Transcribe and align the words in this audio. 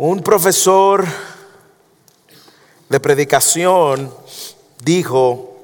Un 0.00 0.22
profesor 0.22 1.04
de 2.88 3.00
predicación 3.00 4.14
dijo, 4.84 5.58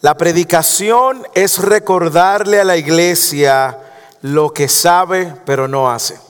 la 0.00 0.16
predicación 0.16 1.26
es 1.34 1.58
recordarle 1.58 2.60
a 2.60 2.64
la 2.64 2.76
iglesia 2.76 3.80
lo 4.20 4.54
que 4.54 4.68
sabe 4.68 5.34
pero 5.44 5.66
no 5.66 5.90
hace. 5.90 6.20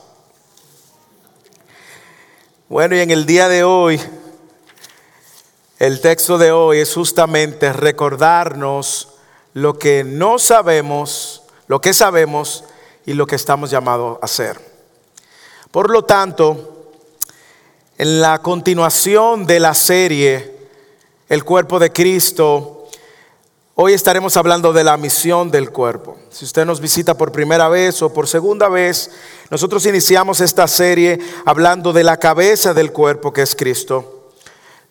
Bueno, 2.67 2.95
y 2.95 3.01
en 3.01 3.11
el 3.11 3.27
día 3.27 3.47
de 3.47 3.63
hoy, 3.63 4.01
el 5.77 6.01
texto 6.01 6.39
de 6.39 6.51
hoy 6.51 6.79
es 6.79 6.95
justamente 6.95 7.71
recordarnos 7.73 9.09
lo 9.53 9.77
que 9.77 10.03
no 10.03 10.39
sabemos, 10.39 11.43
lo 11.67 11.79
que 11.79 11.93
sabemos 11.93 12.63
y 13.05 13.13
lo 13.13 13.27
que 13.27 13.35
estamos 13.35 13.69
llamados 13.69 14.17
a 14.19 14.25
hacer. 14.25 14.72
Por 15.73 15.89
lo 15.89 16.03
tanto, 16.03 16.91
en 17.97 18.21
la 18.21 18.43
continuación 18.43 19.47
de 19.47 19.59
la 19.59 19.73
serie, 19.73 20.55
El 21.27 21.43
cuerpo 21.43 21.79
de 21.79 21.91
Cristo, 21.91 22.89
hoy 23.73 23.93
estaremos 23.93 24.37
hablando 24.37 24.71
de 24.71 24.83
la 24.83 24.97
misión 24.97 25.49
del 25.49 25.71
cuerpo. 25.71 26.15
Si 26.29 26.45
usted 26.45 26.63
nos 26.63 26.79
visita 26.79 27.17
por 27.17 27.31
primera 27.31 27.69
vez 27.69 28.03
o 28.03 28.13
por 28.13 28.27
segunda 28.27 28.69
vez, 28.69 29.09
nosotros 29.49 29.83
iniciamos 29.87 30.41
esta 30.41 30.67
serie 30.67 31.17
hablando 31.43 31.91
de 31.91 32.03
la 32.03 32.17
cabeza 32.17 32.75
del 32.75 32.91
cuerpo 32.91 33.33
que 33.33 33.41
es 33.41 33.55
Cristo. 33.55 34.29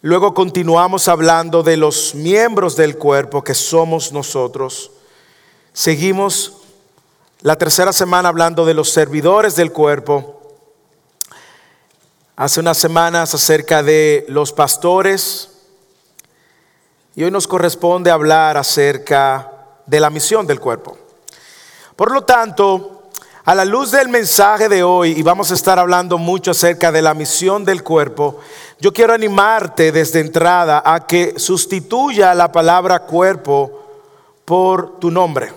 Luego 0.01 0.35
continuamos 0.35 1.07
hablando 1.07 1.63
de 1.63 1.77
los 1.77 2.17
miembros 2.17 2.75
del 2.75 2.99
cuerpo 2.99 3.45
que 3.45 3.55
somos 3.55 4.11
nosotros. 4.11 4.91
Seguimos 5.73 6.55
la 7.41 7.57
tercera 7.57 7.93
semana 7.93 8.31
hablando 8.31 8.65
de 8.67 8.75
los 8.75 8.91
servidores 8.91 9.55
del 9.55 9.71
cuerpo 9.71 10.42
hace 12.43 12.59
unas 12.59 12.77
semanas 12.77 13.33
acerca 13.35 13.85
de 13.85 14.27
los 14.27 14.53
pastores 14.53 15.49
y 17.15 17.23
hoy 17.23 17.31
nos 17.31 17.47
corresponde 17.47 18.11
hablar 18.11 18.57
acerca 18.57 19.49
de 19.87 20.01
la 20.01 20.11
misión 20.11 20.45
del 20.45 20.59
cuerpo. 20.59 20.99
Por 21.95 22.11
lo 22.11 22.23
tanto, 22.23 23.11
a 23.45 23.55
la 23.55 23.65
luz 23.65 23.93
del 23.93 24.09
mensaje 24.09 24.69
de 24.69 24.83
hoy, 24.83 25.13
y 25.13 25.23
vamos 25.23 25.53
a 25.53 25.55
estar 25.55 25.79
hablando 25.79 26.19
mucho 26.19 26.51
acerca 26.51 26.91
de 26.91 27.01
la 27.01 27.15
misión 27.15 27.65
del 27.65 27.85
cuerpo, 27.85 28.41
yo 28.81 28.93
quiero 28.93 29.15
animarte 29.15 29.93
desde 29.93 30.19
entrada 30.19 30.83
a 30.85 31.07
que 31.07 31.39
sustituya 31.39 32.35
la 32.35 32.51
palabra 32.51 33.05
cuerpo 33.05 33.85
por 34.45 34.99
tu 34.99 35.13
nombre. 35.13 35.53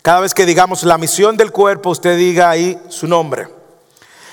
Cada 0.00 0.20
vez 0.20 0.32
que 0.32 0.46
digamos 0.46 0.82
la 0.84 0.96
misión 0.96 1.36
del 1.36 1.52
cuerpo, 1.52 1.90
usted 1.90 2.16
diga 2.16 2.48
ahí 2.48 2.80
su 2.88 3.06
nombre. 3.06 3.61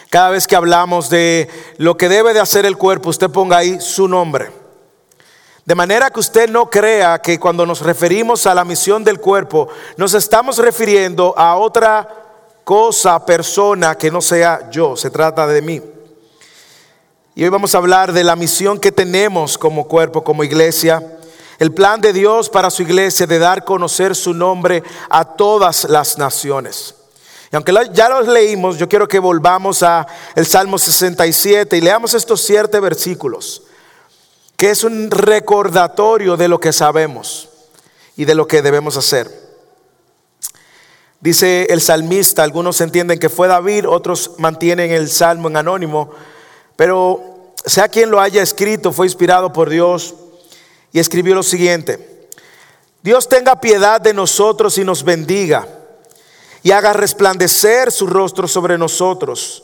Cada 0.10 0.32
vez 0.32 0.48
que 0.48 0.56
hablamos 0.56 1.10
de 1.10 1.48
lo 1.78 1.96
que 1.96 2.10
debe 2.10 2.34
de 2.34 2.40
hacer 2.40 2.66
el 2.66 2.78
cuerpo, 2.78 3.10
usted 3.10 3.30
ponga 3.30 3.58
ahí 3.58 3.80
su 3.80 4.08
nombre. 4.08 4.52
De 5.66 5.76
manera 5.76 6.10
que 6.10 6.20
usted 6.20 6.50
no 6.50 6.68
crea 6.68 7.20
que 7.20 7.40
cuando 7.40 7.64
nos 7.64 7.82
referimos 7.82 8.48
a 8.48 8.56
la 8.56 8.66
misión 8.66 9.04
del 9.04 9.20
cuerpo, 9.20 9.68
nos 9.98 10.16
estamos 10.16 10.58
refiriendo 10.58 11.38
a 11.38 11.58
otra 11.58 12.08
cosa, 12.64 13.24
persona 13.24 13.96
que 13.96 14.10
no 14.10 14.20
sea 14.20 14.72
yo, 14.72 14.96
se 14.96 15.12
trata 15.12 15.46
de 15.46 15.62
mí. 15.62 15.80
Y 17.36 17.44
hoy 17.44 17.50
vamos 17.50 17.76
a 17.76 17.78
hablar 17.78 18.12
de 18.12 18.24
la 18.24 18.36
misión 18.36 18.80
que 18.80 18.92
tenemos 18.92 19.60
como 19.60 19.88
cuerpo, 19.88 20.24
como 20.24 20.44
iglesia, 20.44 21.20
el 21.60 21.72
plan 21.72 22.02
de 22.02 22.14
Dios 22.14 22.50
para 22.50 22.72
su 22.72 22.82
iglesia 22.82 23.28
de 23.28 23.38
dar 23.38 23.64
conocer 23.64 24.16
su 24.16 24.34
nombre 24.34 24.82
a 25.10 25.24
todas 25.24 25.84
las 25.84 26.18
naciones. 26.18 26.96
Y 27.52 27.56
aunque 27.56 27.74
ya 27.94 28.10
los 28.10 28.28
leímos, 28.28 28.78
yo 28.78 28.88
quiero 28.88 29.08
que 29.08 29.18
volvamos 29.18 29.82
a 29.82 30.06
el 30.36 30.46
Salmo 30.46 30.78
67 30.78 31.78
y 31.78 31.82
leamos 31.82 32.14
estos 32.14 32.42
siete 32.42 32.80
versículos, 32.80 33.64
que 34.56 34.70
es 34.70 34.84
un 34.84 35.10
recordatorio 35.10 36.38
de 36.38 36.48
lo 36.48 36.60
que 36.60 36.72
sabemos 36.72 37.50
y 38.16 38.26
de 38.26 38.36
lo 38.36 38.48
que 38.48 38.62
debemos 38.62 38.98
hacer. 38.98 39.50
Dice 41.22 41.66
el 41.70 41.82
salmista, 41.82 42.44
algunos 42.44 42.80
entienden 42.82 43.20
que 43.20 43.30
fue 43.30 43.48
David, 43.48 43.90
otros 43.90 44.34
mantienen 44.38 44.92
el 44.92 45.10
salmo 45.10 45.50
en 45.50 45.58
anónimo, 45.58 46.12
pero 46.76 47.54
sea 47.66 47.90
quien 47.90 48.12
lo 48.12 48.22
haya 48.22 48.44
escrito, 48.44 48.94
fue 48.94 49.08
inspirado 49.08 49.52
por 49.52 49.70
Dios 49.70 50.14
y 50.94 51.00
escribió 51.00 51.36
lo 51.36 51.44
siguiente, 51.44 52.28
Dios 53.02 53.28
tenga 53.28 53.60
piedad 53.60 54.00
de 54.00 54.14
nosotros 54.14 54.78
y 54.78 54.84
nos 54.84 55.04
bendiga 55.04 55.68
y 56.64 56.72
haga 56.72 56.94
resplandecer 56.94 57.92
su 57.92 58.08
rostro 58.08 58.48
sobre 58.48 58.78
nosotros, 58.78 59.64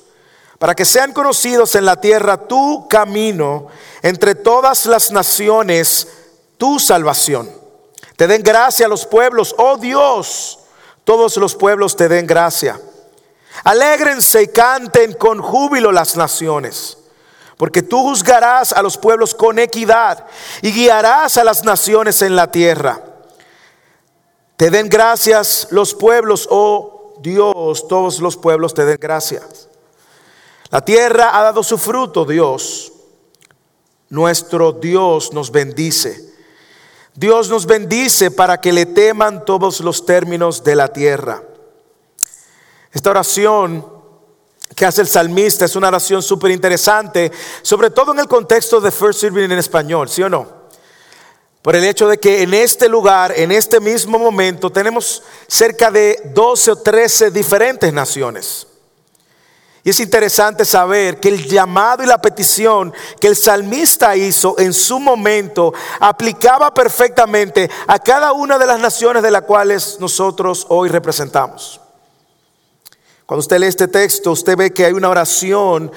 para 0.59 0.75
que 0.75 0.85
sean 0.85 1.11
conocidos 1.11 1.75
en 1.75 1.85
la 1.85 1.99
tierra 1.99 2.37
tu 2.37 2.87
camino, 2.87 3.67
entre 4.01 4.35
todas 4.35 4.85
las 4.85 5.11
naciones 5.11 6.07
tu 6.57 6.79
salvación. 6.79 7.49
Te 8.15 8.27
den 8.27 8.41
gracia 8.41 8.87
los 8.87 9.05
pueblos, 9.05 9.53
oh 9.57 9.77
Dios, 9.77 10.59
todos 11.03 11.35
los 11.37 11.55
pueblos 11.55 11.95
te 11.95 12.07
den 12.07 12.25
gracia. 12.25 12.79
Alégrense 13.63 14.43
y 14.43 14.47
canten 14.47 15.13
con 15.13 15.41
júbilo 15.41 15.91
las 15.91 16.15
naciones, 16.15 16.97
porque 17.57 17.81
tú 17.81 18.01
juzgarás 18.03 18.73
a 18.73 18.81
los 18.81 18.97
pueblos 18.97 19.35
con 19.35 19.59
equidad 19.59 20.25
y 20.61 20.71
guiarás 20.71 21.37
a 21.37 21.43
las 21.43 21.63
naciones 21.63 22.21
en 22.21 22.35
la 22.35 22.51
tierra. 22.51 23.01
Te 24.57 24.69
den 24.69 24.87
gracias 24.87 25.67
los 25.71 25.93
pueblos, 25.93 26.47
oh 26.49 27.15
Dios, 27.19 27.87
todos 27.87 28.19
los 28.19 28.37
pueblos 28.37 28.73
te 28.73 28.85
den 28.85 28.97
gracias. 28.99 29.69
La 30.69 30.83
tierra 30.83 31.37
ha 31.37 31.43
dado 31.43 31.63
su 31.63 31.77
fruto, 31.77 32.25
Dios. 32.25 32.91
Nuestro 34.09 34.71
Dios 34.71 35.33
nos 35.33 35.51
bendice. 35.51 36.33
Dios 37.13 37.49
nos 37.49 37.65
bendice 37.65 38.31
para 38.31 38.59
que 38.59 38.73
le 38.73 38.85
teman 38.85 39.45
todos 39.45 39.79
los 39.79 40.05
términos 40.05 40.63
de 40.63 40.75
la 40.75 40.89
tierra. 40.89 41.43
Esta 42.91 43.09
oración 43.09 43.85
que 44.75 44.85
hace 44.85 45.01
el 45.01 45.07
salmista 45.07 45.65
es 45.65 45.75
una 45.75 45.87
oración 45.87 46.21
súper 46.21 46.51
interesante, 46.51 47.31
sobre 47.61 47.89
todo 47.89 48.11
en 48.11 48.19
el 48.19 48.27
contexto 48.27 48.81
de 48.81 48.91
First 48.91 49.21
Serving 49.21 49.51
en 49.51 49.59
español, 49.59 50.09
¿sí 50.09 50.23
o 50.23 50.29
no? 50.29 50.64
Por 51.65 51.75
el 51.75 51.83
hecho 51.83 52.07
de 52.07 52.19
que 52.19 52.43
en 52.43 52.53
este 52.53 52.87
lugar, 52.87 53.33
en 53.35 53.51
este 53.51 53.79
mismo 53.79 54.19
momento, 54.19 54.71
tenemos 54.71 55.23
cerca 55.47 55.89
de 55.89 56.21
12 56.25 56.71
o 56.71 56.75
13 56.75 57.31
diferentes 57.31 57.91
naciones. 57.91 58.67
Y 59.83 59.89
es 59.89 59.99
interesante 59.99 60.63
saber 60.63 61.19
que 61.19 61.29
el 61.29 61.47
llamado 61.47 62.03
y 62.03 62.05
la 62.05 62.21
petición 62.21 62.93
que 63.19 63.29
el 63.29 63.35
salmista 63.35 64.15
hizo 64.15 64.59
en 64.59 64.73
su 64.73 64.99
momento 64.99 65.73
aplicaba 65.99 66.71
perfectamente 66.71 67.67
a 67.87 67.97
cada 67.97 68.31
una 68.31 68.59
de 68.59 68.67
las 68.67 68.79
naciones 68.79 69.23
de 69.23 69.31
las 69.31 69.41
cuales 69.41 69.97
nosotros 69.99 70.67
hoy 70.69 70.89
representamos. 70.89 71.81
Cuando 73.25 73.39
usted 73.39 73.57
lee 73.57 73.65
este 73.65 73.87
texto, 73.87 74.33
usted 74.33 74.55
ve 74.55 74.71
que 74.71 74.85
hay 74.85 74.93
una 74.93 75.09
oración 75.09 75.91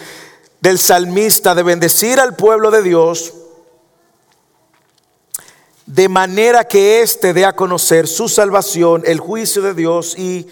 del 0.62 0.78
salmista 0.78 1.54
de 1.54 1.62
bendecir 1.62 2.18
al 2.20 2.36
pueblo 2.36 2.70
de 2.70 2.80
Dios 2.80 3.34
de 5.88 6.06
manera 6.10 6.64
que 6.64 7.00
éste 7.00 7.32
dé 7.32 7.46
a 7.46 7.56
conocer 7.56 8.06
su 8.08 8.28
salvación, 8.28 9.02
el 9.06 9.20
juicio 9.20 9.62
de 9.62 9.72
Dios 9.72 10.18
y 10.18 10.46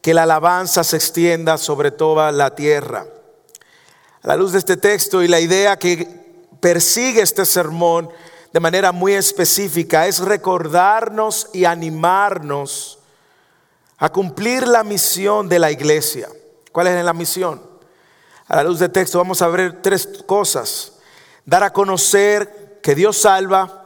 que 0.00 0.12
la 0.12 0.24
alabanza 0.24 0.82
se 0.82 0.96
extienda 0.96 1.56
sobre 1.56 1.92
toda 1.92 2.32
la 2.32 2.56
tierra. 2.56 3.06
A 4.22 4.26
la 4.26 4.34
luz 4.34 4.50
de 4.50 4.58
este 4.58 4.76
texto 4.76 5.22
y 5.22 5.28
la 5.28 5.38
idea 5.38 5.78
que 5.78 6.08
persigue 6.58 7.22
este 7.22 7.44
sermón 7.44 8.10
de 8.52 8.58
manera 8.58 8.90
muy 8.90 9.12
específica 9.12 10.08
es 10.08 10.18
recordarnos 10.18 11.48
y 11.52 11.64
animarnos 11.64 12.98
a 13.98 14.10
cumplir 14.10 14.66
la 14.66 14.82
misión 14.82 15.48
de 15.48 15.60
la 15.60 15.70
iglesia. 15.70 16.28
¿Cuál 16.72 16.88
es 16.88 17.04
la 17.04 17.12
misión? 17.12 17.62
A 18.48 18.56
la 18.56 18.64
luz 18.64 18.80
del 18.80 18.90
texto 18.90 19.18
vamos 19.18 19.42
a 19.42 19.48
ver 19.48 19.80
tres 19.80 20.08
cosas. 20.26 20.94
Dar 21.46 21.62
a 21.62 21.72
conocer 21.72 22.80
que 22.82 22.96
Dios 22.96 23.18
salva, 23.18 23.81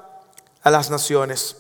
a 0.67 0.71
las 0.73 0.91
naciones. 0.91 1.55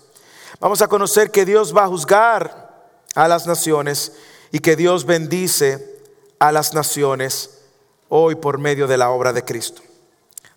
Vamos 0.58 0.82
a 0.82 0.88
conocer 0.88 1.30
que 1.30 1.44
Dios 1.44 1.74
va 1.74 1.84
a 1.84 1.86
juzgar 1.86 2.90
a 3.14 3.28
las 3.28 3.46
naciones 3.46 4.14
y 4.50 4.58
que 4.58 4.74
Dios 4.74 5.06
bendice 5.06 6.02
a 6.40 6.50
las 6.50 6.74
naciones 6.74 7.60
hoy 8.08 8.34
por 8.34 8.58
medio 8.58 8.88
de 8.88 8.96
la 8.96 9.10
obra 9.10 9.32
de 9.32 9.44
Cristo. 9.44 9.80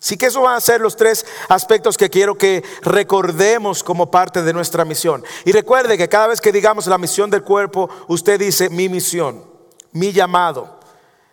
Así 0.02 0.16
que 0.16 0.26
esos 0.26 0.42
van 0.42 0.56
a 0.56 0.60
ser 0.60 0.80
los 0.80 0.96
tres 0.96 1.24
aspectos 1.48 1.96
que 1.96 2.10
quiero 2.10 2.36
que 2.36 2.64
recordemos 2.82 3.84
como 3.84 4.10
parte 4.10 4.42
de 4.42 4.52
nuestra 4.52 4.84
misión. 4.84 5.22
Y 5.44 5.52
recuerde 5.52 5.96
que 5.96 6.08
cada 6.08 6.26
vez 6.26 6.40
que 6.40 6.50
digamos 6.50 6.88
la 6.88 6.98
misión 6.98 7.30
del 7.30 7.44
cuerpo, 7.44 7.88
usted 8.08 8.40
dice 8.40 8.68
mi 8.68 8.88
misión, 8.88 9.44
mi 9.92 10.10
llamado, 10.10 10.80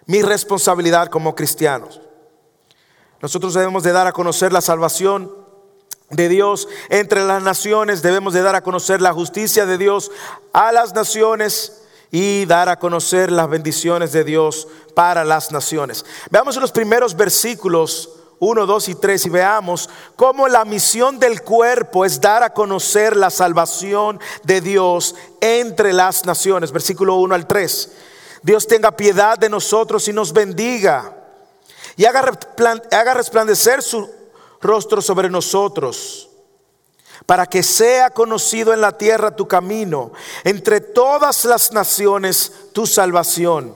mi 0.06 0.22
responsabilidad 0.22 1.08
como 1.08 1.34
cristianos. 1.34 2.00
Nosotros 3.24 3.56
debemos 3.56 3.82
de 3.82 3.92
dar 3.92 4.06
a 4.06 4.12
conocer 4.12 4.54
la 4.54 4.62
salvación 4.62 5.32
de 6.10 6.30
Dios 6.30 6.68
entre 6.90 7.26
las 7.26 7.44
naciones, 7.44 8.02
debemos 8.02 8.34
de 8.34 8.42
dar 8.42 8.56
a 8.56 8.64
conocer 8.64 9.02
la 9.02 9.14
justicia 9.14 9.66
de 9.66 9.78
Dios 9.78 10.12
a 10.54 10.72
las 10.72 10.94
naciones 10.94 11.82
y 12.12 12.46
dar 12.46 12.70
a 12.70 12.80
conocer 12.80 13.32
las 13.32 13.50
bendiciones 13.50 14.14
de 14.14 14.24
Dios 14.24 14.68
para 14.94 15.26
las 15.26 15.52
naciones. 15.52 16.06
Veamos 16.30 16.56
los 16.56 16.72
primeros 16.72 17.16
versículos 17.16 18.10
1, 18.40 18.66
2 18.66 18.90
y 18.90 18.96
3 18.96 19.26
y 19.26 19.30
veamos 19.30 19.90
cómo 20.16 20.48
la 20.48 20.64
misión 20.64 21.20
del 21.20 21.42
cuerpo 21.42 22.06
es 22.06 22.22
dar 22.22 22.44
a 22.44 22.54
conocer 22.54 23.18
la 23.18 23.30
salvación 23.30 24.20
de 24.44 24.62
Dios 24.62 25.16
entre 25.42 25.92
las 25.92 26.26
naciones. 26.26 26.72
Versículo 26.72 27.16
1 27.16 27.36
al 27.36 27.48
3. 27.48 27.92
Dios 28.44 28.68
tenga 28.68 28.92
piedad 28.92 29.38
de 29.38 29.50
nosotros 29.50 30.08
y 30.08 30.14
nos 30.14 30.32
bendiga 30.32 31.18
y 31.98 32.06
haga, 32.06 33.14
resplandecer 33.16 33.82
su 33.82 34.08
rostro 34.62 35.02
sobre 35.02 35.30
nosotros 35.30 36.30
para 37.26 37.46
que 37.46 37.64
sea 37.64 38.12
conocido 38.12 38.74
en 38.74 38.82
la 38.82 38.98
tierra 38.98 39.36
tu 39.36 39.48
camino, 39.48 40.12
entre 40.44 40.82
todas 40.82 41.46
las 41.46 41.72
naciones 41.72 42.52
tu 42.74 42.86
salvación. 42.86 43.76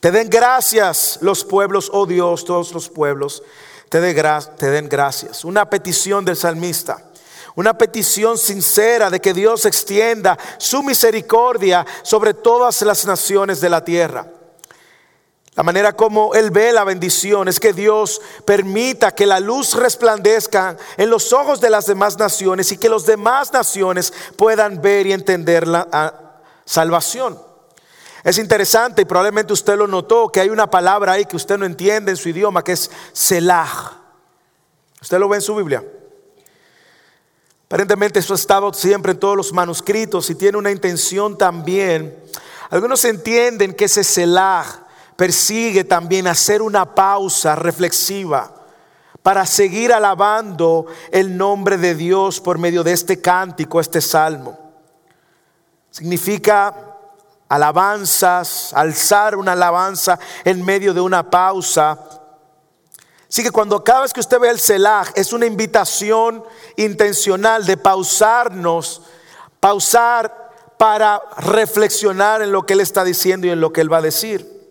Te 0.00 0.10
den 0.10 0.28
gracias 0.28 1.18
los 1.22 1.44
pueblos, 1.44 1.88
oh 1.92 2.06
Dios, 2.06 2.44
todos 2.44 2.72
los 2.72 2.88
pueblos 2.88 3.42
te, 3.92 4.70
den 4.70 4.88
gracias. 4.88 5.44
Una 5.44 5.68
petición 5.68 6.24
del 6.24 6.36
salmista. 6.36 7.10
Una 7.54 7.76
petición 7.76 8.38
sincera 8.38 9.10
de 9.10 9.20
que 9.20 9.34
Dios 9.34 9.66
extienda 9.66 10.38
su 10.56 10.82
misericordia 10.82 11.84
sobre 12.02 12.32
todas 12.32 12.80
las 12.80 13.04
naciones 13.04 13.60
de 13.60 13.68
la 13.68 13.84
tierra. 13.84 14.26
La 15.54 15.62
manera 15.62 15.92
como 15.94 16.32
Él 16.34 16.50
ve 16.50 16.72
la 16.72 16.84
bendición 16.84 17.46
es 17.46 17.60
que 17.60 17.74
Dios 17.74 18.22
permita 18.46 19.14
que 19.14 19.26
la 19.26 19.38
luz 19.38 19.74
resplandezca 19.74 20.78
en 20.96 21.10
los 21.10 21.32
ojos 21.34 21.60
de 21.60 21.68
las 21.68 21.86
demás 21.86 22.18
naciones 22.18 22.72
y 22.72 22.78
que 22.78 22.88
las 22.88 23.04
demás 23.04 23.52
naciones 23.52 24.14
puedan 24.36 24.80
ver 24.80 25.06
y 25.06 25.12
entender 25.12 25.68
la 25.68 25.86
ah, 25.92 26.14
salvación. 26.64 27.38
Es 28.24 28.38
interesante 28.38 29.02
y 29.02 29.04
probablemente 29.04 29.52
usted 29.52 29.76
lo 29.76 29.86
notó 29.86 30.30
que 30.30 30.40
hay 30.40 30.48
una 30.48 30.70
palabra 30.70 31.12
ahí 31.12 31.26
que 31.26 31.36
usted 31.36 31.58
no 31.58 31.66
entiende 31.66 32.12
en 32.12 32.16
su 32.16 32.30
idioma 32.30 32.64
que 32.64 32.72
es 32.72 32.90
Selah. 33.12 33.98
¿Usted 35.02 35.18
lo 35.18 35.28
ve 35.28 35.36
en 35.36 35.42
su 35.42 35.54
Biblia? 35.54 35.84
Aparentemente 37.66 38.20
eso 38.20 38.32
ha 38.32 38.36
estado 38.36 38.72
siempre 38.72 39.12
en 39.12 39.18
todos 39.18 39.36
los 39.36 39.52
manuscritos 39.52 40.30
y 40.30 40.34
tiene 40.34 40.56
una 40.56 40.70
intención 40.70 41.36
también. 41.36 42.16
Algunos 42.70 43.04
entienden 43.04 43.74
que 43.74 43.84
ese 43.84 44.02
Selah 44.02 44.81
persigue 45.16 45.84
también 45.84 46.26
hacer 46.26 46.62
una 46.62 46.94
pausa 46.94 47.54
reflexiva 47.54 48.52
para 49.22 49.46
seguir 49.46 49.92
alabando 49.92 50.86
el 51.10 51.36
nombre 51.36 51.78
de 51.78 51.94
Dios 51.94 52.40
por 52.40 52.58
medio 52.58 52.82
de 52.82 52.92
este 52.92 53.20
cántico, 53.20 53.80
este 53.80 54.00
salmo. 54.00 54.58
Significa 55.90 56.74
alabanzas, 57.48 58.72
alzar 58.74 59.36
una 59.36 59.52
alabanza 59.52 60.18
en 60.44 60.64
medio 60.64 60.92
de 60.94 61.00
una 61.00 61.30
pausa. 61.30 61.98
Así 63.28 63.42
que 63.42 63.50
cuando 63.50 63.84
cada 63.84 64.02
vez 64.02 64.12
que 64.12 64.20
usted 64.20 64.40
ve 64.40 64.50
el 64.50 64.58
Selah 64.58 65.04
es 65.14 65.32
una 65.32 65.46
invitación 65.46 66.42
intencional 66.76 67.64
de 67.64 67.76
pausarnos, 67.76 69.02
pausar 69.60 70.50
para 70.78 71.22
reflexionar 71.36 72.42
en 72.42 72.50
lo 72.50 72.66
que 72.66 72.72
Él 72.72 72.80
está 72.80 73.04
diciendo 73.04 73.46
y 73.46 73.50
en 73.50 73.60
lo 73.60 73.72
que 73.72 73.82
Él 73.82 73.92
va 73.92 73.98
a 73.98 74.02
decir. 74.02 74.61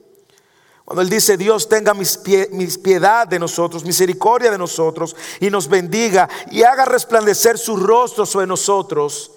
Cuando 0.91 1.03
Él 1.03 1.09
dice, 1.09 1.37
Dios 1.37 1.69
tenga 1.69 1.93
mis, 1.93 2.17
piedad 2.17 3.25
de 3.25 3.39
nosotros, 3.39 3.85
misericordia 3.85 4.51
de 4.51 4.57
nosotros 4.57 5.15
y 5.39 5.49
nos 5.49 5.69
bendiga 5.69 6.27
y 6.51 6.63
haga 6.63 6.83
resplandecer 6.83 7.57
su 7.57 7.77
rostro 7.77 8.25
sobre 8.25 8.45
nosotros, 8.45 9.31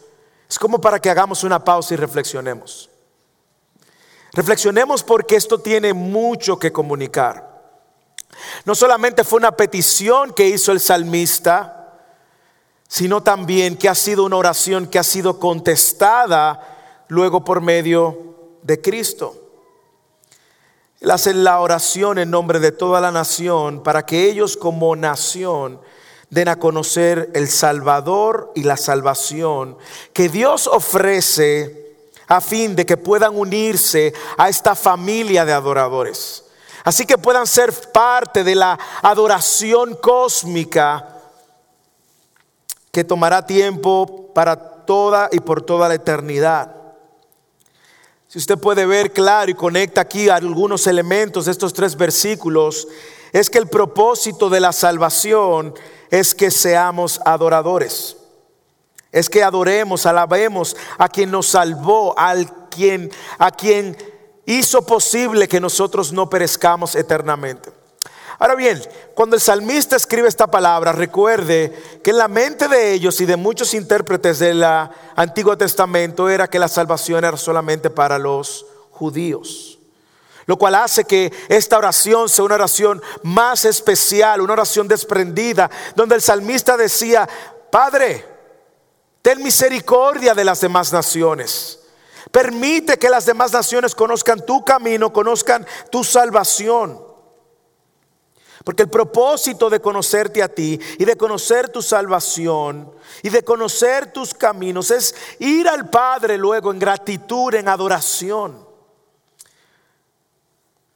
es 0.51 0.59
como 0.59 0.81
para 0.81 0.99
que 0.99 1.11
hagamos 1.11 1.45
una 1.45 1.63
pausa 1.63 1.95
y 1.95 1.97
reflexionemos. 1.97 2.91
Reflexionemos 4.33 5.05
porque 5.05 5.37
esto 5.37 5.61
tiene 5.61 5.95
mucho 5.95 6.59
que 6.59 6.73
comunicar. 6.73 7.63
No 8.65 8.75
solamente 8.75 9.23
fue 9.23 9.37
una 9.37 9.53
petición 9.53 10.33
que 10.33 10.49
hizo 10.49 10.73
el 10.73 10.81
salmista, 10.81 12.01
sino 12.89 13.23
también 13.23 13.77
que 13.77 13.89
ha 13.89 13.95
sido 13.95 14.25
una 14.25 14.39
oración 14.39 14.89
que 14.89 14.99
ha 14.99 15.05
sido 15.05 15.39
contestada 15.39 17.05
luego 17.07 17.45
por 17.45 17.61
medio 17.61 18.59
de 18.65 18.81
Cristo. 18.81 19.44
Él 21.27 21.45
la 21.45 21.61
oración 21.61 22.19
en 22.19 22.31
nombre 22.31 22.61
de 22.61 22.73
toda 22.73 23.01
la 23.01 23.11
nación 23.11 23.83
para 23.83 24.07
que 24.07 24.29
ellos 24.29 24.57
como 24.57 24.97
nación 24.97 25.81
den 26.31 26.49
a 26.49 26.57
conocer 26.57 27.31
el 27.35 27.49
Salvador 27.49 28.53
y 28.55 28.63
la 28.63 28.77
salvación 28.77 29.77
que 30.13 30.29
Dios 30.29 30.67
ofrece 30.67 31.97
a 32.27 32.41
fin 32.41 32.75
de 32.75 32.87
que 32.87 32.97
puedan 32.97 33.37
unirse 33.37 34.15
a 34.39 34.49
esta 34.49 34.75
familia 34.75 35.45
de 35.45 35.53
adoradores. 35.53 36.45
Así 36.85 37.07
que 37.07 37.19
puedan 37.19 37.47
ser 37.47 37.73
parte 37.93 38.43
de 38.43 38.55
la 38.55 38.79
adoración 39.03 39.97
cósmica 39.97 41.09
que 42.91 43.05
tomará 43.05 43.45
tiempo 43.45 44.31
para 44.35 44.57
toda 44.87 45.29
y 45.33 45.41
por 45.41 45.63
toda 45.63 45.89
la 45.89 45.95
eternidad. 45.95 46.84
Si 48.35 48.39
usted 48.41 48.59
puede 48.59 48.85
ver 48.85 49.13
claro 49.13 49.49
y 49.49 49.55
conecta 49.55 50.01
aquí 50.01 50.29
algunos 50.29 50.89
elementos 50.89 51.45
de 51.45 51.53
estos 51.53 51.73
tres 51.73 51.95
versículos, 51.97 52.89
es 53.33 53.49
que 53.49 53.59
el 53.59 53.69
propósito 53.69 54.51
de 54.51 54.59
la 54.59 54.73
salvación 54.73 55.73
es 56.11 56.35
que 56.35 56.51
seamos 56.51 57.21
adoradores 57.25 58.17
es 59.13 59.31
que 59.31 59.45
adoremos, 59.45 60.07
alabemos 60.07 60.77
a 60.99 61.09
quien 61.09 61.31
nos 61.31 61.47
salvó, 61.47 62.19
al 62.19 62.69
quien, 62.69 63.13
a 63.39 63.53
quien 63.53 63.97
hizo 64.47 64.85
posible 64.85 65.47
que 65.47 65.61
nosotros 65.61 66.13
no 66.13 66.29
perezcamos 66.29 66.97
eternamente. 66.97 67.71
Ahora 68.39 68.55
bien, 68.55 68.83
cuando 69.15 69.37
el 69.37 69.43
salmista 69.43 69.97
escribe 69.97 70.29
esta 70.29 70.47
palabra, 70.47 70.93
recuerde 70.93 72.01
que 72.03 72.11
en 72.11 72.19
la 72.19 72.29
mente 72.29 72.69
de 72.69 72.93
ellos 72.93 73.21
y 73.21 73.27
de 73.27 73.37
muchos 73.37 73.75
intérpretes 73.75 74.39
del 74.39 74.63
Antiguo 75.17 75.57
Testamento 75.57 76.29
era 76.29 76.49
que 76.49 76.59
la 76.59 76.69
salvación 76.69 77.25
era 77.25 77.37
solamente 77.37 77.91
para 77.91 78.19
los 78.19 78.67
judíos. 78.91 79.79
Lo 80.47 80.59
cual 80.59 80.75
hace 80.75 81.05
que 81.05 81.33
esta 81.49 81.79
oración 81.79 82.29
sea 82.29 82.45
una 82.45 82.57
oración 82.57 83.03
más 83.23 83.65
especial, 83.65 84.41
una 84.41 84.53
oración 84.53 84.89
desprendida, 84.89 85.71
donde 85.97 86.17
el 86.17 86.21
salmista 86.21 86.77
decía, 86.77 87.27
Padre, 87.71 88.35
Ten 89.25 89.43
misericordia 89.43 90.35
de 90.35 90.45
las 90.45 90.61
demás 90.61 90.93
naciones. 90.93 91.79
Permite 92.31 92.99
que 92.99 93.09
las 93.09 93.25
demás 93.25 93.55
naciones 93.55 93.95
conozcan 93.95 94.45
tu 94.45 94.63
camino, 94.63 95.15
conozcan 95.15 95.67
tu 95.91 96.05
salvación. 96.05 97.03
Porque 98.65 98.85
el 98.85 98.89
propósito 98.89 99.69
de 99.69 99.81
conocerte 99.81 100.43
a 100.43 100.49
ti 100.49 100.81
y 100.99 101.05
de 101.05 101.17
conocer 101.17 101.69
tu 101.69 101.83
salvación 101.83 102.91
y 103.23 103.29
de 103.29 103.45
conocer 103.45 104.11
tus 104.11 104.33
caminos 104.33 104.91
es 104.91 105.15
ir 105.39 105.69
al 105.69 105.91
Padre 105.91 106.39
luego 106.39 106.73
en 106.73 106.79
gratitud, 106.79 107.55
en 107.55 107.69
adoración. 107.69 108.67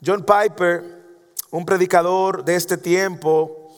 John 0.04 0.24
Piper, 0.24 0.82
un 1.50 1.66
predicador 1.66 2.42
de 2.42 2.56
este 2.56 2.78
tiempo, 2.78 3.74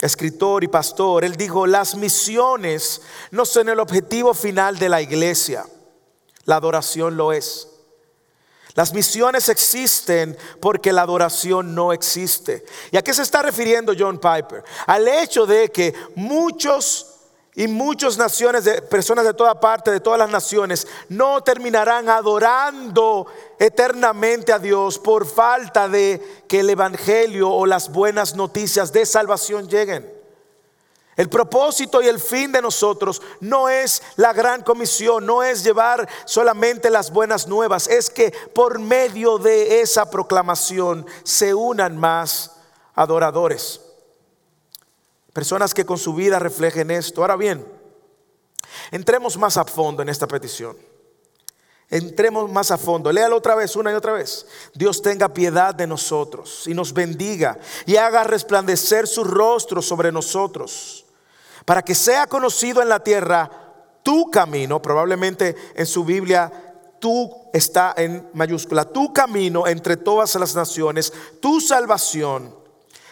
escritor 0.00 0.64
y 0.64 0.68
pastor, 0.68 1.22
él 1.22 1.36
dijo, 1.36 1.66
las 1.66 1.96
misiones 1.96 3.02
no 3.32 3.44
son 3.44 3.68
el 3.68 3.80
objetivo 3.80 4.32
final 4.32 4.78
de 4.78 4.88
la 4.88 5.02
iglesia, 5.02 5.66
la 6.44 6.56
adoración 6.56 7.18
lo 7.18 7.34
es. 7.34 7.68
Las 8.74 8.92
misiones 8.92 9.48
existen 9.48 10.36
porque 10.60 10.92
la 10.92 11.02
adoración 11.02 11.74
no 11.74 11.92
existe. 11.92 12.64
¿Y 12.90 12.96
a 12.96 13.02
qué 13.02 13.12
se 13.12 13.22
está 13.22 13.42
refiriendo 13.42 13.94
John 13.98 14.18
Piper? 14.18 14.62
Al 14.86 15.08
hecho 15.08 15.46
de 15.46 15.70
que 15.70 15.94
muchos 16.14 17.06
y 17.54 17.66
muchas 17.66 18.16
naciones, 18.16 18.64
de 18.64 18.80
personas 18.80 19.24
de 19.24 19.34
toda 19.34 19.58
parte, 19.58 19.90
de 19.90 20.00
todas 20.00 20.18
las 20.18 20.30
naciones, 20.30 20.86
no 21.08 21.42
terminarán 21.42 22.08
adorando 22.08 23.26
eternamente 23.58 24.52
a 24.52 24.58
Dios 24.58 24.98
por 24.98 25.26
falta 25.26 25.88
de 25.88 26.44
que 26.48 26.60
el 26.60 26.70
Evangelio 26.70 27.50
o 27.50 27.66
las 27.66 27.90
buenas 27.90 28.36
noticias 28.36 28.92
de 28.92 29.04
salvación 29.04 29.68
lleguen. 29.68 30.19
El 31.20 31.28
propósito 31.28 32.00
y 32.00 32.08
el 32.08 32.18
fin 32.18 32.50
de 32.50 32.62
nosotros 32.62 33.20
no 33.40 33.68
es 33.68 34.02
la 34.16 34.32
gran 34.32 34.62
comisión, 34.62 35.26
no 35.26 35.42
es 35.42 35.62
llevar 35.62 36.08
solamente 36.24 36.88
las 36.88 37.12
buenas 37.12 37.46
nuevas, 37.46 37.88
es 37.88 38.08
que 38.08 38.32
por 38.54 38.78
medio 38.78 39.36
de 39.36 39.82
esa 39.82 40.08
proclamación 40.08 41.04
se 41.22 41.52
unan 41.52 41.98
más 41.98 42.52
adoradores. 42.94 43.82
Personas 45.34 45.74
que 45.74 45.84
con 45.84 45.98
su 45.98 46.14
vida 46.14 46.38
reflejen 46.38 46.90
esto. 46.90 47.20
Ahora 47.20 47.36
bien, 47.36 47.70
entremos 48.90 49.36
más 49.36 49.58
a 49.58 49.66
fondo 49.66 50.00
en 50.00 50.08
esta 50.08 50.26
petición. 50.26 50.74
Entremos 51.90 52.50
más 52.50 52.70
a 52.70 52.78
fondo. 52.78 53.12
Léalo 53.12 53.36
otra 53.36 53.54
vez, 53.54 53.76
una 53.76 53.92
y 53.92 53.94
otra 53.94 54.14
vez. 54.14 54.46
Dios 54.72 55.02
tenga 55.02 55.34
piedad 55.34 55.74
de 55.74 55.86
nosotros 55.86 56.66
y 56.66 56.72
nos 56.72 56.94
bendiga 56.94 57.58
y 57.84 57.96
haga 57.96 58.24
resplandecer 58.24 59.06
su 59.06 59.22
rostro 59.22 59.82
sobre 59.82 60.10
nosotros 60.10 61.04
para 61.64 61.82
que 61.82 61.94
sea 61.94 62.26
conocido 62.26 62.82
en 62.82 62.88
la 62.88 63.00
tierra 63.00 63.50
tu 64.02 64.30
camino. 64.30 64.80
Probablemente 64.80 65.56
en 65.74 65.86
su 65.86 66.04
Biblia 66.04 66.50
tú 66.98 67.34
está 67.52 67.94
en 67.96 68.28
mayúscula, 68.34 68.84
tu 68.84 69.12
camino 69.12 69.66
entre 69.66 69.96
todas 69.96 70.34
las 70.36 70.54
naciones, 70.54 71.12
tu 71.40 71.60
salvación. 71.60 72.54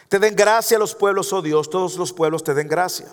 Te 0.08 0.18
den 0.18 0.34
gracia 0.34 0.78
los 0.78 0.94
pueblos, 0.94 1.32
oh 1.32 1.42
Dios, 1.42 1.68
todos 1.68 1.96
los 1.96 2.12
pueblos 2.12 2.42
te 2.44 2.54
den 2.54 2.68
gracia. 2.68 3.06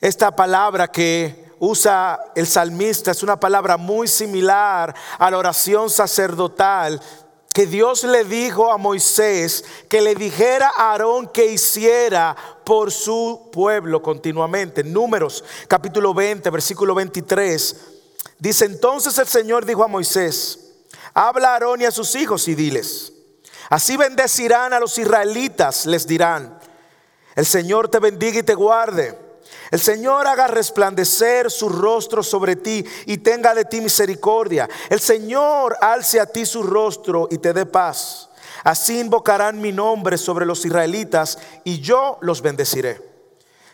Esta 0.00 0.34
palabra 0.34 0.88
que 0.88 1.50
usa 1.58 2.18
el 2.34 2.46
salmista 2.46 3.10
es 3.10 3.22
una 3.22 3.38
palabra 3.38 3.76
muy 3.76 4.08
similar 4.08 4.94
a 5.18 5.30
la 5.30 5.38
oración 5.38 5.90
sacerdotal 5.90 7.00
que 7.52 7.66
Dios 7.66 8.04
le 8.04 8.24
dijo 8.24 8.72
a 8.72 8.78
Moisés 8.78 9.64
que 9.88 10.00
le 10.00 10.14
dijera 10.14 10.72
a 10.76 10.92
Aarón 10.92 11.28
que 11.28 11.46
hiciera 11.46 12.36
por 12.64 12.92
su 12.92 13.50
pueblo 13.52 14.00
continuamente. 14.02 14.84
Números 14.84 15.42
capítulo 15.66 16.14
20, 16.14 16.48
versículo 16.50 16.94
23. 16.94 17.76
Dice 18.38 18.64
entonces 18.64 19.18
el 19.18 19.26
Señor 19.26 19.66
dijo 19.66 19.82
a 19.82 19.88
Moisés, 19.88 20.74
habla 21.12 21.50
a 21.50 21.52
Aarón 21.54 21.80
y 21.82 21.84
a 21.84 21.90
sus 21.90 22.14
hijos 22.14 22.46
y 22.48 22.54
diles, 22.54 23.12
así 23.68 23.96
bendecirán 23.96 24.72
a 24.72 24.80
los 24.80 24.96
israelitas, 24.98 25.86
les 25.86 26.06
dirán, 26.06 26.58
el 27.34 27.46
Señor 27.46 27.88
te 27.88 27.98
bendiga 27.98 28.38
y 28.38 28.42
te 28.42 28.54
guarde. 28.54 29.29
El 29.70 29.80
Señor 29.80 30.26
haga 30.26 30.48
resplandecer 30.48 31.50
su 31.50 31.68
rostro 31.68 32.22
sobre 32.22 32.56
ti 32.56 32.84
y 33.06 33.18
tenga 33.18 33.54
de 33.54 33.64
ti 33.64 33.80
misericordia. 33.80 34.68
El 34.88 35.00
Señor 35.00 35.76
alce 35.80 36.18
a 36.18 36.26
ti 36.26 36.44
su 36.44 36.62
rostro 36.62 37.28
y 37.30 37.38
te 37.38 37.52
dé 37.52 37.66
paz. 37.66 38.30
Así 38.64 38.98
invocarán 38.98 39.60
mi 39.60 39.72
nombre 39.72 40.18
sobre 40.18 40.44
los 40.44 40.64
israelitas 40.64 41.38
y 41.64 41.80
yo 41.80 42.18
los 42.20 42.42
bendeciré. 42.42 43.10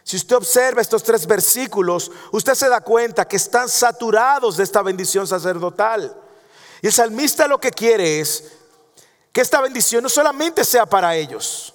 Si 0.05 0.17
usted 0.17 0.37
observa 0.37 0.81
estos 0.81 1.03
tres 1.03 1.27
versículos, 1.27 2.13
usted 2.31 2.55
se 2.55 2.69
da 2.69 2.81
cuenta 2.81 3.27
que 3.27 3.37
están 3.37 3.69
saturados 3.69 4.57
de 4.57 4.63
esta 4.63 4.83
bendición 4.83 5.27
sacerdotal. 5.27 6.17
Y 6.81 6.87
el 6.87 6.93
salmista 6.93 7.49
lo 7.49 7.59
que 7.59 7.73
quiere 7.73 8.21
es 8.21 8.53
que 9.33 9.41
esta 9.41 9.61
bendición 9.61 10.03
no 10.03 10.09
solamente 10.09 10.65
sea 10.65 10.87
para 10.87 11.17
ellos, 11.17 11.75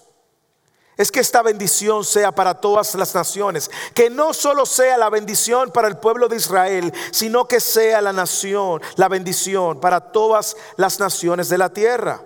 es 1.02 1.12
que 1.12 1.20
esta 1.20 1.42
bendición 1.42 2.06
sea 2.06 2.32
para 2.32 2.54
todas 2.54 2.94
las 2.94 3.16
naciones. 3.16 3.72
Que 3.96 4.12
no 4.12 4.34
solo 4.34 4.68
sea 4.68 5.00
la 5.00 5.10
bendición 5.10 5.72
para 5.72 5.88
el 5.88 5.98
pueblo 5.98 6.28
de 6.28 6.36
Israel, 6.36 6.94
sino 7.12 7.48
que 7.48 7.60
sea 7.60 8.02
la 8.02 8.14
nación, 8.14 8.80
la 8.98 9.08
bendición 9.08 9.80
para 9.80 10.12
todas 10.12 10.56
las 10.78 11.00
naciones 11.00 11.50
de 11.50 11.58
la 11.58 11.70
tierra. 11.70 12.24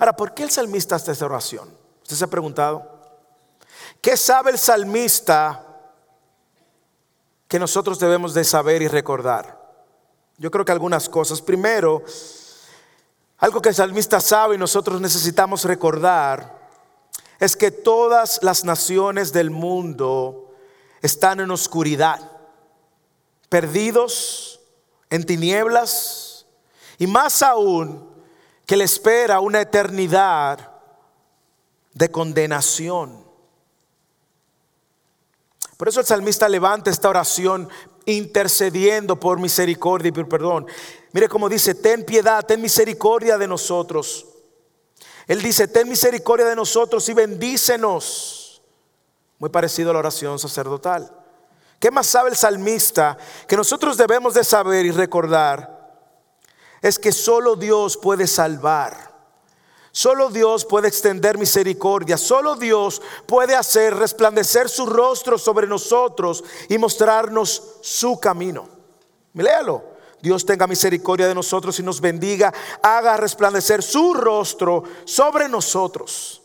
Ahora, 0.00 0.16
¿por 0.16 0.34
qué 0.34 0.42
el 0.42 0.50
salmista 0.50 0.96
hace 0.96 1.12
esta 1.12 1.26
oración? 1.26 1.72
¿Usted 2.02 2.16
se 2.16 2.24
ha 2.24 2.28
preguntado? 2.28 2.90
¿Qué 4.00 4.16
sabe 4.16 4.50
el 4.50 4.58
salmista 4.58 5.64
que 7.46 7.60
nosotros 7.60 8.00
debemos 8.00 8.34
de 8.34 8.42
saber 8.42 8.82
y 8.82 8.88
recordar? 8.88 9.62
Yo 10.38 10.50
creo 10.50 10.64
que 10.64 10.72
algunas 10.72 11.08
cosas. 11.08 11.40
Primero, 11.40 12.02
algo 13.38 13.62
que 13.62 13.68
el 13.68 13.76
salmista 13.76 14.20
sabe 14.20 14.56
y 14.56 14.58
nosotros 14.58 15.00
necesitamos 15.00 15.64
recordar 15.64 16.63
es 17.44 17.56
que 17.56 17.70
todas 17.70 18.40
las 18.42 18.64
naciones 18.64 19.32
del 19.32 19.50
mundo 19.50 20.54
están 21.02 21.40
en 21.40 21.50
oscuridad, 21.50 22.30
perdidos 23.48 24.60
en 25.10 25.24
tinieblas 25.24 26.46
y 26.98 27.06
más 27.06 27.42
aún 27.42 28.08
que 28.66 28.76
le 28.76 28.84
espera 28.84 29.40
una 29.40 29.60
eternidad 29.60 30.72
de 31.92 32.10
condenación. 32.10 33.24
Por 35.76 35.88
eso 35.88 36.00
el 36.00 36.06
salmista 36.06 36.48
levanta 36.48 36.90
esta 36.90 37.10
oración 37.10 37.68
intercediendo 38.06 39.18
por 39.18 39.38
misericordia 39.38 40.08
y 40.08 40.12
por 40.12 40.28
perdón. 40.28 40.66
Mire 41.12 41.28
cómo 41.28 41.48
dice, 41.48 41.74
ten 41.74 42.04
piedad, 42.04 42.44
ten 42.46 42.60
misericordia 42.62 43.36
de 43.36 43.46
nosotros. 43.46 44.26
Él 45.26 45.42
dice, 45.42 45.68
ten 45.68 45.88
misericordia 45.88 46.46
de 46.46 46.56
nosotros 46.56 47.08
y 47.08 47.14
bendícenos. 47.14 48.62
Muy 49.38 49.50
parecido 49.50 49.90
a 49.90 49.92
la 49.94 49.98
oración 49.98 50.38
sacerdotal. 50.38 51.10
¿Qué 51.78 51.90
más 51.90 52.06
sabe 52.06 52.30
el 52.30 52.36
salmista? 52.36 53.16
Que 53.46 53.56
nosotros 53.56 53.96
debemos 53.96 54.34
de 54.34 54.44
saber 54.44 54.86
y 54.86 54.90
recordar 54.90 55.74
es 56.80 56.98
que 56.98 57.12
solo 57.12 57.56
Dios 57.56 57.96
puede 57.96 58.26
salvar. 58.26 59.14
Solo 59.90 60.28
Dios 60.28 60.64
puede 60.64 60.88
extender 60.88 61.38
misericordia. 61.38 62.18
Solo 62.18 62.56
Dios 62.56 63.00
puede 63.26 63.54
hacer 63.54 63.94
resplandecer 63.94 64.68
su 64.68 64.84
rostro 64.86 65.38
sobre 65.38 65.66
nosotros 65.66 66.44
y 66.68 66.76
mostrarnos 66.78 67.78
su 67.80 68.18
camino. 68.20 68.68
Léalo. 69.32 69.93
Dios 70.24 70.46
tenga 70.46 70.66
misericordia 70.66 71.28
de 71.28 71.34
nosotros 71.34 71.78
y 71.78 71.82
nos 71.82 72.00
bendiga, 72.00 72.50
haga 72.82 73.18
resplandecer 73.18 73.82
su 73.82 74.14
rostro 74.14 74.82
sobre 75.04 75.50
nosotros. 75.50 76.40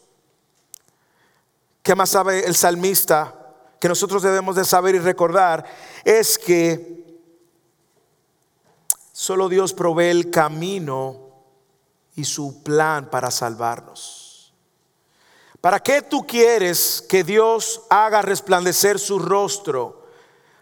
¿Qué 1.82 1.96
más 1.96 2.10
sabe 2.10 2.46
el 2.46 2.56
salmista? 2.56 3.56
Que 3.80 3.88
nosotros 3.88 4.22
debemos 4.22 4.58
de 4.58 4.66
saber 4.66 4.96
y 4.96 5.00
recordar 5.00 5.64
es 6.04 6.38
que 6.38 7.22
solo 9.14 9.48
Dios 9.48 9.74
provee 9.74 10.10
el 10.10 10.30
camino 10.30 11.30
y 12.16 12.26
su 12.26 12.62
plan 12.62 13.10
para 13.10 13.32
salvarnos. 13.32 14.54
¿Para 15.62 15.80
qué 15.80 16.02
tú 16.02 16.28
quieres 16.28 17.02
que 17.08 17.24
Dios 17.24 17.84
haga 17.90 18.22
resplandecer 18.22 19.00
su 19.00 19.20
rostro? 19.20 19.99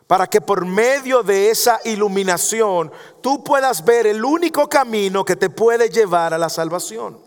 Para 0.07 0.27
que 0.27 0.39
por 0.39 0.65
medio 0.65 1.21
de 1.21 1.51
esa 1.51 1.79
iluminación 1.83 2.91
tú 3.21 3.43
puedas 3.43 3.83
ver 3.83 4.07
el 4.07 4.23
único 4.23 4.67
camino 4.69 5.25
que 5.25 5.35
te 5.35 5.49
puede 5.49 5.89
llevar 5.89 6.33
a 6.33 6.37
la 6.37 6.49
salvación. 6.49 7.19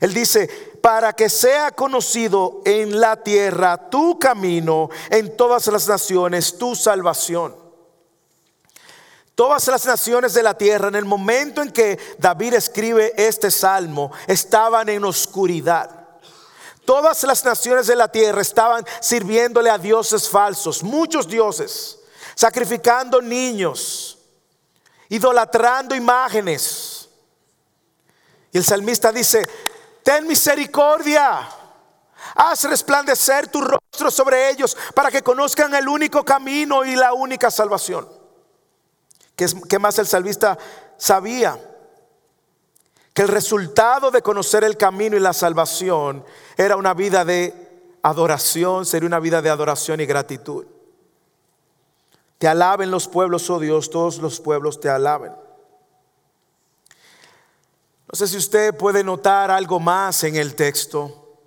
Él 0.00 0.12
dice, 0.12 0.48
para 0.82 1.12
que 1.12 1.28
sea 1.28 1.70
conocido 1.70 2.62
en 2.64 2.98
la 2.98 3.22
tierra 3.22 3.88
tu 3.88 4.18
camino, 4.18 4.88
en 5.10 5.36
todas 5.36 5.66
las 5.68 5.86
naciones 5.86 6.58
tu 6.58 6.74
salvación. 6.74 7.54
Todas 9.34 9.66
las 9.68 9.86
naciones 9.86 10.34
de 10.34 10.42
la 10.42 10.54
tierra, 10.54 10.88
en 10.88 10.96
el 10.96 11.04
momento 11.04 11.62
en 11.62 11.70
que 11.70 11.98
David 12.18 12.54
escribe 12.54 13.12
este 13.16 13.50
salmo, 13.50 14.10
estaban 14.26 14.88
en 14.88 15.04
oscuridad. 15.04 16.01
Todas 16.84 17.22
las 17.24 17.44
naciones 17.44 17.86
de 17.86 17.96
la 17.96 18.08
tierra 18.08 18.42
estaban 18.42 18.84
sirviéndole 19.00 19.70
a 19.70 19.78
dioses 19.78 20.28
falsos, 20.28 20.82
muchos 20.82 21.28
dioses, 21.28 22.00
sacrificando 22.34 23.20
niños, 23.22 24.18
idolatrando 25.08 25.94
imágenes. 25.94 27.08
Y 28.52 28.58
el 28.58 28.64
salmista 28.64 29.12
dice, 29.12 29.46
ten 30.02 30.26
misericordia, 30.26 31.48
haz 32.34 32.64
resplandecer 32.64 33.48
tu 33.48 33.60
rostro 33.60 34.10
sobre 34.10 34.50
ellos 34.50 34.76
para 34.94 35.10
que 35.10 35.22
conozcan 35.22 35.74
el 35.74 35.88
único 35.88 36.24
camino 36.24 36.84
y 36.84 36.96
la 36.96 37.12
única 37.12 37.50
salvación. 37.50 38.08
¿Qué, 39.36 39.78
más 39.78 39.98
el 39.98 40.06
salmista 40.06 40.58
sabía? 40.98 41.58
Que 43.12 43.22
el 43.22 43.28
resultado 43.28 44.10
de 44.10 44.22
conocer 44.22 44.64
el 44.64 44.76
camino 44.76 45.16
y 45.16 45.20
la 45.20 45.32
salvación 45.32 46.24
era 46.56 46.76
una 46.76 46.94
vida 46.94 47.24
de 47.24 47.54
adoración, 48.02 48.86
sería 48.86 49.06
una 49.06 49.20
vida 49.20 49.42
de 49.42 49.50
adoración 49.50 50.00
y 50.00 50.06
gratitud. 50.06 50.66
Te 52.38 52.48
alaben 52.48 52.90
los 52.90 53.06
pueblos, 53.06 53.48
oh 53.50 53.60
Dios, 53.60 53.90
todos 53.90 54.18
los 54.18 54.40
pueblos 54.40 54.80
te 54.80 54.88
alaben. 54.88 55.32
No 58.10 58.16
sé 58.16 58.26
si 58.26 58.36
usted 58.36 58.76
puede 58.76 59.04
notar 59.04 59.50
algo 59.50 59.78
más 59.78 60.24
en 60.24 60.36
el 60.36 60.54
texto. 60.54 61.38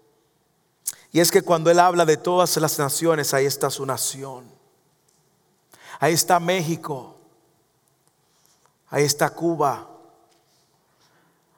Y 1.12 1.20
es 1.20 1.32
que 1.32 1.42
cuando 1.42 1.70
Él 1.70 1.80
habla 1.80 2.06
de 2.06 2.18
todas 2.18 2.58
las 2.58 2.80
naciones, 2.80 3.34
ahí 3.34 3.46
está 3.46 3.70
su 3.70 3.86
nación. 3.86 4.50
Ahí 6.00 6.14
está 6.14 6.40
México. 6.40 7.18
Ahí 8.90 9.04
está 9.04 9.30
Cuba. 9.30 9.95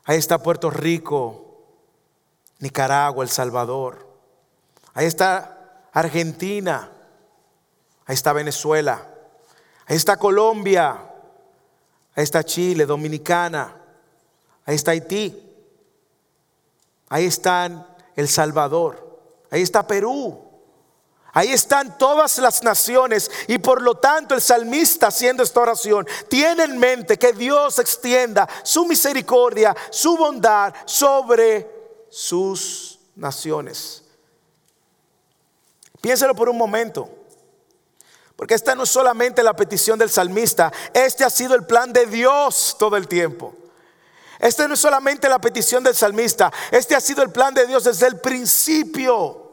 Ahí 0.08 0.18
está 0.18 0.38
Puerto 0.42 0.70
Rico, 0.70 1.66
Nicaragua, 2.60 3.26
El 3.26 3.30
Salvador. 3.30 4.08
Ahí 4.94 5.06
está 5.06 5.82
Argentina. 5.92 6.90
Ahí 8.06 8.14
está 8.14 8.32
Venezuela. 8.32 9.06
Ahí 9.86 9.98
está 9.98 10.16
Colombia. 10.16 10.98
Ahí 12.16 12.24
está 12.24 12.42
Chile, 12.42 12.86
Dominicana. 12.86 13.76
Ahí 14.66 14.76
está 14.76 14.92
Haití. 14.92 15.44
Ahí 17.10 17.26
está 17.26 17.98
El 18.16 18.30
Salvador. 18.30 19.20
Ahí 19.52 19.62
está 19.62 19.86
Perú. 19.86 20.42
Ahí 21.38 21.52
están 21.52 22.00
todas 22.00 22.40
las 22.40 22.64
naciones 22.64 23.30
y 23.46 23.60
por 23.60 23.84
lo 23.84 23.94
tanto 23.94 24.34
el 24.34 24.42
salmista 24.42 25.10
haciendo 25.10 25.44
esta 25.44 25.60
oración 25.60 26.08
tiene 26.28 26.64
en 26.64 26.80
mente 26.80 27.20
que 27.20 27.32
Dios 27.32 27.78
extienda 27.78 28.50
su 28.64 28.88
misericordia, 28.88 29.78
su 29.92 30.18
bondad 30.18 30.74
sobre 30.86 31.70
sus 32.10 32.98
naciones. 33.16 34.04
Piénselo 36.02 36.34
por 36.34 36.50
un 36.50 36.58
momento. 36.58 37.08
Porque 38.36 38.56
esta 38.56 38.74
no 38.74 38.82
es 38.82 38.90
solamente 38.90 39.44
la 39.44 39.56
petición 39.56 40.00
del 40.00 40.10
salmista, 40.10 40.74
este 40.92 41.24
ha 41.24 41.30
sido 41.30 41.54
el 41.54 41.68
plan 41.68 41.94
de 41.94 42.08
Dios 42.08 42.76
todo 42.80 42.98
el 42.98 43.08
tiempo. 43.08 43.54
Este 44.40 44.68
no 44.68 44.74
es 44.74 44.80
solamente 44.80 45.30
la 45.30 45.38
petición 45.38 45.84
del 45.84 45.94
salmista, 45.94 46.52
este 46.72 46.96
ha 46.96 47.00
sido 47.00 47.22
el 47.22 47.30
plan 47.30 47.54
de 47.54 47.68
Dios 47.68 47.84
desde 47.84 48.08
el 48.08 48.20
principio. 48.20 49.47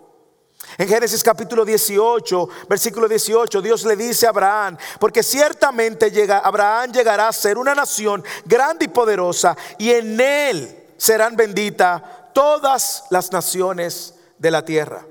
En 0.76 0.88
Génesis 0.88 1.22
capítulo 1.22 1.64
18, 1.64 2.48
versículo 2.68 3.08
18, 3.08 3.62
Dios 3.62 3.84
le 3.84 3.96
dice 3.96 4.26
a 4.26 4.30
Abraham, 4.30 4.76
porque 4.98 5.22
ciertamente 5.22 6.10
llega, 6.10 6.38
Abraham 6.38 6.92
llegará 6.92 7.28
a 7.28 7.32
ser 7.32 7.58
una 7.58 7.74
nación 7.74 8.24
grande 8.44 8.86
y 8.86 8.88
poderosa, 8.88 9.56
y 9.78 9.90
en 9.90 10.20
él 10.20 10.84
serán 10.96 11.36
benditas 11.36 12.02
todas 12.32 13.04
las 13.10 13.30
naciones 13.30 14.14
de 14.38 14.50
la 14.50 14.64
tierra. 14.64 15.06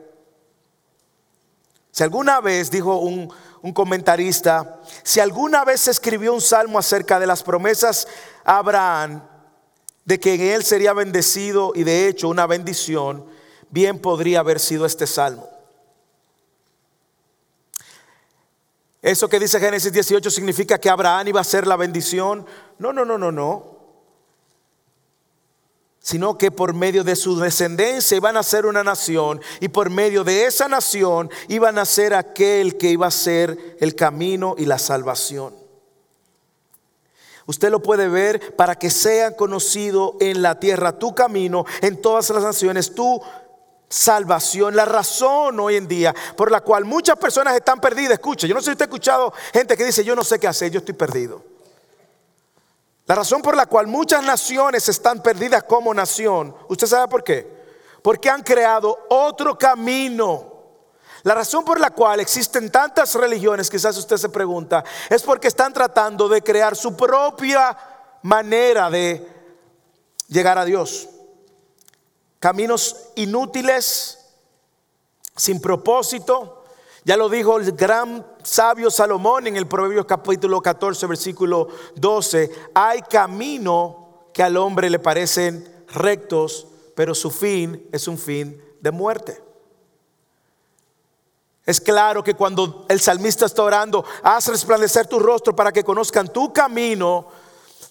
Si 1.91 2.03
alguna 2.03 2.41
vez, 2.41 2.72
dijo 2.72 2.98
un, 2.98 3.31
un 3.62 3.72
comentarista, 3.72 4.81
si 5.03 5.19
alguna 5.19 5.63
vez 5.63 5.81
se 5.81 5.91
escribió 5.91 6.33
un 6.33 6.41
salmo 6.41 6.77
acerca 6.77 7.19
de 7.19 7.27
las 7.27 7.43
promesas 7.43 8.07
a 8.43 8.57
Abraham, 8.57 9.22
de 10.03 10.19
que 10.19 10.33
en 10.33 10.41
él 10.41 10.63
sería 10.63 10.91
bendecido 10.93 11.72
y 11.74 11.83
de 11.83 12.07
hecho 12.07 12.27
una 12.27 12.45
bendición, 12.45 13.25
bien 13.74 13.98
podría 13.98 14.39
haber 14.39 14.60
sido 14.60 14.86
este 14.86 15.08
salmo. 15.08 15.50
Eso 19.01 19.27
que 19.27 19.39
dice 19.39 19.60
Génesis 19.60 19.92
18 19.92 20.30
significa 20.30 20.77
que 20.77 20.89
Abraham 20.89 21.30
iba 21.30 21.42
a 21.42 21.44
ser 21.44 21.65
la 21.65 21.75
bendición. 21.75 22.46
No, 22.77 22.94
no, 22.94 23.03
no, 23.03 23.18
no, 23.18 23.32
no 23.32 23.74
sino 26.06 26.38
que 26.38 26.51
por 26.51 26.74
medio 26.74 27.06
de 27.06 27.15
su 27.15 27.39
descendencia 27.39 28.18
iban 28.18 28.36
a 28.36 28.44
ser 28.44 28.65
una 28.65 28.84
nación 28.84 29.39
y 29.62 29.70
por 29.70 29.89
medio 29.89 30.25
de 30.25 30.46
esa 30.46 30.68
nación 30.68 31.32
iban 31.48 31.80
a 31.80 31.86
ser 31.86 32.13
aquel 32.13 32.77
que 32.77 32.89
iba 32.89 33.08
a 33.08 33.12
ser 33.12 33.77
el 33.80 33.96
camino 33.96 34.56
y 34.58 34.65
la 34.65 34.77
salvación. 34.77 35.56
Usted 37.46 37.72
lo 37.72 37.82
puede 37.82 38.10
ver 38.10 38.53
para 38.58 38.75
que 38.75 38.89
sea 38.89 39.38
conocido 39.38 40.18
en 40.20 40.42
la 40.42 40.60
tierra 40.60 41.00
tu 41.00 41.15
camino, 41.15 41.65
en 41.82 42.01
todas 42.01 42.30
las 42.32 42.44
naciones, 42.44 42.94
tu 42.94 43.22
salvación. 43.93 44.75
La 44.75 44.85
razón 44.85 45.59
hoy 45.59 45.75
en 45.75 45.88
día 45.88 46.13
por 46.35 46.51
la 46.51 46.62
cual 46.62 46.83
muchas 46.83 47.15
personas 47.17 47.55
están 47.55 47.79
perdidas, 47.79 48.13
escucha, 48.13 48.47
yo 48.47 48.55
no 48.55 48.62
sé 48.62 48.65
si 48.65 48.71
usted 48.71 48.83
ha 48.83 48.88
escuchado 48.89 49.33
gente 49.53 49.77
que 49.77 49.85
dice, 49.85 50.03
yo 50.03 50.15
no 50.15 50.23
sé 50.23 50.39
qué 50.39 50.47
hacer, 50.47 50.71
yo 50.71 50.79
estoy 50.79 50.95
perdido. 50.95 51.43
La 53.05 53.15
razón 53.15 53.41
por 53.41 53.55
la 53.55 53.65
cual 53.67 53.88
muchas 53.88 54.23
naciones 54.23 54.89
están 54.89 55.21
perdidas 55.21 55.63
como 55.63 55.93
nación, 55.93 56.55
¿usted 56.69 56.88
sabe 56.88 57.07
por 57.07 57.23
qué? 57.23 57.63
Porque 58.01 58.29
han 58.29 58.41
creado 58.41 58.97
otro 59.09 59.57
camino. 59.57 60.51
La 61.21 61.35
razón 61.35 61.63
por 61.63 61.79
la 61.79 61.91
cual 61.91 62.19
existen 62.19 62.69
tantas 62.69 63.13
religiones, 63.15 63.69
quizás 63.69 63.95
usted 63.97 64.17
se 64.17 64.29
pregunta, 64.29 64.83
es 65.09 65.21
porque 65.21 65.47
están 65.47 65.71
tratando 65.71 66.27
de 66.27 66.41
crear 66.41 66.75
su 66.75 66.97
propia 66.97 67.77
manera 68.23 68.89
de 68.89 69.25
llegar 70.27 70.57
a 70.57 70.65
Dios. 70.65 71.09
Caminos 72.43 72.97
inútiles, 73.15 74.19
sin 75.33 75.62
propósito, 75.62 76.65
ya 77.05 77.15
lo 77.15 77.29
dijo 77.29 77.57
el 77.57 77.71
gran 77.71 78.27
sabio 78.43 78.91
Salomón 78.91 79.47
en 79.47 79.55
el 79.55 79.65
Proverbios 79.65 80.05
capítulo 80.05 80.59
14, 80.62 81.07
versículo 81.07 81.69
12. 81.95 82.51
Hay 82.73 83.01
camino 83.03 84.27
que 84.33 84.43
al 84.43 84.57
hombre 84.57 84.89
le 84.89 85.00
parecen 85.00 85.85
rectos, 85.93 86.67
pero 86.95 87.15
su 87.15 87.31
fin 87.31 87.88
es 87.93 88.09
un 88.09 88.17
fin 88.17 88.62
de 88.81 88.91
muerte. 88.91 89.41
Es 91.65 91.79
claro 91.79 92.25
que 92.25 92.33
cuando 92.33 92.85
el 92.89 93.00
salmista 93.00 93.45
está 93.45 93.63
orando, 93.63 94.03
haz 94.21 94.50
resplandecer 94.50 95.07
tu 95.07 95.17
rostro 95.17 95.55
para 95.55 95.71
que 95.71 95.85
conozcan 95.85 96.27
tu 96.27 96.51
camino. 96.51 97.25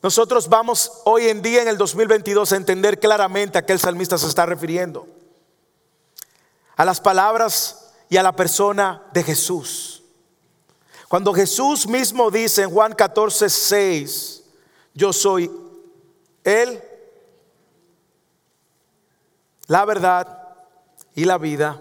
Nosotros 0.02 0.49
vamos 0.49 1.00
hoy 1.05 1.29
en 1.29 1.42
día 1.42 1.62
en 1.62 1.68
el 1.68 1.79
2022 1.79 2.53
a 2.53 2.57
entender 2.57 2.98
claramente 2.98 3.57
a 3.57 3.64
qué 3.64 3.72
el 3.72 3.79
salmista 3.79 4.18
se 4.18 4.27
está 4.27 4.44
refiriendo. 4.44 5.07
A 6.74 6.85
las 6.85 7.00
palabras 7.00 7.92
y 8.09 8.16
a 8.16 8.22
la 8.24 8.35
persona 8.35 9.03
de 9.12 9.22
Jesús. 9.22 10.03
Cuando 11.09 11.33
Jesús 11.33 11.87
mismo 11.87 12.31
dice 12.33 12.62
en 12.62 12.70
Juan 12.70 12.94
14, 12.94 13.48
6, 13.48 14.42
yo 14.94 15.12
soy 15.12 15.50
Él, 16.42 16.83
la 19.68 19.85
verdad 19.85 20.57
y 21.14 21.27
la 21.27 21.38
vida, 21.38 21.81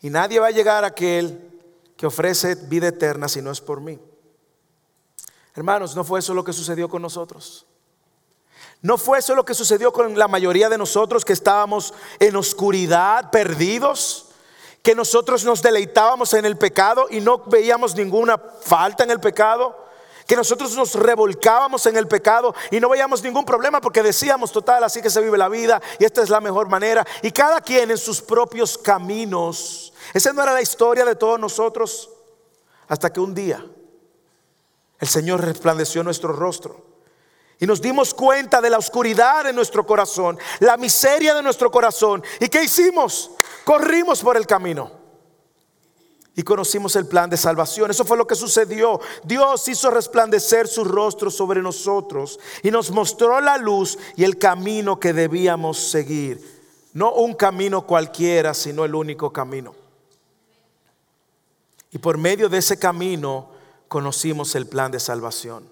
y 0.00 0.08
nadie 0.08 0.40
va 0.40 0.46
a 0.46 0.52
llegar 0.52 0.84
a 0.84 0.88
aquel 0.88 1.50
que 1.96 2.06
ofrece 2.06 2.54
vida 2.54 2.88
eterna 2.88 3.28
si 3.28 3.42
no 3.42 3.50
es 3.50 3.60
por 3.60 3.80
mí. 3.80 4.00
Hermanos, 5.54 5.94
no 5.94 6.04
fue 6.04 6.18
eso 6.18 6.34
lo 6.34 6.44
que 6.44 6.52
sucedió 6.52 6.88
con 6.88 7.02
nosotros. 7.02 7.66
No 8.82 8.98
fue 8.98 9.18
eso 9.18 9.34
lo 9.34 9.44
que 9.44 9.54
sucedió 9.54 9.92
con 9.92 10.18
la 10.18 10.28
mayoría 10.28 10.68
de 10.68 10.76
nosotros 10.76 11.24
que 11.24 11.32
estábamos 11.32 11.94
en 12.18 12.36
oscuridad, 12.36 13.30
perdidos 13.30 14.26
que 14.84 14.94
nosotros 14.94 15.42
nos 15.44 15.62
deleitábamos 15.62 16.34
en 16.34 16.44
el 16.44 16.58
pecado 16.58 17.06
y 17.08 17.18
no 17.18 17.38
veíamos 17.38 17.94
ninguna 17.94 18.36
falta 18.36 19.02
en 19.02 19.10
el 19.10 19.18
pecado, 19.18 19.74
que 20.26 20.36
nosotros 20.36 20.76
nos 20.76 20.94
revolcábamos 20.94 21.86
en 21.86 21.96
el 21.96 22.06
pecado 22.06 22.54
y 22.70 22.78
no 22.80 22.90
veíamos 22.90 23.22
ningún 23.22 23.46
problema 23.46 23.80
porque 23.80 24.02
decíamos, 24.02 24.52
total, 24.52 24.84
así 24.84 25.00
que 25.00 25.08
se 25.08 25.22
vive 25.22 25.38
la 25.38 25.48
vida 25.48 25.80
y 25.98 26.04
esta 26.04 26.22
es 26.22 26.28
la 26.28 26.42
mejor 26.42 26.68
manera. 26.68 27.06
Y 27.22 27.30
cada 27.30 27.62
quien 27.62 27.90
en 27.90 27.96
sus 27.96 28.20
propios 28.20 28.76
caminos. 28.76 29.94
Esa 30.12 30.34
no 30.34 30.42
era 30.42 30.52
la 30.52 30.60
historia 30.60 31.06
de 31.06 31.16
todos 31.16 31.40
nosotros 31.40 32.10
hasta 32.86 33.10
que 33.10 33.20
un 33.20 33.34
día 33.34 33.64
el 35.04 35.10
Señor 35.10 35.44
resplandeció 35.44 36.02
nuestro 36.02 36.32
rostro. 36.32 36.82
Y 37.60 37.66
nos 37.66 37.82
dimos 37.82 38.14
cuenta 38.14 38.62
de 38.62 38.70
la 38.70 38.78
oscuridad 38.78 39.44
de 39.44 39.52
nuestro 39.52 39.84
corazón, 39.86 40.38
la 40.60 40.78
miseria 40.78 41.34
de 41.34 41.42
nuestro 41.42 41.70
corazón. 41.70 42.22
¿Y 42.40 42.48
qué 42.48 42.64
hicimos? 42.64 43.30
Corrimos 43.64 44.22
por 44.22 44.38
el 44.38 44.46
camino 44.46 44.90
y 46.34 46.42
conocimos 46.42 46.96
el 46.96 47.06
plan 47.06 47.28
de 47.28 47.36
salvación. 47.36 47.90
Eso 47.90 48.06
fue 48.06 48.16
lo 48.16 48.26
que 48.26 48.34
sucedió. 48.34 48.98
Dios 49.24 49.68
hizo 49.68 49.90
resplandecer 49.90 50.66
su 50.66 50.84
rostro 50.84 51.30
sobre 51.30 51.60
nosotros 51.60 52.40
y 52.62 52.70
nos 52.70 52.90
mostró 52.90 53.38
la 53.42 53.58
luz 53.58 53.98
y 54.16 54.24
el 54.24 54.38
camino 54.38 54.98
que 54.98 55.12
debíamos 55.12 55.78
seguir. 55.78 56.40
No 56.94 57.12
un 57.12 57.34
camino 57.34 57.86
cualquiera, 57.86 58.54
sino 58.54 58.86
el 58.86 58.94
único 58.94 59.30
camino. 59.30 59.74
Y 61.92 61.98
por 61.98 62.16
medio 62.16 62.48
de 62.48 62.58
ese 62.58 62.78
camino 62.78 63.53
conocimos 63.94 64.56
el 64.56 64.66
plan 64.66 64.90
de 64.90 64.98
salvación. 64.98 65.70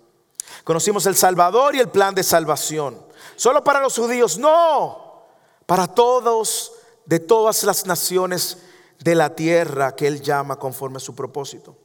Conocimos 0.62 1.06
el 1.06 1.16
Salvador 1.16 1.74
y 1.74 1.80
el 1.80 1.88
plan 1.88 2.14
de 2.14 2.22
salvación. 2.22 3.04
Solo 3.34 3.64
para 3.64 3.80
los 3.80 3.96
judíos, 3.96 4.38
no, 4.38 5.24
para 5.66 5.88
todos 5.88 6.70
de 7.04 7.18
todas 7.18 7.64
las 7.64 7.84
naciones 7.84 8.58
de 9.00 9.16
la 9.16 9.34
tierra 9.34 9.96
que 9.96 10.06
Él 10.06 10.22
llama 10.22 10.54
conforme 10.54 10.98
a 10.98 11.00
su 11.00 11.16
propósito. 11.16 11.76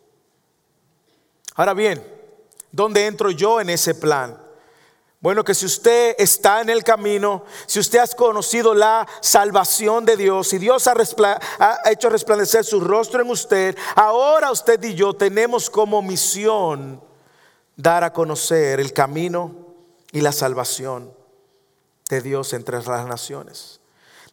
Ahora 1.55 1.73
bien, 1.73 2.05
¿dónde 2.71 3.07
entro 3.07 3.31
yo 3.31 3.59
en 3.59 3.71
ese 3.71 3.95
plan? 3.95 4.39
Bueno, 5.19 5.43
que 5.43 5.55
si 5.55 5.65
usted 5.65 6.15
está 6.19 6.61
en 6.61 6.69
el 6.69 6.83
camino, 6.83 7.43
si 7.65 7.79
usted 7.79 7.99
ha 7.99 8.07
conocido 8.15 8.73
la 8.73 9.07
salvación 9.21 10.05
de 10.05 10.15
Dios, 10.15 10.49
si 10.49 10.59
Dios 10.59 10.87
ha, 10.87 10.93
ha, 11.59 11.91
hecho 11.91 12.09
resplandecer 12.09 12.63
su 12.63 12.79
rostro 12.79 13.21
en 13.21 13.29
usted, 13.31 13.75
ahora 13.95 14.51
usted 14.51 14.81
y 14.83 14.93
yo 14.93 15.15
tenemos 15.15 15.69
como 15.69 16.01
misión 16.03 17.01
dar 17.75 18.03
a 18.03 18.13
conocer 18.13 18.79
el 18.79 18.93
camino 18.93 19.55
y 20.11 20.21
la 20.21 20.31
salvación 20.31 21.11
de 22.09 22.21
Dios 22.21 22.53
entre 22.53 22.81
las 22.83 23.05
naciones 23.07 23.81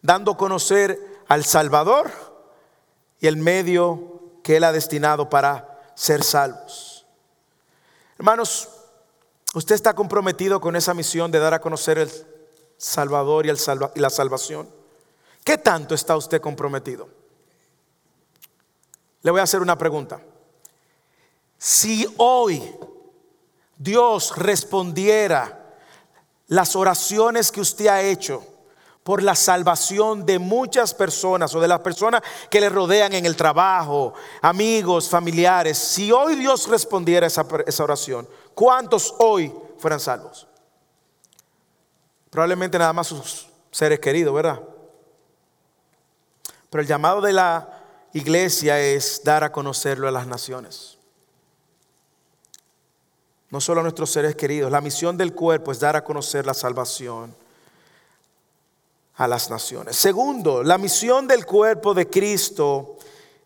dando 0.05 0.33
a 0.33 0.37
conocer 0.37 1.01
al 1.29 1.47
Salvador 1.47 2.13
y 3.21 3.27
el 3.27 3.39
medio 3.39 4.21
que 4.43 4.59
Él 4.59 4.65
ha 4.65 4.71
destinado 4.71 5.31
para 5.31 5.81
ser 5.95 6.23
salvos. 6.23 7.07
Hermanos, 8.19 8.69
usted 9.55 9.75
está 9.75 9.95
comprometido 9.95 10.61
con 10.61 10.77
esa 10.77 10.95
misión 10.95 11.31
de 11.31 11.39
dar 11.39 11.55
a 11.55 11.61
conocer 11.61 11.99
el 11.99 12.11
Salvador 12.77 13.47
y, 13.47 13.49
el 13.49 13.59
y 13.95 14.01
la 14.01 14.11
salvación. 14.11 14.69
¿Qué 15.43 15.59
tanto 15.59 15.95
está 15.95 16.17
usted 16.17 16.41
comprometido? 16.41 17.09
Le 19.23 19.31
voy 19.31 19.41
a 19.41 19.45
hacer 19.45 19.63
una 19.63 19.79
pregunta. 19.79 20.21
Si 21.57 22.07
hoy 22.19 22.63
Dios 23.77 24.37
respondiera 24.37 25.77
las 26.49 26.77
oraciones 26.77 27.51
que 27.51 27.61
usted 27.61 27.87
ha 27.87 28.03
hecho, 28.03 28.45
por 29.05 29.23
la 29.23 29.35
salvación 29.35 30.25
de 30.25 30.39
muchas 30.39 30.95
personas 30.95 31.55
o 31.55 31.61
de 31.61 31.69
las 31.69 31.81
personas 31.81 32.23
que 32.51 32.59
le 32.59 32.71
rodean 32.71 33.13
en 33.13 33.27
el 33.27 33.37
trabajo, 33.37 34.15
amigos, 34.41 35.11
familiares. 35.11 35.77
Si 35.77 36.11
hoy 36.11 36.37
Dios 36.37 36.67
respondiera 36.69 37.27
esa, 37.27 37.47
esa 37.67 37.85
oración, 37.85 38.27
¿cuántos 38.55 39.15
hoy 39.19 39.53
fueran 39.79 40.01
salvos? 40.01 40.47
Probablemente 42.31 42.79
nada 42.79 42.93
más 42.93 43.09
sus 43.09 43.49
seres 43.71 44.01
queridos, 44.01 44.35
¿verdad? 44.35 44.61
Pero 46.71 46.83
el 46.83 46.89
llamado 46.89 47.21
de 47.21 47.33
la 47.33 47.83
iglesia 48.13 48.81
es 48.81 49.23
dar 49.23 49.45
a 49.45 49.53
conocerlo 49.53 50.09
a 50.09 50.11
las 50.11 50.27
naciones. 50.27 50.99
no 53.51 53.61
solo 53.61 53.79
a 53.79 53.83
nuestros 53.85 54.11
seres 54.11 54.35
queridos. 54.35 54.73
La 54.73 54.81
misión 54.81 55.17
del 55.17 55.33
cuerpo 55.33 55.71
es 55.71 55.79
dar 55.79 55.95
a 55.95 56.03
conocer 56.03 56.45
la 56.45 56.55
salvación 56.55 57.33
a 59.15 59.29
las 59.29 59.49
naciones. 59.49 59.95
Segundo, 59.95 60.65
la 60.65 60.77
misión 60.77 61.29
del 61.29 61.47
cuerpo 61.47 61.95
de 61.95 62.11
Cristo, 62.11 62.97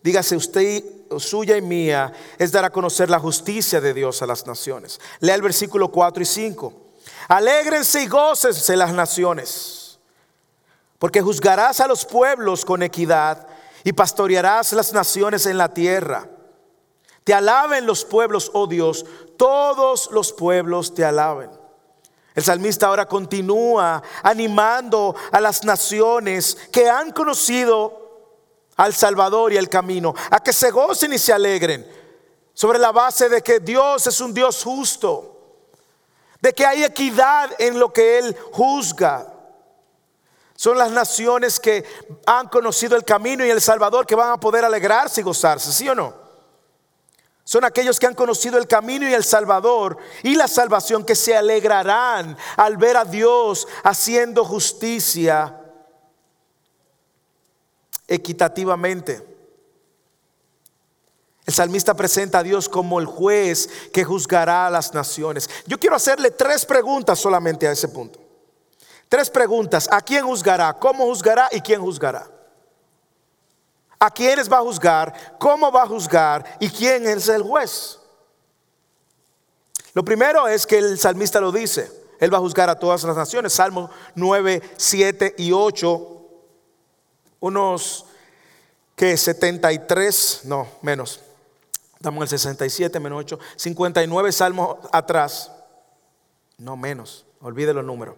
dígase 0.03 0.35
usted, 0.35 0.83
suya 1.19 1.57
y 1.57 1.63
mía, 1.63 2.13
es 2.39 2.53
dar 2.53 2.65
a 2.65 2.71
conocer 2.71 3.11
la 3.11 3.19
justicia 3.19 3.81
de 3.81 3.95
Dios 3.95 4.23
a 4.23 4.27
las 4.27 4.47
naciones. 4.47 5.01
Lea 5.21 5.35
el 5.35 5.43
versículo 5.43 5.91
4 5.91 6.23
y 6.23 6.27
5. 6.27 6.73
Alégrense 7.29 8.03
y 8.03 8.07
gócense 8.07 8.77
las 8.77 8.93
naciones, 8.93 9.99
porque 10.99 11.21
juzgarás 11.23 11.81
a 11.81 11.87
los 11.87 12.05
pueblos 12.05 12.65
con 12.65 12.83
equidad 12.83 13.47
y 13.85 13.93
pastorearás 13.93 14.73
las 14.73 14.93
naciones 14.93 15.47
en 15.47 15.59
la 15.59 15.73
tierra. 15.73 16.29
Te 17.25 17.35
alaben 17.35 17.87
los 17.87 18.05
pueblos, 18.05 18.51
oh 18.55 18.67
Dios, 18.67 19.05
todos 19.37 20.11
los 20.13 20.33
pueblos 20.33 20.95
te 20.95 21.05
alaben. 21.05 21.51
El 22.35 22.45
salmista 22.45 22.87
ahora 22.87 23.07
continúa 23.07 24.03
animando 24.23 25.15
a 25.33 25.41
las 25.41 25.65
naciones 25.65 26.57
que 26.73 26.89
han 26.89 27.11
conocido 27.11 28.08
al 28.79 28.95
Salvador 28.95 29.53
y 29.53 29.57
el 29.57 29.69
camino, 29.69 30.15
a 30.31 30.41
que 30.41 30.53
se 30.53 30.71
gocen 30.71 31.13
y 31.13 31.19
se 31.19 31.33
alegren, 31.33 31.87
sobre 32.55 32.79
la 32.79 32.93
base 32.93 33.29
de 33.29 33.43
que 33.43 33.61
Dios 33.61 34.07
es 34.07 34.21
un 34.21 34.33
Dios 34.33 34.63
justo, 34.65 35.37
de 36.41 36.55
que 36.55 36.65
hay 36.65 36.85
equidad 36.85 37.51
en 37.59 37.79
lo 37.79 37.93
que 37.93 38.19
Él 38.19 38.37
juzga. 38.53 39.35
Son 40.55 40.79
las 40.79 40.91
naciones 40.91 41.59
que 41.61 41.85
han 42.27 42.49
conocido 42.49 42.97
el 42.97 43.05
camino 43.05 43.45
y 43.45 43.51
el 43.51 43.61
Salvador 43.61 44.07
que 44.07 44.15
van 44.15 44.31
a 44.31 44.41
poder 44.41 44.65
alegrarse 44.65 45.21
y 45.21 45.25
gozarse, 45.25 45.73
¿sí 45.73 45.89
o 45.89 45.95
no? 45.95 46.15
Son 47.43 47.65
aquellos 47.65 47.99
que 47.99 48.07
han 48.07 48.15
conocido 48.15 48.59
el 48.59 48.69
camino 48.69 49.09
y 49.09 49.15
el 49.15 49.25
Salvador 49.25 49.97
y 50.23 50.35
la 50.35 50.47
salvación 50.47 51.05
que 51.05 51.15
se 51.15 51.37
alegrarán 51.37 52.37
al 52.57 52.77
ver 52.77 52.97
a 52.97 53.05
Dios 53.05 53.67
haciendo 53.83 54.45
justicia 54.45 55.58
equitativamente. 58.09 59.25
El 61.47 61.55
salmista 61.55 61.95
presenta 61.95 62.41
a 62.41 62.43
Dios 62.43 62.69
como 62.69 62.99
el 62.99 63.07
juez 63.07 63.69
que 63.93 64.03
juzgará 64.03 64.67
a 64.67 64.71
las 64.71 64.93
naciones. 64.93 65.49
Yo 65.67 65.79
quiero 65.79 65.95
hacerle 65.95 66.33
tres 66.33 66.67
preguntas 66.67 67.21
solamente 67.21 67.69
a 67.69 67.73
ese 67.73 67.89
punto. 67.89 68.19
Tres 69.09 69.31
preguntas. 69.31 69.89
¿A 69.91 70.01
quién 70.01 70.25
juzgará? 70.27 70.73
¿Cómo 70.75 71.05
juzgará? 71.05 71.49
¿Y 71.53 71.61
quién 71.61 71.81
juzgará? 71.81 72.29
a 73.99 74.11
quiénes 74.11 74.51
va 74.51 74.59
a 74.59 74.63
juzgar, 74.63 75.37
cómo 75.39 75.73
va 75.73 75.83
a 75.83 75.87
juzgar 75.87 76.45
y 76.61 76.71
quién 76.71 77.07
es 77.07 77.29
el 77.29 77.43
juez. 77.43 77.99
Lo 79.95 80.05
primero 80.05 80.47
es 80.47 80.67
que 80.67 80.79
el 80.79 80.99
salmista 80.99 81.41
lo 81.41 81.51
dice, 81.51 81.91
él 82.21 82.33
va 82.33 82.39
a 82.39 82.41
juzgar 82.41 82.71
a 82.71 82.79
todas 82.79 83.03
las 83.05 83.17
naciones. 83.17 83.53
Salmo 83.53 83.91
9, 84.15 84.63
7 84.77 85.35
y 85.39 85.53
8, 85.53 86.18
unos 87.41 88.07
que 88.97 89.17
73, 89.17 90.43
no, 90.45 90.69
menos. 90.83 91.21
Estamos 91.95 92.19
en 92.19 92.23
el 92.23 92.29
67 92.29 93.01
menos 93.01 93.21
8, 93.21 93.39
59 93.57 94.33
salmos 94.33 94.77
atrás, 94.93 95.51
no 96.59 96.77
menos, 96.77 97.25
olvide 97.41 97.73
los 97.75 97.85
números. 97.85 98.15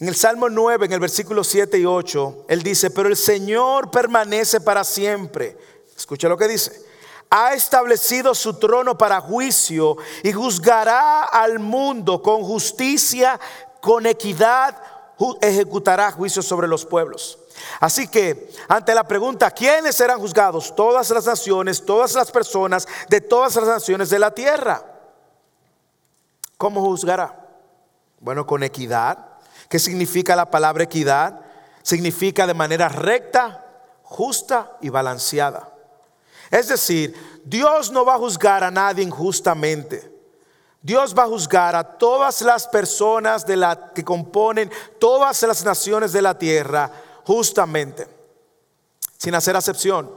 En 0.00 0.06
el 0.06 0.14
Salmo 0.14 0.48
9, 0.48 0.86
en 0.86 0.92
el 0.92 1.00
versículo 1.00 1.42
7 1.42 1.76
y 1.78 1.84
8, 1.84 2.46
él 2.48 2.62
dice, 2.62 2.90
pero 2.90 3.08
el 3.08 3.16
Señor 3.16 3.90
permanece 3.90 4.60
para 4.60 4.84
siempre. 4.84 5.56
Escucha 5.96 6.28
lo 6.28 6.38
que 6.38 6.46
dice. 6.46 6.86
Ha 7.30 7.54
establecido 7.54 8.32
su 8.34 8.54
trono 8.54 8.96
para 8.96 9.20
juicio 9.20 9.96
y 10.22 10.32
juzgará 10.32 11.24
al 11.24 11.58
mundo 11.58 12.22
con 12.22 12.44
justicia, 12.44 13.40
con 13.80 14.06
equidad, 14.06 14.80
ejecutará 15.40 16.12
juicio 16.12 16.42
sobre 16.42 16.68
los 16.68 16.84
pueblos. 16.84 17.38
Así 17.80 18.08
que, 18.08 18.50
ante 18.68 18.94
la 18.94 19.04
pregunta, 19.04 19.50
¿quiénes 19.50 19.96
serán 19.96 20.20
juzgados? 20.20 20.74
Todas 20.74 21.10
las 21.10 21.26
naciones, 21.26 21.84
todas 21.84 22.14
las 22.14 22.30
personas 22.30 22.86
de 23.08 23.20
todas 23.20 23.56
las 23.56 23.66
naciones 23.66 24.10
de 24.10 24.18
la 24.18 24.30
tierra. 24.30 24.84
¿Cómo 26.56 26.80
juzgará? 26.82 27.46
Bueno, 28.20 28.46
con 28.46 28.62
equidad, 28.62 29.28
¿Qué 29.68 29.78
significa 29.78 30.34
la 30.34 30.50
palabra 30.50 30.84
equidad? 30.84 31.40
Significa 31.82 32.46
de 32.46 32.54
manera 32.54 32.88
recta, 32.88 33.64
justa 34.02 34.76
y 34.80 34.88
balanceada. 34.88 35.72
Es 36.50 36.68
decir, 36.68 37.42
Dios 37.44 37.90
no 37.90 38.04
va 38.04 38.14
a 38.14 38.18
juzgar 38.18 38.64
a 38.64 38.70
nadie 38.70 39.04
injustamente. 39.04 40.17
Dios 40.80 41.14
va 41.16 41.24
a 41.24 41.28
juzgar 41.28 41.74
a 41.74 41.84
todas 41.84 42.40
las 42.42 42.66
personas 42.68 43.44
de 43.44 43.56
la, 43.56 43.92
que 43.92 44.04
componen 44.04 44.70
todas 44.98 45.42
las 45.42 45.64
naciones 45.64 46.12
de 46.12 46.22
la 46.22 46.38
tierra 46.38 46.90
justamente, 47.24 48.06
sin 49.16 49.34
hacer 49.34 49.56
acepción, 49.56 50.10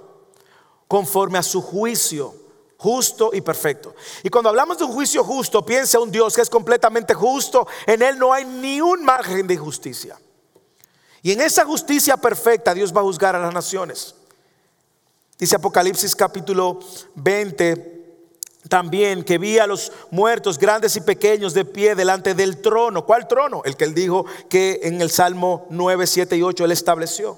conforme 0.87 1.39
a 1.39 1.43
su 1.43 1.61
juicio 1.61 2.35
justo 2.77 3.31
y 3.33 3.41
perfecto. 3.41 3.95
Y 4.23 4.29
cuando 4.29 4.49
hablamos 4.49 4.77
de 4.77 4.85
un 4.85 4.91
juicio 4.91 5.23
justo, 5.23 5.65
piensa 5.65 5.99
un 5.99 6.11
Dios 6.11 6.35
que 6.35 6.41
es 6.41 6.49
completamente 6.49 7.13
justo, 7.13 7.67
en 7.85 8.01
Él 8.01 8.17
no 8.17 8.33
hay 8.33 8.45
ni 8.45 8.81
un 8.81 9.03
margen 9.03 9.47
de 9.47 9.55
injusticia. 9.55 10.19
Y 11.23 11.31
en 11.31 11.41
esa 11.41 11.65
justicia 11.65 12.17
perfecta 12.17 12.73
Dios 12.73 12.95
va 12.95 13.01
a 13.01 13.03
juzgar 13.03 13.35
a 13.35 13.39
las 13.39 13.53
naciones. 13.53 14.15
Dice 15.37 15.55
Apocalipsis 15.55 16.15
capítulo 16.15 16.79
20 17.15 18.00
también 18.71 19.25
que 19.25 19.37
vi 19.37 19.59
a 19.59 19.67
los 19.67 19.91
muertos 20.11 20.57
grandes 20.57 20.95
y 20.95 21.01
pequeños 21.01 21.53
de 21.53 21.65
pie 21.65 21.93
delante 21.93 22.33
del 22.33 22.61
trono. 22.61 23.05
¿Cuál 23.05 23.27
trono? 23.27 23.61
El 23.65 23.75
que 23.75 23.83
él 23.83 23.93
dijo 23.93 24.25
que 24.47 24.79
en 24.83 25.01
el 25.01 25.11
Salmo 25.11 25.67
9, 25.71 26.07
7 26.07 26.37
y 26.37 26.41
8 26.41 26.63
él 26.63 26.71
estableció. 26.71 27.37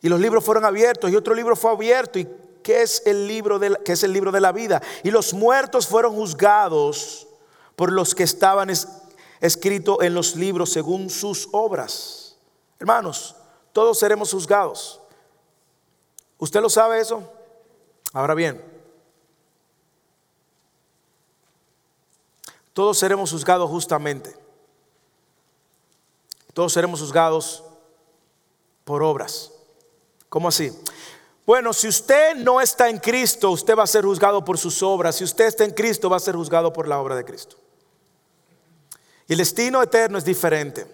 Y 0.00 0.08
los 0.08 0.18
libros 0.18 0.42
fueron 0.42 0.64
abiertos 0.64 1.10
y 1.10 1.14
otro 1.14 1.34
libro 1.34 1.56
fue 1.56 1.72
abierto 1.72 2.18
y 2.18 2.26
que 2.62 2.80
es 2.80 3.02
el 3.04 3.28
libro 3.28 3.58
de, 3.58 3.76
que 3.84 3.92
es 3.92 4.02
el 4.02 4.14
libro 4.14 4.32
de 4.32 4.40
la 4.40 4.50
vida. 4.50 4.80
Y 5.02 5.10
los 5.10 5.34
muertos 5.34 5.86
fueron 5.86 6.14
juzgados 6.14 7.26
por 7.76 7.92
los 7.92 8.14
que 8.14 8.22
estaban 8.22 8.70
escritos 9.42 9.98
en 10.00 10.14
los 10.14 10.36
libros 10.36 10.72
según 10.72 11.10
sus 11.10 11.50
obras. 11.52 12.38
Hermanos, 12.80 13.36
todos 13.74 13.98
seremos 13.98 14.32
juzgados. 14.32 15.02
¿Usted 16.38 16.62
lo 16.62 16.70
sabe 16.70 16.98
eso? 16.98 17.30
Ahora 18.14 18.34
bien, 18.34 18.64
todos 22.72 22.96
seremos 22.96 23.32
juzgados 23.32 23.68
justamente. 23.68 24.34
Todos 26.52 26.72
seremos 26.72 27.00
juzgados 27.00 27.64
por 28.84 29.02
obras. 29.02 29.50
¿Cómo 30.28 30.46
así? 30.46 30.72
Bueno, 31.44 31.72
si 31.72 31.88
usted 31.88 32.36
no 32.36 32.60
está 32.60 32.88
en 32.88 32.98
Cristo, 32.98 33.50
usted 33.50 33.76
va 33.76 33.82
a 33.82 33.88
ser 33.88 34.04
juzgado 34.04 34.44
por 34.44 34.58
sus 34.58 34.80
obras. 34.84 35.16
Si 35.16 35.24
usted 35.24 35.46
está 35.46 35.64
en 35.64 35.72
Cristo, 35.72 36.08
va 36.08 36.16
a 36.16 36.20
ser 36.20 36.36
juzgado 36.36 36.72
por 36.72 36.86
la 36.86 37.00
obra 37.00 37.16
de 37.16 37.24
Cristo. 37.24 37.56
Y 39.26 39.32
el 39.32 39.38
destino 39.38 39.82
eterno 39.82 40.18
es 40.18 40.24
diferente. 40.24 40.86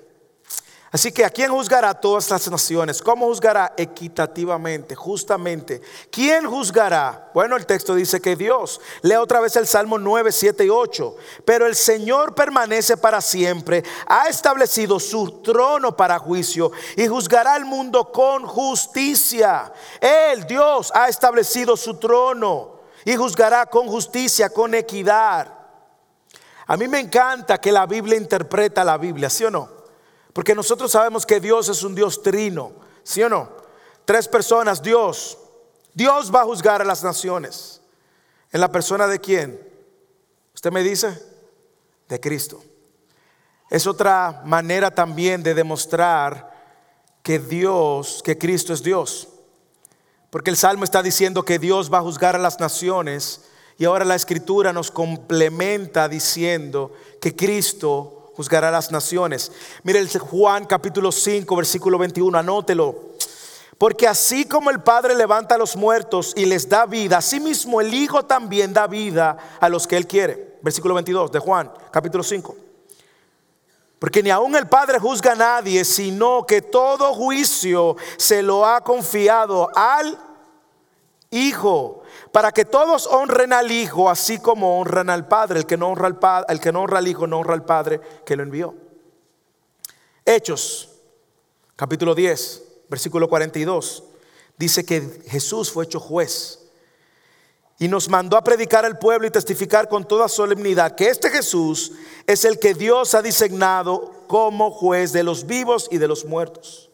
Así 0.92 1.12
que 1.12 1.24
¿a 1.24 1.30
quién 1.30 1.52
juzgará 1.52 1.94
todas 1.94 2.28
las 2.30 2.50
naciones? 2.50 3.00
¿Cómo 3.00 3.26
juzgará? 3.26 3.74
Equitativamente, 3.76 4.96
justamente. 4.96 5.80
¿Quién 6.10 6.44
juzgará? 6.46 7.30
Bueno, 7.32 7.56
el 7.56 7.64
texto 7.64 7.94
dice 7.94 8.20
que 8.20 8.34
Dios. 8.34 8.80
Lea 9.02 9.22
otra 9.22 9.38
vez 9.38 9.54
el 9.54 9.68
Salmo 9.68 9.98
9, 9.98 10.32
7 10.32 10.64
y 10.64 10.68
8. 10.68 11.16
Pero 11.44 11.66
el 11.66 11.76
Señor 11.76 12.34
permanece 12.34 12.96
para 12.96 13.20
siempre. 13.20 13.84
Ha 14.08 14.26
establecido 14.28 14.98
su 14.98 15.42
trono 15.42 15.96
para 15.96 16.18
juicio 16.18 16.72
y 16.96 17.06
juzgará 17.06 17.54
al 17.54 17.66
mundo 17.66 18.10
con 18.10 18.44
justicia. 18.44 19.72
Él, 20.00 20.44
Dios, 20.48 20.90
ha 20.92 21.08
establecido 21.08 21.76
su 21.76 21.98
trono 21.98 22.80
y 23.04 23.14
juzgará 23.14 23.66
con 23.66 23.86
justicia, 23.86 24.50
con 24.50 24.74
equidad. 24.74 25.54
A 26.66 26.76
mí 26.76 26.88
me 26.88 26.98
encanta 26.98 27.58
que 27.58 27.70
la 27.70 27.86
Biblia 27.86 28.16
interpreta 28.16 28.82
la 28.82 28.98
Biblia, 28.98 29.30
¿sí 29.30 29.44
o 29.44 29.52
no? 29.52 29.79
Porque 30.32 30.54
nosotros 30.54 30.92
sabemos 30.92 31.26
que 31.26 31.40
Dios 31.40 31.68
es 31.68 31.82
un 31.82 31.94
Dios 31.94 32.22
trino, 32.22 32.72
¿sí 33.02 33.22
o 33.22 33.28
no? 33.28 33.48
Tres 34.04 34.28
personas, 34.28 34.82
Dios. 34.82 35.38
Dios 35.94 36.34
va 36.34 36.42
a 36.42 36.44
juzgar 36.44 36.80
a 36.80 36.84
las 36.84 37.02
naciones. 37.02 37.80
¿En 38.52 38.60
la 38.60 38.70
persona 38.70 39.06
de 39.06 39.20
quién? 39.20 39.60
¿Usted 40.54 40.72
me 40.72 40.82
dice? 40.82 41.20
De 42.08 42.20
Cristo. 42.20 42.62
Es 43.70 43.86
otra 43.86 44.42
manera 44.44 44.90
también 44.90 45.42
de 45.42 45.54
demostrar 45.54 46.50
que 47.22 47.38
Dios, 47.38 48.22
que 48.24 48.36
Cristo 48.36 48.72
es 48.72 48.82
Dios. 48.82 49.28
Porque 50.30 50.50
el 50.50 50.56
Salmo 50.56 50.84
está 50.84 51.02
diciendo 51.02 51.44
que 51.44 51.58
Dios 51.58 51.92
va 51.92 51.98
a 51.98 52.02
juzgar 52.02 52.34
a 52.34 52.40
las 52.40 52.60
naciones 52.60 53.42
y 53.78 53.84
ahora 53.84 54.04
la 54.04 54.14
escritura 54.14 54.72
nos 54.72 54.90
complementa 54.90 56.08
diciendo 56.08 56.92
que 57.20 57.34
Cristo 57.34 58.19
juzgará 58.40 58.68
a 58.68 58.70
las 58.70 58.90
naciones. 58.90 59.52
Mire 59.82 59.98
el 59.98 60.08
Juan 60.18 60.64
capítulo 60.64 61.12
5, 61.12 61.54
versículo 61.56 61.98
21, 61.98 62.38
anótelo. 62.38 63.10
Porque 63.76 64.08
así 64.08 64.46
como 64.46 64.70
el 64.70 64.80
Padre 64.80 65.14
levanta 65.14 65.56
a 65.56 65.58
los 65.58 65.76
muertos 65.76 66.32
y 66.34 66.46
les 66.46 66.66
da 66.66 66.86
vida, 66.86 67.18
así 67.18 67.38
mismo 67.38 67.82
el 67.82 67.92
Hijo 67.92 68.24
también 68.24 68.72
da 68.72 68.86
vida 68.86 69.36
a 69.60 69.68
los 69.68 69.86
que 69.86 69.98
Él 69.98 70.06
quiere. 70.06 70.56
Versículo 70.62 70.94
22 70.94 71.32
de 71.32 71.38
Juan, 71.38 71.70
capítulo 71.90 72.24
5. 72.24 72.56
Porque 73.98 74.22
ni 74.22 74.30
aun 74.30 74.56
el 74.56 74.66
Padre 74.66 74.98
juzga 74.98 75.32
a 75.32 75.36
nadie, 75.36 75.84
sino 75.84 76.46
que 76.46 76.62
todo 76.62 77.12
juicio 77.12 77.94
se 78.16 78.42
lo 78.42 78.64
ha 78.64 78.80
confiado 78.80 79.68
al 79.74 80.18
Hijo, 81.30 81.99
para 82.32 82.52
que 82.52 82.64
todos 82.64 83.06
honren 83.06 83.52
al 83.52 83.70
Hijo, 83.70 84.08
así 84.08 84.38
como 84.38 84.80
honran 84.80 85.10
al 85.10 85.26
Padre. 85.26 85.58
El 85.60 85.66
que 85.66 85.76
no 85.76 85.88
honra 85.88 86.06
al, 86.06 86.44
el 86.48 86.60
que 86.60 86.72
no 86.72 86.82
honra 86.82 86.98
al 86.98 87.08
Hijo 87.08 87.26
no 87.26 87.38
honra 87.38 87.54
al 87.54 87.64
Padre 87.64 88.00
que 88.24 88.36
lo 88.36 88.42
envió. 88.42 88.74
Hechos, 90.24 90.88
capítulo 91.76 92.14
10 92.14 92.70
versículo 92.90 93.28
42, 93.28 94.02
dice 94.58 94.84
que 94.84 95.22
Jesús 95.28 95.70
fue 95.70 95.84
hecho 95.84 96.00
juez 96.00 96.58
y 97.78 97.88
nos 97.88 98.08
mandó 98.08 98.36
a 98.36 98.44
predicar 98.44 98.84
al 98.84 98.98
pueblo 98.98 99.26
y 99.26 99.30
testificar 99.30 99.88
con 99.88 100.06
toda 100.06 100.28
solemnidad 100.28 100.96
que 100.96 101.08
este 101.08 101.30
Jesús 101.30 101.92
es 102.26 102.44
el 102.44 102.58
que 102.58 102.74
Dios 102.74 103.14
ha 103.14 103.22
designado 103.22 104.24
como 104.26 104.72
juez 104.72 105.12
de 105.12 105.22
los 105.22 105.46
vivos 105.46 105.88
y 105.90 105.98
de 105.98 106.08
los 106.08 106.24
muertos. 106.24 106.90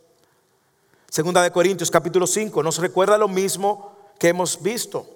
Segunda 1.10 1.42
de 1.42 1.50
Corintios 1.50 1.90
capítulo 1.90 2.26
5 2.26 2.62
nos 2.62 2.78
recuerda 2.78 3.16
lo 3.16 3.26
mismo 3.26 3.96
que 4.18 4.28
hemos 4.28 4.62
visto. 4.62 5.15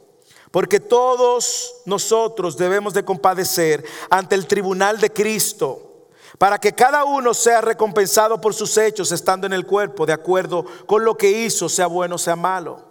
Porque 0.50 0.80
todos 0.80 1.74
nosotros 1.84 2.56
debemos 2.56 2.92
de 2.92 3.04
compadecer 3.04 3.84
ante 4.10 4.34
el 4.34 4.46
tribunal 4.46 4.98
de 4.98 5.12
Cristo 5.12 5.90
para 6.38 6.58
que 6.58 6.72
cada 6.72 7.04
uno 7.04 7.34
sea 7.34 7.60
recompensado 7.60 8.40
por 8.40 8.54
sus 8.54 8.76
hechos 8.76 9.12
estando 9.12 9.46
en 9.46 9.52
el 9.52 9.66
cuerpo, 9.66 10.06
de 10.06 10.12
acuerdo 10.12 10.64
con 10.86 11.04
lo 11.04 11.16
que 11.16 11.30
hizo, 11.30 11.68
sea 11.68 11.86
bueno, 11.86 12.18
sea 12.18 12.36
malo. 12.36 12.82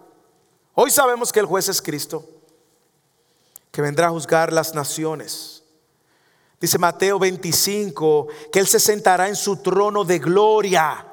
Hoy 0.74 0.90
sabemos 0.90 1.32
que 1.32 1.40
el 1.40 1.46
juez 1.46 1.68
es 1.68 1.82
Cristo, 1.82 2.24
que 3.70 3.82
vendrá 3.82 4.06
a 4.06 4.10
juzgar 4.10 4.52
las 4.52 4.74
naciones. 4.74 5.64
Dice 6.60 6.78
Mateo 6.78 7.18
25 7.18 8.28
que 8.52 8.60
Él 8.60 8.66
se 8.66 8.78
sentará 8.78 9.28
en 9.28 9.36
su 9.36 9.56
trono 9.56 10.04
de 10.04 10.18
gloria. 10.18 11.09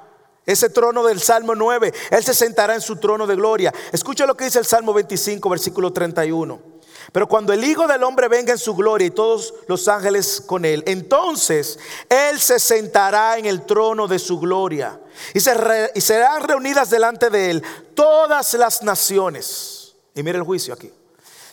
Ese 0.48 0.70
trono 0.70 1.04
del 1.04 1.20
Salmo 1.20 1.56
9, 1.56 1.94
Él 2.10 2.24
se 2.24 2.34
sentará 2.34 2.74
en 2.74 2.80
su 2.80 2.96
trono 2.96 3.28
de 3.28 3.36
gloria. 3.36 3.74
Escucha 3.92 4.26
lo 4.26 4.38
que 4.38 4.46
dice 4.46 4.60
el 4.60 4.66
Salmo 4.66 4.94
25, 4.94 5.50
versículo 5.50 5.92
31. 5.92 6.78
Pero 7.12 7.28
cuando 7.28 7.52
el 7.52 7.64
Hijo 7.66 7.86
del 7.86 8.02
Hombre 8.04 8.30
venga 8.30 8.54
en 8.54 8.58
su 8.58 8.74
gloria 8.74 9.08
y 9.08 9.12
todos 9.12 9.54
los 9.68 9.90
ángeles 9.90 10.42
con 10.46 10.64
él, 10.64 10.84
entonces 10.88 11.78
Él 12.08 12.40
se 12.40 12.60
sentará 12.60 13.38
en 13.38 13.46
el 13.46 13.66
trono 13.66 14.08
de 14.08 14.20
su 14.20 14.40
gloria 14.40 14.98
y, 15.34 15.42
serán 15.42 16.44
reunidas 16.44 16.90
delante 16.90 17.30
de 17.30 17.52
Él 17.52 17.64
todas 17.94 18.54
las 18.54 18.84
naciones. 18.84 19.96
Y 20.16 20.24
mire 20.24 20.38
el 20.38 20.46
juicio 20.46 20.74
aquí. 20.74 20.92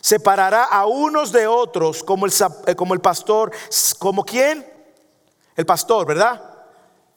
Separará 0.00 0.64
a 0.64 0.87
unos 0.87 1.33
de 1.33 1.48
otros 1.48 2.04
como 2.04 2.26
el, 2.26 2.33
eh, 2.66 2.76
como 2.76 2.94
el 2.94 3.00
pastor, 3.00 3.50
como 3.98 4.24
quién? 4.24 4.64
El 5.57 5.66
pastor, 5.66 6.07
¿verdad? 6.07 6.53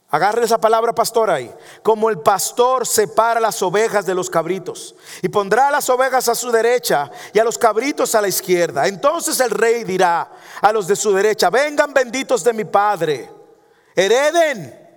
Agarre 0.09 0.45
esa 0.45 0.57
palabra 0.57 0.95
pastor 0.95 1.29
ahí. 1.29 1.53
Como 1.83 2.09
el 2.09 2.19
pastor 2.19 2.87
separa 2.87 3.41
las 3.41 3.61
ovejas 3.61 4.05
de 4.05 4.15
los 4.15 4.29
cabritos 4.29 4.95
y 5.21 5.27
pondrá 5.27 5.69
las 5.69 5.89
ovejas 5.89 6.29
a 6.29 6.35
su 6.35 6.49
derecha 6.49 7.11
y 7.33 7.39
a 7.39 7.43
los 7.43 7.57
cabritos 7.57 8.15
a 8.15 8.21
la 8.21 8.29
izquierda. 8.29 8.87
Entonces 8.87 9.37
el 9.41 9.51
rey 9.51 9.83
dirá 9.83 10.31
a 10.61 10.71
los 10.71 10.87
de 10.87 10.95
su 10.95 11.13
derecha, 11.13 11.49
vengan 11.49 11.93
benditos 11.93 12.41
de 12.43 12.53
mi 12.53 12.63
Padre, 12.63 13.29
hereden 13.95 14.87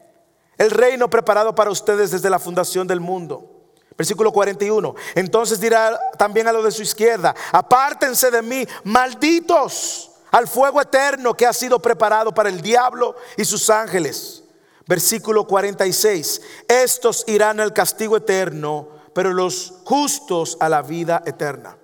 el 0.57 0.70
reino 0.70 1.11
preparado 1.11 1.55
para 1.55 1.70
ustedes 1.70 2.12
desde 2.12 2.31
la 2.31 2.38
fundación 2.38 2.87
del 2.87 3.01
mundo. 3.01 3.51
Versículo 3.96 4.33
41. 4.33 4.94
Entonces 5.16 5.61
dirá 5.61 5.99
también 6.18 6.46
a 6.46 6.53
los 6.53 6.64
de 6.64 6.70
su 6.70 6.83
izquierda, 6.83 7.35
apártense 7.51 8.31
de 8.31 8.42
mí, 8.42 8.64
malditos, 8.85 10.12
al 10.31 10.46
fuego 10.46 10.81
eterno 10.81 11.35
que 11.35 11.46
ha 11.46 11.53
sido 11.53 11.81
preparado 11.81 12.33
para 12.33 12.49
el 12.49 12.61
diablo 12.61 13.16
y 13.37 13.44
sus 13.44 13.68
ángeles. 13.68 14.44
Versículo 14.87 15.47
46. 15.47 16.40
Estos 16.69 17.25
irán 17.27 17.61
al 17.61 17.73
castigo 17.73 18.16
eterno, 18.16 18.88
pero 19.12 19.33
los 19.33 19.75
justos 19.85 20.57
a 20.61 20.69
la 20.69 20.83
vida 20.83 21.23
eterna. 21.27 21.77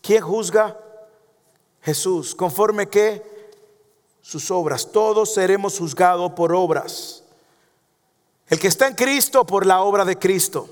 ¿Quién 0.00 0.22
juzga? 0.22 0.78
Jesús. 1.82 2.34
¿Conforme 2.34 2.88
que 2.88 3.34
Sus 4.20 4.50
obras. 4.50 4.90
Todos 4.90 5.34
seremos 5.34 5.78
juzgados 5.78 6.32
por 6.32 6.52
obras. 6.52 7.22
El 8.48 8.58
que 8.58 8.66
está 8.66 8.88
en 8.88 8.94
Cristo 8.94 9.46
por 9.46 9.64
la 9.64 9.82
obra 9.82 10.04
de 10.04 10.18
Cristo. 10.18 10.68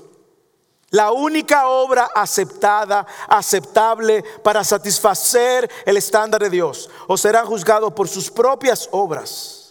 La 0.89 1.11
única 1.11 1.67
obra 1.67 2.09
aceptada, 2.13 3.05
aceptable 3.27 4.23
para 4.43 4.63
satisfacer 4.63 5.69
el 5.85 5.97
estándar 5.97 6.41
de 6.41 6.49
Dios. 6.49 6.89
O 7.07 7.17
será 7.17 7.45
juzgado 7.45 7.95
por 7.95 8.07
sus 8.07 8.29
propias 8.29 8.89
obras. 8.91 9.64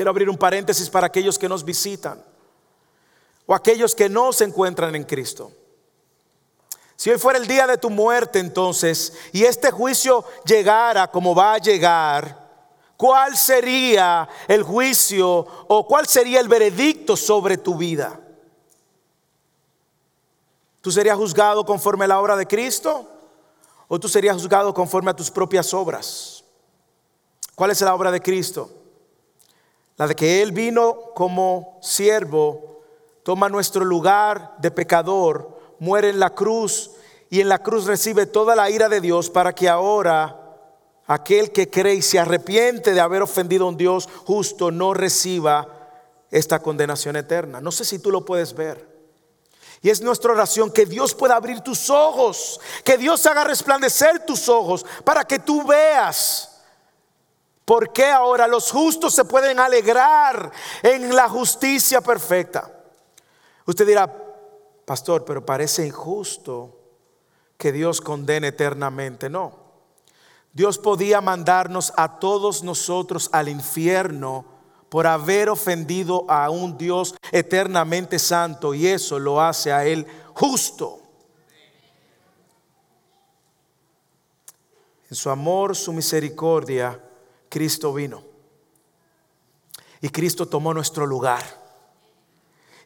Quiero 0.00 0.12
abrir 0.12 0.30
un 0.30 0.38
paréntesis 0.38 0.88
para 0.88 1.08
aquellos 1.08 1.38
que 1.38 1.46
nos 1.46 1.62
visitan 1.62 2.24
o 3.44 3.54
aquellos 3.54 3.94
que 3.94 4.08
no 4.08 4.32
se 4.32 4.44
encuentran 4.44 4.94
en 4.94 5.04
Cristo. 5.04 5.52
Si 6.96 7.10
hoy 7.10 7.18
fuera 7.18 7.38
el 7.38 7.46
día 7.46 7.66
de 7.66 7.76
tu 7.76 7.90
muerte 7.90 8.38
entonces 8.38 9.12
y 9.30 9.44
este 9.44 9.70
juicio 9.70 10.24
llegara 10.46 11.10
como 11.10 11.34
va 11.34 11.52
a 11.52 11.58
llegar, 11.58 12.48
¿cuál 12.96 13.36
sería 13.36 14.26
el 14.48 14.62
juicio 14.62 15.46
o 15.68 15.86
cuál 15.86 16.06
sería 16.06 16.40
el 16.40 16.48
veredicto 16.48 17.14
sobre 17.14 17.58
tu 17.58 17.76
vida? 17.76 18.18
¿Tú 20.80 20.90
serías 20.90 21.18
juzgado 21.18 21.66
conforme 21.66 22.06
a 22.06 22.08
la 22.08 22.20
obra 22.22 22.36
de 22.36 22.46
Cristo 22.46 23.06
o 23.86 24.00
tú 24.00 24.08
serías 24.08 24.34
juzgado 24.34 24.72
conforme 24.72 25.10
a 25.10 25.14
tus 25.14 25.30
propias 25.30 25.74
obras? 25.74 26.42
¿Cuál 27.54 27.72
es 27.72 27.82
la 27.82 27.94
obra 27.94 28.10
de 28.10 28.22
Cristo? 28.22 28.79
La 30.00 30.06
de 30.06 30.14
que 30.14 30.40
Él 30.40 30.52
vino 30.52 31.12
como 31.14 31.78
siervo, 31.82 32.80
toma 33.22 33.50
nuestro 33.50 33.84
lugar 33.84 34.54
de 34.56 34.70
pecador, 34.70 35.60
muere 35.78 36.08
en 36.08 36.18
la 36.18 36.30
cruz 36.30 36.92
y 37.28 37.42
en 37.42 37.50
la 37.50 37.62
cruz 37.62 37.84
recibe 37.84 38.24
toda 38.24 38.56
la 38.56 38.70
ira 38.70 38.88
de 38.88 39.02
Dios 39.02 39.28
para 39.28 39.54
que 39.54 39.68
ahora 39.68 40.56
aquel 41.06 41.52
que 41.52 41.68
cree 41.68 41.96
y 41.96 42.00
se 42.00 42.18
arrepiente 42.18 42.94
de 42.94 43.00
haber 43.00 43.20
ofendido 43.20 43.66
a 43.66 43.68
un 43.68 43.76
Dios 43.76 44.08
justo 44.24 44.70
no 44.70 44.94
reciba 44.94 45.68
esta 46.30 46.60
condenación 46.60 47.16
eterna. 47.16 47.60
No 47.60 47.70
sé 47.70 47.84
si 47.84 47.98
tú 47.98 48.10
lo 48.10 48.24
puedes 48.24 48.54
ver. 48.54 48.88
Y 49.82 49.90
es 49.90 50.00
nuestra 50.00 50.32
oración 50.32 50.70
que 50.70 50.86
Dios 50.86 51.14
pueda 51.14 51.36
abrir 51.36 51.60
tus 51.60 51.90
ojos, 51.90 52.58
que 52.84 52.96
Dios 52.96 53.26
haga 53.26 53.44
resplandecer 53.44 54.24
tus 54.24 54.48
ojos 54.48 54.86
para 55.04 55.26
que 55.26 55.40
tú 55.40 55.66
veas 55.66 56.49
¿Por 57.70 57.92
qué 57.92 58.06
ahora 58.06 58.48
los 58.48 58.72
justos 58.72 59.14
se 59.14 59.24
pueden 59.24 59.60
alegrar 59.60 60.50
en 60.82 61.14
la 61.14 61.28
justicia 61.28 62.00
perfecta? 62.00 62.68
Usted 63.64 63.86
dirá, 63.86 64.12
pastor, 64.84 65.24
pero 65.24 65.46
parece 65.46 65.86
injusto 65.86 66.76
que 67.56 67.70
Dios 67.70 68.00
condene 68.00 68.48
eternamente. 68.48 69.30
No. 69.30 69.56
Dios 70.52 70.78
podía 70.78 71.20
mandarnos 71.20 71.92
a 71.96 72.18
todos 72.18 72.64
nosotros 72.64 73.30
al 73.30 73.48
infierno 73.48 74.44
por 74.88 75.06
haber 75.06 75.48
ofendido 75.48 76.24
a 76.28 76.50
un 76.50 76.76
Dios 76.76 77.14
eternamente 77.30 78.18
santo 78.18 78.74
y 78.74 78.88
eso 78.88 79.16
lo 79.20 79.40
hace 79.40 79.72
a 79.72 79.84
Él 79.86 80.08
justo. 80.34 80.98
En 85.08 85.14
su 85.14 85.30
amor, 85.30 85.76
su 85.76 85.92
misericordia, 85.92 87.00
Cristo 87.50 87.92
vino. 87.92 88.24
Y 90.00 90.08
Cristo 90.08 90.48
tomó 90.48 90.72
nuestro 90.72 91.04
lugar. 91.04 91.44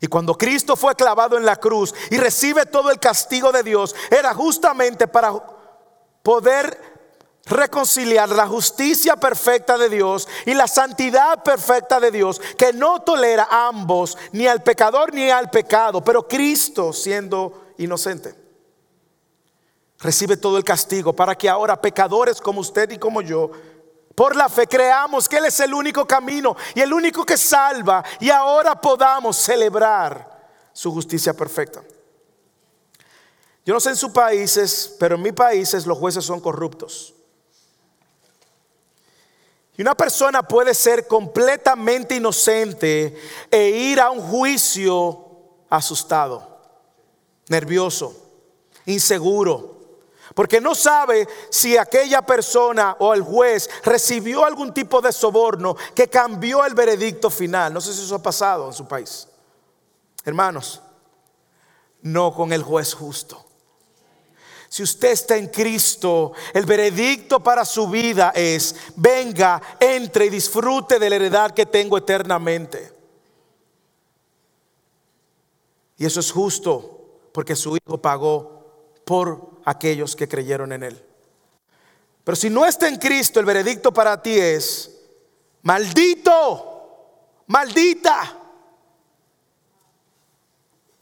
Y 0.01 0.09
cuando 0.09 0.37
Cristo 0.37 0.75
fue 0.75 0.97
clavado 0.97 1.37
en 1.37 1.45
la 1.45 1.57
cruz 1.57 1.95
y 2.11 2.17
recibe 2.17 2.67
todo 2.67 2.91
el 2.91 2.99
castigo 2.99 3.53
de 3.53 3.63
Dios, 3.63 3.95
era 4.11 4.35
justamente 4.35 5.07
para 5.07 5.33
poder 6.23 6.95
reconciliar 7.47 8.31
la 8.31 8.47
justicia 8.47 9.17
perfecta 9.17 9.79
de 9.79 9.89
Dios 9.89 10.27
y 10.47 10.55
la 10.55 10.67
santidad 10.67 11.43
perfecta 11.43 12.01
de 12.01 12.11
Dios, 12.11 12.41
que 12.57 12.73
no 12.73 13.03
tolera 13.03 13.47
a 13.51 13.69
ambos, 13.69 14.17
ni 14.33 14.47
al 14.47 14.63
pecador 14.63 15.13
ni 15.13 15.31
al 15.31 15.51
pecado, 15.51 16.03
pero 16.03 16.27
Cristo 16.27 16.93
siendo 16.93 17.67
inocente. 17.79 18.35
Recibe 20.01 20.37
todo 20.37 20.59
el 20.59 20.65
castigo 20.65 21.13
para 21.13 21.35
que 21.35 21.49
ahora 21.49 21.81
pecadores 21.81 22.41
como 22.41 22.61
usted 22.61 22.91
y 22.91 22.99
como 22.99 23.23
yo 23.23 23.51
por 24.15 24.37
la 24.37 24.49
fe 24.49 24.67
creamos 24.67 25.29
que 25.29 25.39
Él 25.39 25.47
es 25.47 25.59
el 25.61 25.75
único 25.75 26.07
camino 26.07 26.57
y 26.75 26.81
el 26.81 26.93
único 26.93 27.25
que 27.27 27.37
salva 27.37 28.05
y 28.21 28.31
ahora 28.31 28.81
podamos 28.81 29.37
celebrar 29.37 30.35
su 30.73 30.93
justicia 30.93 31.35
perfecta. 31.35 31.83
Yo 33.65 33.73
no 33.73 33.81
sé 33.81 33.91
en 33.91 33.97
sus 33.97 34.11
países, 34.11 34.95
pero 34.99 35.17
en 35.17 35.23
mi 35.23 35.33
países 35.33 35.87
los 35.87 35.99
jueces 35.99 36.25
son 36.25 36.41
corruptos. 36.41 37.15
Y 39.77 39.83
una 39.83 39.97
persona 39.97 40.43
puede 40.43 40.75
ser 40.75 41.09
completamente 41.09 42.15
inocente 42.15 43.17
e 43.51 43.69
ir 43.71 44.01
a 44.01 44.11
un 44.11 44.21
juicio 44.21 45.27
asustado, 45.69 46.61
nervioso, 47.49 48.15
inseguro, 48.87 49.74
porque 50.35 50.61
no 50.61 50.75
sabe 50.75 51.29
si 51.49 51.77
aquella 51.77 52.23
persona 52.23 52.97
o 52.99 53.15
el 53.15 53.23
juez 53.23 53.71
recibió 53.85 54.45
algún 54.45 54.75
tipo 54.75 55.01
de 55.01 55.13
soborno 55.13 55.77
que 55.95 56.09
cambió 56.09 56.65
el 56.67 56.75
veredicto 56.75 57.31
final. 57.31 57.73
No 57.73 57.81
sé 57.81 57.95
si 57.95 58.03
eso 58.03 58.17
ha 58.17 58.23
pasado 58.23 58.67
en 58.67 58.73
su 58.73 58.87
país. 58.87 59.29
Hermanos, 60.25 60.83
no 62.03 62.35
con 62.35 62.53
el 62.53 62.63
juez 62.63 62.95
justo. 62.95 63.45
Si 64.69 64.83
usted 64.83 65.13
está 65.13 65.37
en 65.37 65.47
Cristo, 65.47 66.33
el 66.53 66.67
veredicto 66.67 67.39
para 67.39 67.65
su 67.65 67.87
vida 67.87 68.33
es, 68.35 68.75
venga, 68.97 69.63
entre 69.79 70.27
y 70.27 70.31
disfrute 70.31 70.99
de 70.99 71.11
la 71.11 71.15
heredad 71.15 71.53
que 71.53 71.65
tengo 71.65 71.97
eternamente. 71.97 72.93
Y 75.97 76.05
eso 76.05 76.19
es 76.19 76.33
justo 76.33 77.29
porque 77.33 77.55
su 77.55 77.77
Hijo 77.77 77.99
pagó 77.99 78.65
por 79.05 79.54
aquellos 79.65 80.15
que 80.17 80.29
creyeron 80.29 80.73
en 80.73 80.83
Él. 80.83 81.05
Pero 82.25 82.37
si 82.37 82.49
no 82.49 82.65
está 82.65 82.89
en 82.89 82.97
Cristo, 82.97 83.39
el 83.39 83.47
veredicto 83.47 83.93
para 83.93 84.21
ti 84.21 84.39
es, 84.39 84.91
maldito, 85.63 87.45
maldita. 87.47 88.39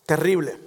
Terrible. 0.05 0.59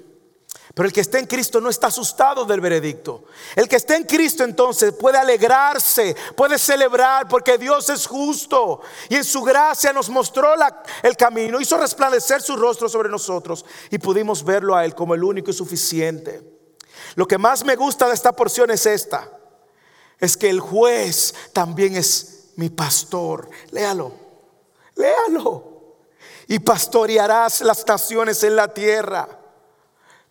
Pero 0.74 0.88
el 0.88 0.94
que 0.94 1.02
está 1.02 1.20
en 1.20 1.26
Cristo 1.26 1.62
no 1.62 1.70
está 1.70 1.88
asustado 1.88 2.44
del 2.44 2.60
veredicto. 2.60 3.26
El 3.56 3.68
que 3.70 3.78
está 3.78 3.96
en 3.96 4.04
Cristo 4.04 4.44
entonces 4.44 4.94
puede 4.94 5.18
alegrarse, 5.18 6.16
puede 6.36 6.58
celebrar 6.58 7.30
porque 7.30 7.58
Dios 7.58 7.90
es 7.90 8.06
justo 8.06 8.82
y 9.08 9.16
en 9.16 9.24
su 9.24 9.42
gracia 9.42 9.94
nos 9.94 10.10
mostró 10.10 10.54
el 11.02 11.16
camino, 11.16 11.62
hizo 11.62 11.78
resplandecer 11.78 12.42
su 12.42 12.58
rostro 12.58 12.90
sobre 12.90 13.08
nosotros 13.08 13.66
y 13.90 14.00
pudimos 14.00 14.44
verlo 14.44 14.76
a 14.76 14.84
Él 14.84 14.94
como 14.96 15.16
el 15.16 15.24
único 15.24 15.50
y 15.50 15.54
suficiente. 15.54 16.55
Lo 17.16 17.28
que 17.28 17.38
más 17.38 17.64
me 17.64 17.76
gusta 17.76 18.08
de 18.08 18.14
esta 18.14 18.34
porción 18.34 18.72
es 18.72 18.86
esta, 18.86 19.30
es 20.20 20.36
que 20.38 20.50
el 20.50 20.60
juez 20.60 21.34
también 21.54 21.96
es 21.96 22.52
mi 22.56 22.70
pastor. 22.70 23.50
Léalo, 23.72 24.14
léalo. 24.96 25.74
Y 26.48 26.60
pastorearás 26.60 27.62
las 27.62 27.86
naciones 27.88 28.44
en 28.44 28.56
la 28.56 28.74
tierra. 28.74 29.28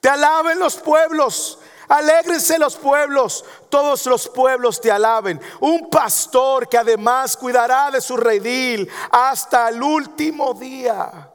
Te 0.01 0.09
alaben 0.09 0.59
los 0.59 0.77
pueblos. 0.77 1.59
Alégrense 1.89 2.59
los 2.59 2.77
pueblos, 2.77 3.45
todos 3.69 4.07
los 4.07 4.29
pueblos 4.29 4.81
te 4.81 4.91
alaben. 4.91 5.39
Un 5.61 5.91
pastor 5.91 6.67
que 6.67 6.79
además 6.79 7.37
cuidará 7.37 7.91
de 7.91 8.01
su 8.01 8.17
redil 8.17 8.91
hasta 9.11 9.69
el 9.69 9.83
último 9.83 10.55
día. 10.55 11.31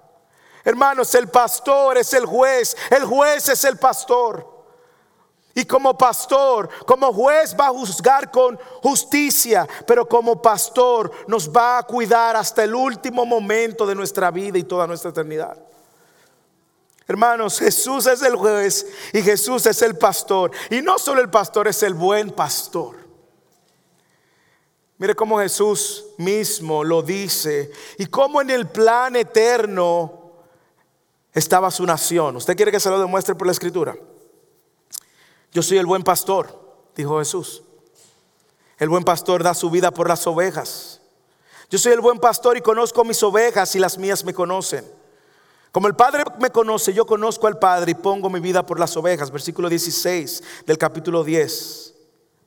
Hermanos, 0.64 1.14
el 1.14 1.28
pastor 1.28 2.00
es 2.00 2.14
el 2.14 2.26
juez, 2.26 2.76
el 2.90 3.06
juez 3.06 3.50
es 3.50 3.64
el 3.64 3.78
pastor. 3.78 4.49
Y 5.56 5.66
como 5.66 5.98
pastor, 5.98 6.70
como 6.86 7.12
juez 7.12 7.56
va 7.60 7.68
a 7.68 7.72
juzgar 7.72 8.32
con 8.32 8.58
justicia, 8.82 9.68
pero 9.86 10.08
como 10.08 10.42
pastor 10.42 11.12
nos 11.28 11.50
va 11.50 11.80
a 11.80 11.84
cuidar 11.84 12.36
hasta 12.36 12.64
el 12.64 12.76
último 12.76 13.26
momento 13.26 13.86
de 13.86 13.96
nuestra 13.96 14.32
vida 14.32 14.58
y 14.58 14.64
toda 14.64 14.88
nuestra 14.88 15.10
eternidad. 15.10 15.58
Hermanos, 17.08 17.58
Jesús 17.58 18.06
es 18.06 18.22
el 18.22 18.36
juez 18.36 18.86
y 19.14 19.24
Jesús 19.24 19.66
es 19.66 19.82
el 19.82 19.98
pastor. 19.98 20.52
Y 20.70 20.82
no 20.84 21.00
solo 21.00 21.22
el 21.22 21.30
pastor, 21.30 21.68
es 21.68 21.82
el 21.82 21.96
buen 21.96 22.30
pastor. 22.30 22.98
Mire 25.00 25.16
cómo 25.16 25.40
Jesús 25.40 26.06
mismo 26.18 26.84
lo 26.84 27.02
dice 27.02 27.72
y 27.98 28.06
cómo 28.06 28.42
en 28.42 28.52
el 28.52 28.68
plan 28.68 29.16
eterno 29.16 30.34
estaba 31.34 31.72
su 31.72 31.86
nación. 31.86 32.36
¿Usted 32.36 32.56
quiere 32.56 32.72
que 32.72 32.80
se 32.80 32.90
lo 32.90 33.00
demuestre 33.00 33.34
por 33.34 33.48
la 33.48 33.54
escritura? 33.54 33.96
Yo 35.52 35.64
soy 35.64 35.78
el 35.78 35.86
buen 35.86 36.04
pastor, 36.04 36.48
dijo 36.96 37.20
Jesús. 37.20 37.64
El 38.78 38.90
buen 38.90 39.04
pastor 39.04 39.44
da 39.44 39.54
su 39.54 39.70
vida 39.70 39.92
por 39.92 40.08
las 40.08 40.26
ovejas. 40.28 41.02
Yo 41.70 41.78
soy 41.78 41.94
el 41.94 42.02
buen 42.02 42.20
pastor 42.20 42.58
y 42.58 42.62
conozco 42.62 43.04
mis 43.04 43.22
ovejas 43.24 43.76
y 43.76 43.80
las 43.80 43.98
mías 43.98 44.24
me 44.24 44.34
conocen. 44.34 44.86
Como 45.72 45.88
el 45.88 45.96
Padre 45.96 46.24
me 46.40 46.50
conoce, 46.50 46.94
yo 46.94 47.06
conozco 47.06 47.46
al 47.46 47.60
Padre 47.60 47.92
y 47.92 47.96
pongo 47.96 48.30
mi 48.30 48.40
vida 48.40 48.66
por 48.66 48.80
las 48.80 48.96
ovejas. 48.98 49.32
Versículo 49.32 49.70
16 49.70 50.44
del 50.66 50.78
capítulo 50.78 51.24
10. 51.24 51.94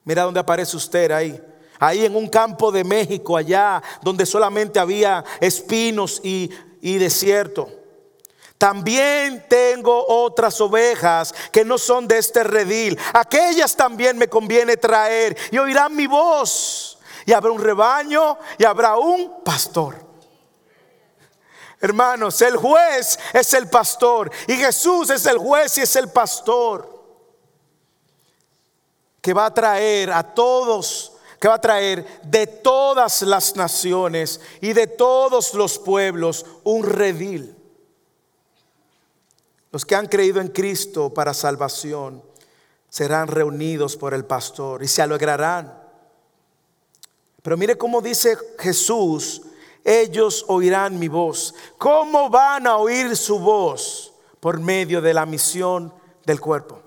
Mira 0.05 0.25
dónde 0.25 0.41
aparece 0.41 0.77
usted 0.77 1.11
ahí. 1.13 1.41
Ahí 1.79 2.05
en 2.05 2.17
un 2.17 2.29
campo 2.29 2.73
de 2.73 2.85
México, 2.85 3.37
allá 3.37 3.83
donde 4.03 4.27
solamente 4.27 4.81
había 4.81 5.25
espinos 5.41 6.21
y, 6.25 6.51
y 6.81 6.99
desierto. 6.99 7.69
También 8.63 9.45
tengo 9.49 10.07
otras 10.07 10.61
ovejas 10.61 11.35
que 11.51 11.65
no 11.65 11.79
son 11.79 12.07
de 12.07 12.19
este 12.19 12.45
redil. 12.45 12.97
Aquellas 13.13 13.75
también 13.75 14.17
me 14.17 14.29
conviene 14.29 14.77
traer 14.77 15.37
y 15.51 15.59
oirán 15.59 15.97
mi 15.97 16.07
voz. 16.07 16.97
Y 17.27 17.33
habrá 17.33 17.51
un 17.51 17.61
rebaño 17.61 18.39
y 18.57 18.65
habrá 18.65 18.97
un 18.97 19.43
pastor. 19.43 19.97
Hermanos, 21.81 22.41
el 22.41 22.57
juez 22.57 23.19
es 23.33 23.53
el 23.55 23.69
pastor 23.69 24.31
y 24.47 24.55
Jesús 24.55 25.11
es 25.11 25.27
el 25.27 25.39
juez 25.39 25.79
y 25.79 25.81
es 25.81 25.97
el 25.97 26.09
pastor 26.13 26.89
que 29.21 29.35
va 29.35 29.47
a 29.47 29.55
traer 29.55 30.13
a 30.13 30.23
todos, 30.23 31.15
que 31.41 31.49
va 31.49 31.55
a 31.55 31.61
traer 31.61 32.21
de 32.23 32.47
todas 32.47 33.23
las 33.23 33.57
naciones 33.57 34.41
y 34.61 34.73
de 34.73 34.87
todos 34.87 35.53
los 35.55 35.81
pueblos 35.81 36.47
un 36.63 36.85
redil. 36.85 37.59
Los 39.73 39.87
que 39.87 39.97
han 39.97 40.07
creído 40.07 40.41
en 40.41 40.49
Cristo 40.49 41.13
para 41.13 41.35
salvación 41.35 42.23
serán 42.89 43.27
reunidos 43.27 43.97
por 43.97 44.13
el 44.13 44.27
pastor 44.27 44.83
y 44.83 44.89
se 44.89 45.01
alegrarán. 45.01 45.83
Pero 47.43 47.57
mire 47.57 47.77
cómo 47.77 48.03
dice 48.03 48.37
Jesús 48.59 49.43
ellos 49.85 50.45
oirán 50.49 50.99
mi 50.99 51.09
voz. 51.09 51.55
¿Cómo 51.79 52.31
van 52.31 52.67
a 52.67 52.77
oír 52.77 53.17
su 53.17 53.39
voz? 53.39 54.13
Por 54.41 54.61
medio 54.61 55.01
de 55.01 55.15
la 55.15 55.27
misión 55.27 55.93
del 56.25 56.41
cuerpo. 56.41 56.83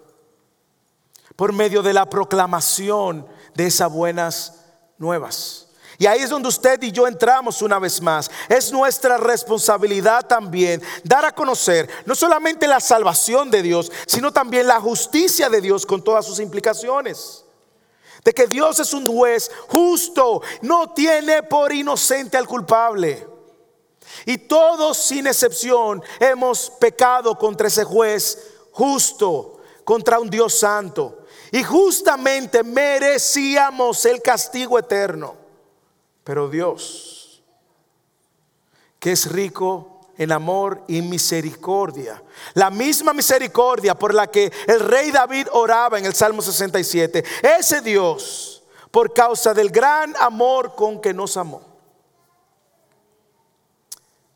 Por 1.35 1.53
medio 1.53 1.81
de 1.81 1.93
la 1.93 2.09
proclamación 2.09 3.25
de 3.55 3.65
esas 3.67 3.91
buenas 3.91 4.65
nuevas. 4.97 5.64
Y 5.97 6.05
ahí 6.05 6.21
es 6.21 6.29
donde 6.29 6.49
usted 6.49 6.81
y 6.83 6.91
yo 6.91 7.07
entramos 7.07 7.61
una 7.61 7.79
vez 7.79 8.01
más. 8.01 8.29
Es 8.49 8.71
nuestra 8.71 9.17
responsabilidad 9.17 10.25
también 10.25 10.81
dar 11.03 11.25
a 11.25 11.31
conocer 11.33 11.89
no 12.05 12.15
solamente 12.15 12.67
la 12.67 12.79
salvación 12.79 13.49
de 13.49 13.61
Dios, 13.61 13.91
sino 14.05 14.31
también 14.33 14.67
la 14.67 14.79
justicia 14.79 15.49
de 15.49 15.61
Dios 15.61 15.85
con 15.85 16.03
todas 16.03 16.25
sus 16.25 16.39
implicaciones 16.39 17.45
de 18.25 18.33
que 18.33 18.47
Dios 18.47 18.79
es 18.79 18.91
un 18.93 19.05
juez 19.05 19.51
justo, 19.67 20.41
no 20.63 20.91
tiene 20.93 21.43
por 21.43 21.71
inocente 21.71 22.35
al 22.35 22.47
culpable. 22.47 23.25
Y 24.25 24.39
todos 24.39 24.97
sin 24.97 25.27
excepción 25.27 26.01
hemos 26.19 26.71
pecado 26.71 27.37
contra 27.37 27.67
ese 27.67 27.83
juez 27.83 28.53
justo, 28.71 29.59
contra 29.83 30.19
un 30.19 30.29
Dios 30.29 30.57
santo. 30.57 31.19
Y 31.51 31.61
justamente 31.61 32.63
merecíamos 32.63 34.03
el 34.05 34.21
castigo 34.23 34.79
eterno. 34.79 35.44
Pero 36.25 36.49
Dios, 36.49 37.43
que 38.99 39.11
es 39.11 39.31
rico 39.31 40.01
en 40.17 40.31
amor 40.31 40.83
y 40.87 41.03
misericordia. 41.03 42.21
La 42.55 42.71
misma 42.71 43.13
misericordia 43.13 43.93
por 43.93 44.11
la 44.11 44.27
que 44.27 44.51
el 44.67 44.79
rey 44.79 45.11
David 45.11 45.47
oraba 45.51 45.99
en 45.99 46.05
el 46.05 46.15
Salmo 46.15 46.41
67. 46.41 47.23
Ese 47.59 47.79
Dios, 47.81 48.63
por 48.89 49.13
causa 49.13 49.53
del 49.53 49.69
gran 49.69 50.15
amor 50.19 50.73
con 50.73 50.99
que 50.99 51.13
nos 51.13 51.37
amó, 51.37 51.61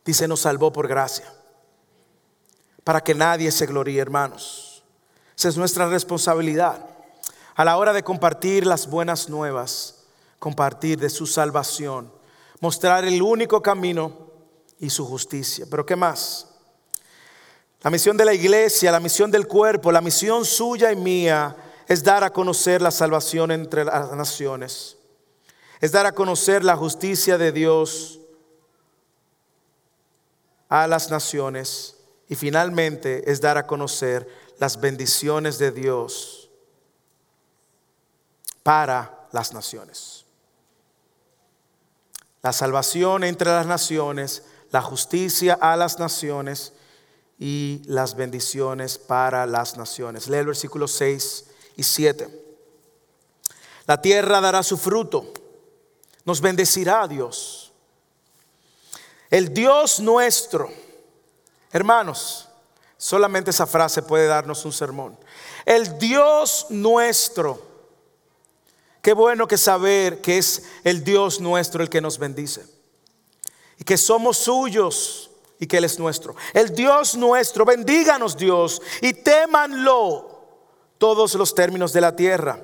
dice, 0.06 0.28
nos 0.28 0.42
salvó 0.42 0.72
por 0.72 0.88
gracia. 0.88 1.34
Para 2.84 3.02
que 3.02 3.16
nadie 3.16 3.52
se 3.52 3.66
gloríe, 3.66 4.00
hermanos. 4.00 4.84
Esa 5.36 5.50
es 5.50 5.58
nuestra 5.58 5.88
responsabilidad. 5.88 6.86
A 7.56 7.66
la 7.66 7.78
hora 7.78 7.94
de 7.94 8.04
compartir 8.04 8.68
las 8.68 8.88
buenas 8.88 9.28
nuevas, 9.28 9.99
compartir 10.40 10.98
de 10.98 11.10
su 11.10 11.28
salvación, 11.28 12.12
mostrar 12.62 13.06
el 13.06 13.22
único 13.22 13.62
camino 13.62 14.32
y 14.80 14.90
su 14.90 15.06
justicia. 15.06 15.66
Pero 15.70 15.86
¿qué 15.86 15.96
más? 15.96 16.48
La 17.82 17.90
misión 17.90 18.18
de 18.18 18.26
la 18.26 18.34
iglesia, 18.34 18.92
la 18.92 19.00
misión 19.00 19.32
del 19.32 19.48
cuerpo, 19.48 19.92
la 19.92 20.02
misión 20.02 20.44
suya 20.44 20.92
y 20.92 20.96
mía 20.96 21.56
es 21.88 22.04
dar 22.04 22.24
a 22.24 22.32
conocer 22.32 22.82
la 22.82 22.92
salvación 22.92 23.52
entre 23.52 23.86
las 23.86 24.12
naciones. 24.12 24.98
Es 25.80 25.92
dar 25.92 26.06
a 26.06 26.12
conocer 26.12 26.64
la 26.64 26.76
justicia 26.76 27.38
de 27.38 27.52
Dios 27.52 28.20
a 30.68 30.88
las 30.88 31.10
naciones. 31.10 31.96
Y 32.28 32.36
finalmente 32.36 33.30
es 33.32 33.42
dar 33.42 33.58
a 33.58 33.66
conocer 33.66 34.28
las 34.60 34.80
bendiciones 34.80 35.58
de 35.58 35.72
Dios 35.72 36.50
para 38.62 39.28
las 39.32 39.54
naciones. 39.54 40.26
La 42.42 42.54
salvación 42.54 43.24
entre 43.24 43.50
las 43.50 43.66
naciones 43.66 44.44
la 44.72 44.82
justicia 44.82 45.58
a 45.60 45.76
las 45.76 46.00
naciones 46.00 46.74
y 47.40 47.82
las 47.86 48.16
bendiciones 48.16 48.98
para 48.98 49.46
las 49.46 49.78
naciones. 49.78 50.28
Lee 50.28 50.38
el 50.38 50.48
versículo 50.48 50.88
6 50.88 51.46
y 51.78 51.84
7. 51.84 52.46
La 53.88 54.02
tierra 54.02 54.42
dará 54.42 54.62
su 54.62 54.78
fruto, 54.78 55.34
nos 56.26 56.42
bendecirá 56.42 57.08
Dios. 57.08 57.72
El 59.32 59.54
Dios 59.54 60.00
nuestro, 60.00 60.70
hermanos, 61.72 62.48
solamente 62.98 63.52
esa 63.52 63.66
frase 63.66 64.04
puede 64.04 64.28
darnos 64.28 64.66
un 64.66 64.74
sermón. 64.74 65.18
El 65.66 65.98
Dios 65.98 66.68
nuestro, 66.70 67.69
qué 69.02 69.14
bueno 69.14 69.48
que 69.48 69.58
saber 69.58 70.22
que 70.22 70.38
es 70.38 70.64
el 70.84 71.04
Dios 71.04 71.40
nuestro 71.40 71.82
el 71.82 71.90
que 71.90 72.02
nos 72.02 72.18
bendice 72.18 72.66
y 73.78 73.84
que 73.84 73.98
somos 73.98 74.38
suyos 74.38 75.32
y 75.60 75.68
que 75.68 75.78
Él 75.78 75.86
es 75.86 76.00
nuestro. 76.00 76.36
El 76.54 76.74
Dios 76.74 77.16
nuestro, 77.16 77.66
bendíganos 77.66 78.38
Dios 78.38 78.82
y 79.02 79.14
témanlo 79.14 80.40
todos 80.98 81.34
los 81.36 81.54
términos 81.56 81.94
de 81.94 82.02
la 82.02 82.16
tierra. 82.16 82.60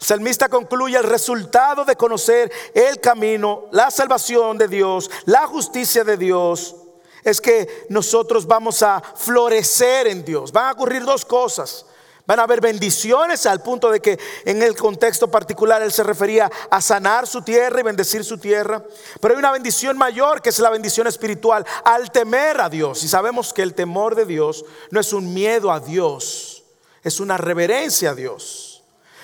El 0.00 0.06
salmista 0.06 0.48
concluye 0.48 0.96
el 0.96 1.04
resultado 1.04 1.84
de 1.84 1.94
conocer 1.94 2.50
el 2.74 2.98
camino, 3.00 3.66
la 3.70 3.90
salvación 3.90 4.58
de 4.58 4.66
Dios, 4.66 5.08
la 5.26 5.46
justicia 5.46 6.02
de 6.02 6.16
Dios. 6.16 6.74
Es 7.22 7.40
que 7.40 7.86
nosotros 7.88 8.46
vamos 8.46 8.82
a 8.82 9.00
florecer 9.00 10.08
en 10.08 10.24
Dios. 10.24 10.50
Van 10.50 10.66
a 10.66 10.72
ocurrir 10.72 11.04
dos 11.04 11.24
cosas. 11.24 11.86
Van 12.32 12.40
a 12.40 12.44
haber 12.44 12.62
bendiciones 12.62 13.44
al 13.44 13.62
punto 13.62 13.90
de 13.90 14.00
que 14.00 14.18
en 14.46 14.62
el 14.62 14.74
contexto 14.74 15.30
particular 15.30 15.82
él 15.82 15.92
se 15.92 16.02
refería 16.02 16.50
a 16.70 16.80
sanar 16.80 17.26
su 17.26 17.42
tierra 17.42 17.78
y 17.78 17.82
bendecir 17.82 18.24
su 18.24 18.38
tierra. 18.38 18.82
Pero 19.20 19.34
hay 19.34 19.38
una 19.38 19.52
bendición 19.52 19.98
mayor 19.98 20.40
que 20.40 20.48
es 20.48 20.58
la 20.58 20.70
bendición 20.70 21.06
espiritual 21.06 21.66
al 21.84 22.10
temer 22.10 22.58
a 22.62 22.70
Dios. 22.70 23.04
Y 23.04 23.08
sabemos 23.08 23.52
que 23.52 23.60
el 23.60 23.74
temor 23.74 24.14
de 24.14 24.24
Dios 24.24 24.64
no 24.90 24.98
es 24.98 25.12
un 25.12 25.34
miedo 25.34 25.70
a 25.70 25.78
Dios, 25.78 26.64
es 27.02 27.20
una 27.20 27.36
reverencia 27.36 28.12
a 28.12 28.14
Dios. 28.14 28.71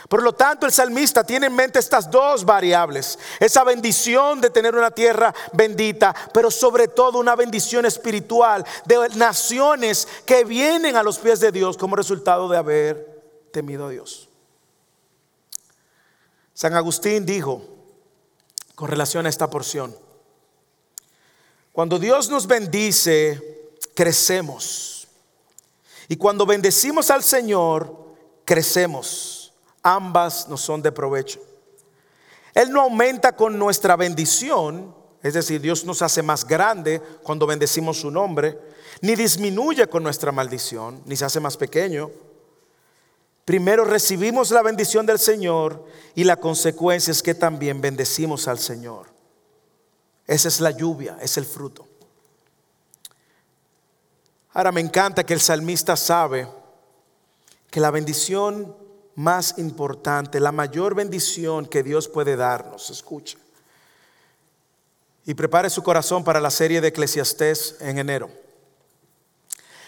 Por 0.08 0.22
lo 0.22 0.32
tanto, 0.32 0.64
el 0.64 0.72
salmista 0.72 1.22
tiene 1.22 1.48
en 1.48 1.54
mente 1.54 1.78
estas 1.78 2.10
dos 2.10 2.42
variables. 2.44 3.18
Esa 3.38 3.62
bendición 3.62 4.40
de 4.40 4.48
tener 4.48 4.74
una 4.74 4.90
tierra 4.90 5.34
bendita, 5.52 6.14
pero 6.32 6.50
sobre 6.50 6.88
todo 6.88 7.18
una 7.18 7.36
bendición 7.36 7.84
espiritual 7.84 8.64
de 8.86 9.10
naciones 9.16 10.08
que 10.24 10.44
vienen 10.44 10.96
a 10.96 11.02
los 11.02 11.18
pies 11.18 11.40
de 11.40 11.52
Dios 11.52 11.76
como 11.76 11.94
resultado 11.94 12.48
de 12.48 12.56
haber 12.56 13.22
temido 13.52 13.86
a 13.86 13.90
Dios. 13.90 14.30
San 16.54 16.74
Agustín 16.74 17.26
dijo, 17.26 17.62
con 18.74 18.88
relación 18.88 19.26
a 19.26 19.28
esta 19.28 19.50
porción, 19.50 19.94
cuando 21.70 21.98
Dios 21.98 22.30
nos 22.30 22.46
bendice, 22.46 23.70
crecemos. 23.94 25.06
Y 26.08 26.16
cuando 26.16 26.46
bendecimos 26.46 27.10
al 27.10 27.22
Señor, 27.22 28.16
crecemos 28.46 29.37
ambas 29.94 30.48
nos 30.48 30.60
son 30.60 30.82
de 30.82 30.92
provecho. 30.92 31.40
Él 32.54 32.70
no 32.70 32.82
aumenta 32.82 33.34
con 33.34 33.58
nuestra 33.58 33.96
bendición, 33.96 34.94
es 35.22 35.34
decir, 35.34 35.60
Dios 35.60 35.84
nos 35.84 36.02
hace 36.02 36.22
más 36.22 36.46
grande 36.46 37.00
cuando 37.22 37.46
bendecimos 37.46 38.00
su 38.00 38.10
nombre, 38.10 38.58
ni 39.00 39.14
disminuye 39.14 39.88
con 39.88 40.02
nuestra 40.02 40.32
maldición, 40.32 41.02
ni 41.04 41.16
se 41.16 41.24
hace 41.24 41.40
más 41.40 41.56
pequeño. 41.56 42.10
Primero 43.44 43.84
recibimos 43.84 44.50
la 44.50 44.62
bendición 44.62 45.06
del 45.06 45.18
Señor 45.18 45.84
y 46.14 46.24
la 46.24 46.36
consecuencia 46.36 47.12
es 47.12 47.22
que 47.22 47.34
también 47.34 47.80
bendecimos 47.80 48.48
al 48.48 48.58
Señor. 48.58 49.06
Esa 50.26 50.48
es 50.48 50.60
la 50.60 50.70
lluvia, 50.70 51.16
es 51.22 51.36
el 51.38 51.46
fruto. 51.46 51.86
Ahora 54.52 54.72
me 54.72 54.80
encanta 54.80 55.24
que 55.24 55.34
el 55.34 55.40
salmista 55.40 55.96
sabe 55.96 56.48
que 57.70 57.80
la 57.80 57.90
bendición 57.90 58.76
más 59.18 59.58
importante, 59.58 60.38
la 60.38 60.52
mayor 60.52 60.94
bendición 60.94 61.66
que 61.66 61.82
Dios 61.82 62.06
puede 62.06 62.36
darnos. 62.36 62.88
Escucha. 62.88 63.36
Y 65.26 65.34
prepare 65.34 65.70
su 65.70 65.82
corazón 65.82 66.22
para 66.22 66.40
la 66.40 66.50
serie 66.50 66.80
de 66.80 66.88
Eclesiastés 66.88 67.78
en 67.80 67.98
enero. 67.98 68.30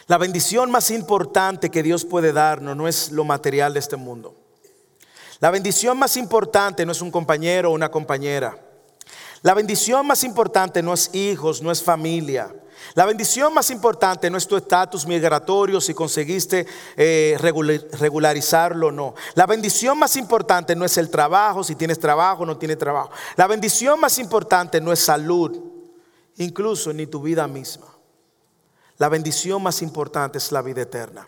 La 0.09 0.18
bendición 0.18 0.72
más 0.72 0.91
importante 0.91 1.70
que 1.70 1.85
Dios 1.85 2.05
puede 2.05 2.33
darnos 2.33 2.76
no 2.76 2.89
es 2.89 3.12
lo 3.12 3.22
material 3.22 3.72
de 3.72 3.78
este 3.78 3.95
mundo. 3.95 4.35
La 5.39 5.53
bendición 5.53 5.97
más 5.97 6.16
importante 6.16 6.85
no 6.85 6.91
es 6.91 7.01
un 7.01 7.12
compañero 7.12 7.70
o 7.70 7.74
una 7.74 7.89
compañera. 7.89 8.59
La 9.43 9.55
bendición 9.55 10.09
más 10.09 10.24
importante 10.24 10.83
no 10.83 10.93
es 10.93 11.14
hijos, 11.14 11.62
no 11.62 11.70
es 11.70 11.81
familia. 11.81 12.53
La 12.95 13.07
bendición 13.07 13.55
más 13.55 13.70
importante 13.70 14.28
no 14.31 14.39
es 14.39 14.47
tu 14.47 14.57
estatus 14.57 15.07
migratorio, 15.07 15.81
si 15.81 15.95
conseguiste 15.95 16.66
eh, 16.97 17.37
regularizarlo 17.39 18.89
o 18.89 18.93
no. 18.93 19.14
La 19.35 19.47
bendición 19.47 19.99
más 19.99 20.16
importante 20.16 20.74
no 20.74 20.85
es 20.85 20.97
el 20.97 21.11
trabajo, 21.11 21.62
si 21.62 21.76
tienes 21.76 21.99
trabajo 21.99 22.43
o 22.43 22.47
no 22.47 22.57
tienes 22.57 22.78
trabajo. 22.78 23.11
La 23.37 23.47
bendición 23.47 24.01
más 24.01 24.18
importante 24.18 24.81
no 24.81 24.93
es 24.93 25.01
salud, 25.01 25.57
incluso 26.37 26.93
ni 26.93 27.07
tu 27.07 27.22
vida 27.22 27.47
misma. 27.47 27.87
La 28.99 29.09
bendición 29.09 29.62
más 29.62 29.83
importante 29.83 30.39
es 30.39 30.53
la 30.53 30.61
vida 30.61 30.83
eterna. 30.83 31.26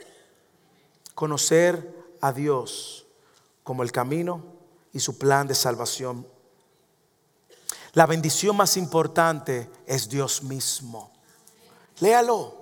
Conocer 1.15 1.95
a 2.21 2.33
Dios 2.33 3.07
como 3.63 3.83
el 3.83 3.93
camino 3.93 4.43
y 4.93 5.01
su 5.01 5.17
plan 5.17 5.47
de 5.47 5.55
salvación. 5.55 6.27
La 7.95 8.07
bendición 8.07 8.57
más 8.57 8.77
importante 8.77 9.71
es 9.87 10.09
Dios 10.09 10.43
mismo. 10.43 11.12
Léalo. 12.03 12.53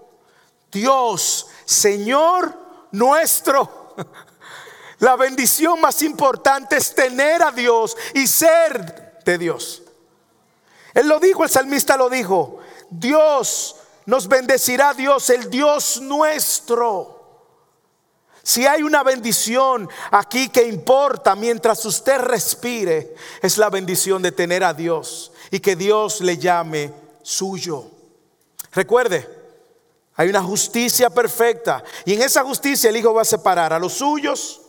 Dios, 0.70 1.46
Señor 1.64 2.54
nuestro. 2.92 3.94
La 4.98 5.16
bendición 5.16 5.80
más 5.80 6.02
importante 6.02 6.76
es 6.76 6.94
tener 6.94 7.42
a 7.42 7.50
Dios 7.50 7.96
y 8.14 8.26
ser 8.26 9.22
de 9.24 9.38
Dios. 9.38 9.82
Él 10.92 11.08
lo 11.08 11.18
dijo, 11.18 11.42
el 11.42 11.48
salmista 11.48 11.96
lo 11.96 12.10
dijo. 12.10 12.58
Dios 12.90 13.76
nos 14.04 14.28
bendecirá, 14.28 14.92
Dios, 14.92 15.30
el 15.30 15.48
Dios 15.48 16.02
nuestro. 16.02 17.18
Si 18.42 18.66
hay 18.66 18.82
una 18.82 19.02
bendición 19.02 19.88
aquí 20.10 20.50
que 20.50 20.68
importa 20.68 21.34
mientras 21.34 21.82
usted 21.86 22.18
respire, 22.18 23.14
es 23.40 23.56
la 23.56 23.70
bendición 23.70 24.20
de 24.20 24.32
tener 24.32 24.64
a 24.64 24.74
Dios 24.74 25.32
y 25.50 25.60
que 25.60 25.76
Dios 25.76 26.20
le 26.20 26.36
llame 26.36 26.92
suyo. 27.22 27.99
Recuerde, 28.72 29.28
hay 30.14 30.28
una 30.28 30.42
justicia 30.42 31.10
perfecta. 31.10 31.82
Y 32.04 32.14
en 32.14 32.22
esa 32.22 32.44
justicia 32.44 32.90
el 32.90 32.96
Hijo 32.96 33.14
va 33.14 33.22
a 33.22 33.24
separar 33.24 33.72
a 33.72 33.78
los 33.78 33.94
suyos 33.94 34.60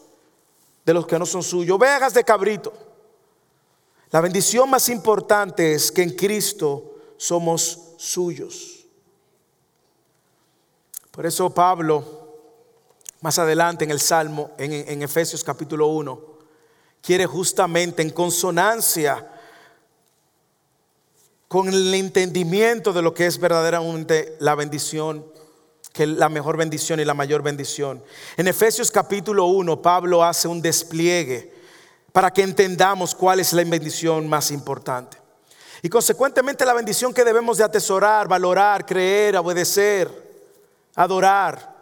de 0.85 0.93
los 0.93 1.05
que 1.05 1.19
no 1.19 1.25
son 1.25 1.43
suyos. 1.43 1.77
Vegas 1.77 2.13
de 2.13 2.23
cabrito. 2.23 2.73
La 4.11 4.21
bendición 4.21 4.69
más 4.69 4.89
importante 4.89 5.73
es 5.73 5.91
que 5.91 6.03
en 6.03 6.15
Cristo 6.15 6.95
somos 7.17 7.93
suyos. 7.97 8.85
Por 11.11 11.25
eso 11.25 11.49
Pablo, 11.49 12.03
más 13.21 13.37
adelante 13.37 13.83
en 13.83 13.91
el 13.91 13.99
Salmo, 13.99 14.51
en, 14.57 14.71
en 14.73 15.01
Efesios 15.01 15.43
capítulo 15.43 15.87
1, 15.87 16.21
quiere 17.01 17.25
justamente 17.25 18.01
en 18.01 18.09
consonancia 18.09 19.30
con 21.51 21.67
el 21.67 21.93
entendimiento 21.93 22.93
de 22.93 23.01
lo 23.01 23.13
que 23.13 23.25
es 23.25 23.37
verdaderamente 23.37 24.37
la 24.39 24.55
bendición, 24.55 25.25
que 25.91 26.07
la 26.07 26.29
mejor 26.29 26.55
bendición 26.55 27.01
y 27.01 27.03
la 27.03 27.13
mayor 27.13 27.41
bendición. 27.41 28.01
En 28.37 28.47
Efesios 28.47 28.89
capítulo 28.89 29.47
1, 29.47 29.81
Pablo 29.81 30.23
hace 30.23 30.47
un 30.47 30.61
despliegue 30.61 31.53
para 32.13 32.31
que 32.31 32.43
entendamos 32.43 33.13
cuál 33.13 33.41
es 33.41 33.51
la 33.51 33.65
bendición 33.65 34.29
más 34.29 34.49
importante. 34.49 35.17
Y 35.81 35.89
consecuentemente 35.89 36.65
la 36.65 36.73
bendición 36.73 37.13
que 37.13 37.25
debemos 37.25 37.57
de 37.57 37.65
atesorar, 37.65 38.29
valorar, 38.29 38.85
creer, 38.85 39.35
obedecer, 39.35 40.09
adorar, 40.95 41.75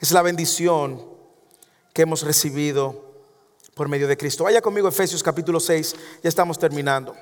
es 0.00 0.10
la 0.10 0.22
bendición 0.22 1.00
que 1.92 2.02
hemos 2.02 2.22
recibido 2.24 3.04
por 3.76 3.88
medio 3.88 4.08
de 4.08 4.16
Cristo. 4.16 4.42
Vaya 4.42 4.60
conmigo 4.60 4.88
Efesios 4.88 5.22
capítulo 5.22 5.60
6, 5.60 5.94
ya 6.24 6.28
estamos 6.28 6.58
terminando. 6.58 7.14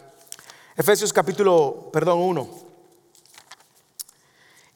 Efesios 0.80 1.12
capítulo, 1.12 1.90
perdón, 1.92 2.20
1. 2.20 2.48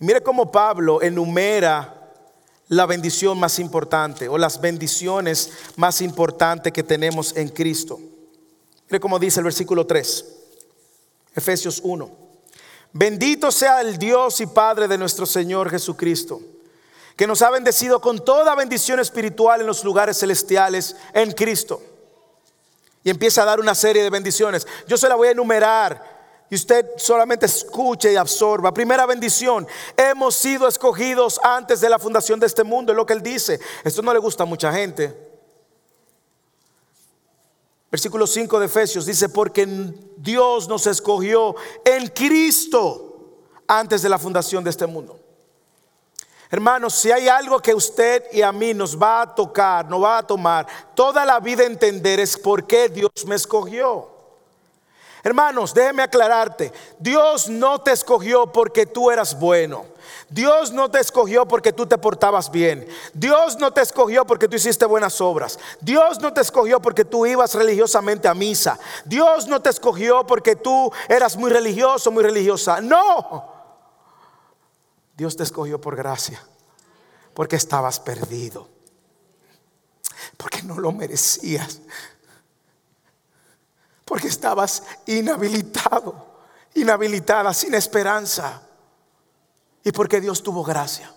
Mire 0.00 0.22
cómo 0.22 0.52
Pablo 0.52 1.00
enumera 1.00 2.12
la 2.68 2.84
bendición 2.84 3.40
más 3.40 3.58
importante 3.58 4.28
o 4.28 4.36
las 4.36 4.60
bendiciones 4.60 5.50
más 5.76 6.02
importantes 6.02 6.74
que 6.74 6.82
tenemos 6.82 7.34
en 7.34 7.48
Cristo. 7.48 7.98
Mire 8.90 9.00
cómo 9.00 9.18
dice 9.18 9.40
el 9.40 9.44
versículo 9.44 9.86
3. 9.86 10.26
Efesios 11.36 11.80
1. 11.82 12.10
Bendito 12.92 13.50
sea 13.50 13.80
el 13.80 13.96
Dios 13.96 14.42
y 14.42 14.46
Padre 14.46 14.86
de 14.86 14.98
nuestro 14.98 15.24
Señor 15.24 15.70
Jesucristo, 15.70 16.38
que 17.16 17.26
nos 17.26 17.40
ha 17.40 17.48
bendecido 17.48 18.02
con 18.02 18.22
toda 18.22 18.54
bendición 18.54 19.00
espiritual 19.00 19.62
en 19.62 19.66
los 19.66 19.82
lugares 19.82 20.18
celestiales 20.18 20.96
en 21.14 21.32
Cristo 21.32 21.93
y 23.04 23.10
empieza 23.10 23.42
a 23.42 23.44
dar 23.44 23.60
una 23.60 23.74
serie 23.74 24.02
de 24.02 24.10
bendiciones. 24.10 24.66
Yo 24.88 24.96
se 24.96 25.08
la 25.08 25.14
voy 25.14 25.28
a 25.28 25.32
enumerar 25.32 26.14
y 26.50 26.54
usted 26.54 26.86
solamente 26.96 27.46
escuche 27.46 28.12
y 28.12 28.16
absorba. 28.16 28.72
Primera 28.72 29.06
bendición, 29.06 29.66
hemos 29.96 30.34
sido 30.34 30.66
escogidos 30.66 31.38
antes 31.42 31.80
de 31.80 31.90
la 31.90 31.98
fundación 31.98 32.40
de 32.40 32.46
este 32.46 32.64
mundo, 32.64 32.92
es 32.92 32.96
lo 32.96 33.06
que 33.06 33.12
él 33.12 33.22
dice. 33.22 33.60
Esto 33.84 34.02
no 34.02 34.12
le 34.12 34.18
gusta 34.18 34.42
a 34.42 34.46
mucha 34.46 34.72
gente. 34.72 35.14
Versículo 37.90 38.26
5 38.26 38.58
de 38.58 38.66
Efesios 38.66 39.06
dice, 39.06 39.28
porque 39.28 39.66
Dios 40.16 40.66
nos 40.66 40.86
escogió 40.86 41.54
en 41.84 42.08
Cristo 42.08 43.38
antes 43.68 44.02
de 44.02 44.08
la 44.08 44.18
fundación 44.18 44.64
de 44.64 44.70
este 44.70 44.86
mundo. 44.86 45.23
Hermanos, 46.54 46.94
si 46.94 47.10
hay 47.10 47.26
algo 47.26 47.58
que 47.58 47.74
usted 47.74 48.26
y 48.30 48.40
a 48.40 48.52
mí 48.52 48.74
nos 48.74 48.96
va 48.96 49.22
a 49.22 49.34
tocar, 49.34 49.90
nos 49.90 50.00
va 50.00 50.18
a 50.18 50.22
tomar 50.24 50.64
toda 50.94 51.24
la 51.24 51.40
vida 51.40 51.64
entender 51.64 52.20
es 52.20 52.38
por 52.38 52.64
qué 52.64 52.88
Dios 52.88 53.10
me 53.26 53.34
escogió. 53.34 54.08
Hermanos, 55.24 55.74
déjeme 55.74 56.04
aclararte, 56.04 56.72
Dios 57.00 57.48
no 57.48 57.80
te 57.80 57.90
escogió 57.90 58.52
porque 58.52 58.86
tú 58.86 59.10
eras 59.10 59.36
bueno. 59.36 59.84
Dios 60.28 60.70
no 60.70 60.88
te 60.88 61.00
escogió 61.00 61.44
porque 61.44 61.72
tú 61.72 61.86
te 61.86 61.98
portabas 61.98 62.48
bien. 62.52 62.86
Dios 63.12 63.58
no 63.58 63.72
te 63.72 63.80
escogió 63.80 64.24
porque 64.24 64.46
tú 64.46 64.54
hiciste 64.54 64.86
buenas 64.86 65.20
obras. 65.20 65.58
Dios 65.80 66.20
no 66.20 66.32
te 66.32 66.40
escogió 66.40 66.80
porque 66.80 67.04
tú 67.04 67.26
ibas 67.26 67.52
religiosamente 67.56 68.28
a 68.28 68.34
misa. 68.34 68.78
Dios 69.04 69.48
no 69.48 69.60
te 69.60 69.70
escogió 69.70 70.24
porque 70.24 70.54
tú 70.54 70.92
eras 71.08 71.36
muy 71.36 71.50
religioso, 71.50 72.12
muy 72.12 72.22
religiosa. 72.22 72.80
No. 72.80 73.53
Dios 75.16 75.36
te 75.36 75.42
escogió 75.42 75.80
por 75.80 75.96
gracia. 75.96 76.44
Porque 77.34 77.56
estabas 77.56 78.00
perdido. 78.00 78.68
Porque 80.36 80.62
no 80.62 80.78
lo 80.78 80.92
merecías 80.92 81.80
porque 84.04 84.28
estabas 84.28 84.82
inhabilitado, 85.06 86.26
inhabilitada, 86.74 87.52
sin 87.54 87.74
esperanza. 87.74 88.62
Y 89.82 89.92
porque 89.92 90.20
Dios 90.20 90.42
tuvo 90.42 90.62
gracia. 90.62 91.12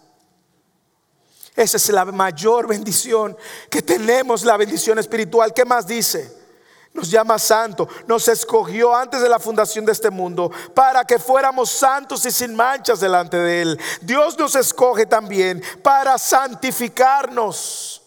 Esa 1.55 1.77
es 1.77 1.89
la 1.89 2.05
mayor 2.05 2.67
bendición 2.67 3.35
que 3.69 3.81
tenemos, 3.81 4.43
la 4.43 4.57
bendición 4.57 4.99
espiritual. 4.99 5.53
¿Qué 5.53 5.65
más 5.65 5.87
dice? 5.87 6.46
Nos 6.93 7.11
llama 7.11 7.37
santo, 7.37 7.87
nos 8.07 8.27
escogió 8.27 8.95
antes 8.95 9.21
de 9.21 9.29
la 9.29 9.39
fundación 9.39 9.85
de 9.85 9.91
este 9.91 10.09
mundo 10.09 10.51
para 10.73 11.05
que 11.05 11.19
fuéramos 11.19 11.69
santos 11.69 12.25
y 12.25 12.31
sin 12.31 12.55
manchas 12.55 12.99
delante 12.99 13.37
de 13.37 13.61
Él. 13.61 13.79
Dios 14.01 14.37
nos 14.37 14.55
escoge 14.55 15.05
también 15.05 15.61
para 15.83 16.17
santificarnos 16.17 18.01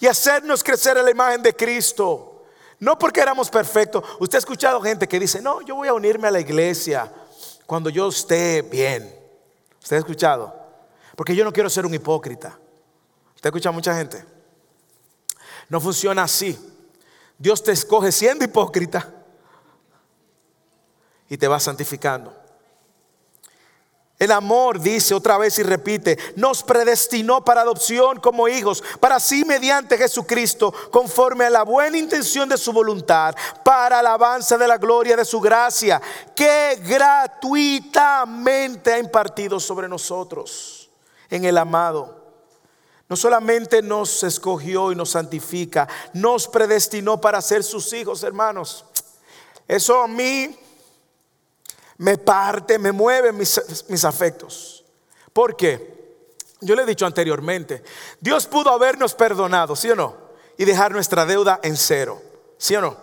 y 0.00 0.06
hacernos 0.06 0.64
crecer 0.64 0.96
en 0.98 1.04
la 1.04 1.10
imagen 1.10 1.42
de 1.42 1.54
Cristo. 1.54 2.44
No 2.78 2.98
porque 2.98 3.20
éramos 3.20 3.48
perfectos. 3.48 4.04
Usted 4.18 4.36
ha 4.36 4.40
escuchado 4.40 4.80
gente 4.82 5.08
que 5.08 5.20
dice, 5.20 5.40
no, 5.40 5.62
yo 5.62 5.76
voy 5.76 5.88
a 5.88 5.94
unirme 5.94 6.28
a 6.28 6.30
la 6.30 6.40
iglesia 6.40 7.10
cuando 7.64 7.90
yo 7.90 8.08
esté 8.08 8.62
bien. 8.62 9.14
¿Usted 9.80 9.96
ha 9.96 10.00
escuchado? 10.00 10.54
Porque 11.14 11.34
yo 11.34 11.44
no 11.44 11.52
quiero 11.52 11.70
ser 11.70 11.86
un 11.86 11.94
hipócrita. 11.94 12.58
¿Usted 13.34 13.46
ha 13.46 13.48
escuchado 13.48 13.72
mucha 13.72 13.96
gente? 13.96 14.24
No 15.68 15.80
funciona 15.80 16.24
así. 16.24 16.58
Dios 17.38 17.62
te 17.62 17.72
escoge 17.72 18.12
siendo 18.12 18.44
hipócrita 18.44 19.12
y 21.28 21.36
te 21.36 21.48
va 21.48 21.60
santificando. 21.60 22.32
El 24.18 24.32
amor, 24.32 24.80
dice 24.80 25.14
otra 25.14 25.36
vez 25.36 25.58
y 25.58 25.62
repite, 25.62 26.16
nos 26.36 26.62
predestinó 26.62 27.44
para 27.44 27.60
adopción 27.60 28.18
como 28.18 28.48
hijos, 28.48 28.82
para 28.98 29.20
sí 29.20 29.44
mediante 29.44 29.98
Jesucristo, 29.98 30.72
conforme 30.90 31.44
a 31.44 31.50
la 31.50 31.64
buena 31.64 31.98
intención 31.98 32.48
de 32.48 32.56
su 32.56 32.72
voluntad, 32.72 33.34
para 33.62 33.98
alabanza 33.98 34.56
de 34.56 34.66
la 34.66 34.78
gloria 34.78 35.16
de 35.16 35.24
su 35.26 35.38
gracia, 35.38 36.00
que 36.34 36.80
gratuitamente 36.82 38.94
ha 38.94 38.98
impartido 38.98 39.60
sobre 39.60 39.86
nosotros 39.86 40.88
en 41.28 41.44
el 41.44 41.58
amado. 41.58 42.25
No 43.08 43.16
solamente 43.16 43.82
nos 43.82 44.24
escogió 44.24 44.90
y 44.90 44.96
nos 44.96 45.10
santifica, 45.10 45.88
nos 46.12 46.48
predestinó 46.48 47.20
para 47.20 47.40
ser 47.40 47.62
sus 47.62 47.92
hijos, 47.92 48.22
hermanos. 48.24 48.84
Eso 49.68 50.02
a 50.02 50.08
mí 50.08 50.56
me 51.98 52.18
parte, 52.18 52.78
me 52.78 52.92
mueve 52.92 53.32
mis, 53.32 54.04
afectos. 54.04 54.84
¿Por 55.32 55.56
qué? 55.56 55.94
Yo 56.60 56.74
le 56.74 56.82
he 56.82 56.86
dicho 56.86 57.06
anteriormente, 57.06 57.82
Dios 58.20 58.46
pudo 58.46 58.70
habernos 58.70 59.14
perdonado, 59.14 59.76
¿sí 59.76 59.90
o 59.90 59.96
no? 59.96 60.16
Y 60.58 60.64
dejar 60.64 60.90
nuestra 60.90 61.26
deuda 61.26 61.60
en 61.62 61.76
cero, 61.76 62.20
¿sí 62.58 62.74
o 62.76 62.80
no? 62.80 62.96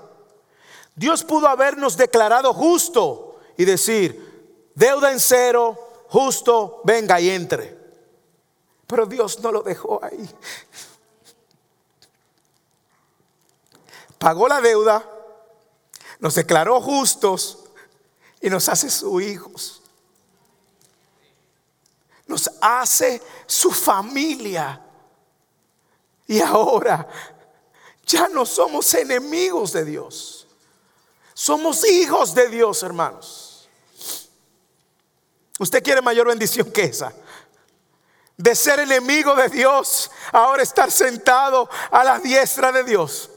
Dios 0.95 1.23
pudo 1.23 1.47
habernos 1.47 1.95
declarado 1.95 2.53
justo 2.53 3.39
y 3.57 3.65
decir, 3.65 4.71
deuda 4.75 5.11
en 5.11 5.19
cero, 5.19 5.77
justo, 6.09 6.81
venga 6.83 7.19
y 7.21 7.29
entre. 7.29 7.82
Pero 8.93 9.07
Dios 9.07 9.39
no 9.39 9.51
lo 9.51 9.63
dejó 9.63 9.99
ahí. 10.03 10.29
Pagó 14.19 14.47
la 14.47 14.61
deuda, 14.61 15.03
nos 16.19 16.35
declaró 16.35 16.79
justos 16.79 17.57
y 18.39 18.51
nos 18.51 18.69
hace 18.69 18.91
sus 18.91 19.23
hijos. 19.23 19.81
Nos 22.27 22.51
hace 22.61 23.19
su 23.47 23.71
familia. 23.71 24.79
Y 26.27 26.39
ahora 26.39 27.07
ya 28.05 28.27
no 28.27 28.45
somos 28.45 28.93
enemigos 28.93 29.73
de 29.73 29.85
Dios. 29.85 30.45
Somos 31.33 31.83
hijos 31.83 32.35
de 32.35 32.47
Dios, 32.47 32.83
hermanos. 32.83 33.67
¿Usted 35.57 35.81
quiere 35.81 35.99
mayor 35.99 36.27
bendición 36.27 36.71
que 36.71 36.83
esa? 36.83 37.11
De 38.37 38.55
ser 38.55 38.79
enemigo 38.79 39.35
de 39.35 39.49
Dios, 39.49 40.09
ahora 40.31 40.63
estar 40.63 40.91
sentado 40.91 41.69
a 41.91 42.03
la 42.03 42.19
diestra 42.19 42.71
de 42.71 42.83
Dios. 42.83 43.29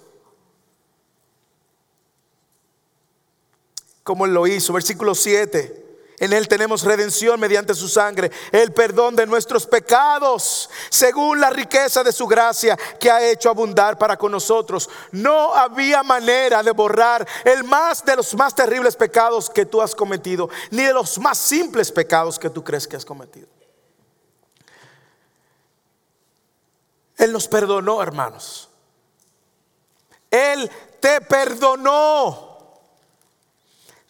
como 4.07 4.25
Él 4.25 4.33
lo 4.33 4.47
hizo. 4.47 4.73
Versículo 4.73 5.17
7. 5.17 5.85
En 6.21 6.33
Él 6.33 6.49
tenemos 6.49 6.85
redención 6.85 7.39
mediante 7.39 7.75
su 7.75 7.89
sangre, 7.89 8.31
el 8.53 8.73
perdón 8.73 9.17
de 9.17 9.27
nuestros 9.27 9.67
pecados, 9.67 10.71
según 10.89 11.41
la 11.41 11.51
riqueza 11.51 12.03
de 12.03 12.13
su 12.13 12.27
gracia 12.27 12.79
que 12.99 13.11
ha 13.11 13.29
hecho 13.29 13.51
abundar 13.51 13.99
para 13.99 14.17
con 14.17 14.33
nosotros. 14.33 14.89
No 15.11 15.53
había 15.53 16.03
manera 16.05 16.63
de 16.63 16.71
borrar 16.71 17.27
el 17.45 17.65
más 17.65 18.03
de 18.03 18.17
los 18.17 18.33
más 18.35 18.55
terribles 18.55 18.97
pecados 18.97 19.51
que 19.51 19.67
tú 19.67 19.83
has 19.83 19.95
cometido, 19.95 20.49
ni 20.71 20.85
de 20.85 20.95
los 20.95 21.19
más 21.19 21.37
simples 21.37 21.93
pecados 21.93 22.39
que 22.39 22.49
tú 22.49 22.65
crees 22.65 22.87
que 22.87 22.97
has 22.97 23.05
cometido. 23.05 23.56
Él 27.27 27.33
nos 27.33 27.47
perdonó, 27.49 28.03
hermanos. 28.03 28.69
Él 30.31 30.71
te 31.01 31.21
perdonó 31.21 32.47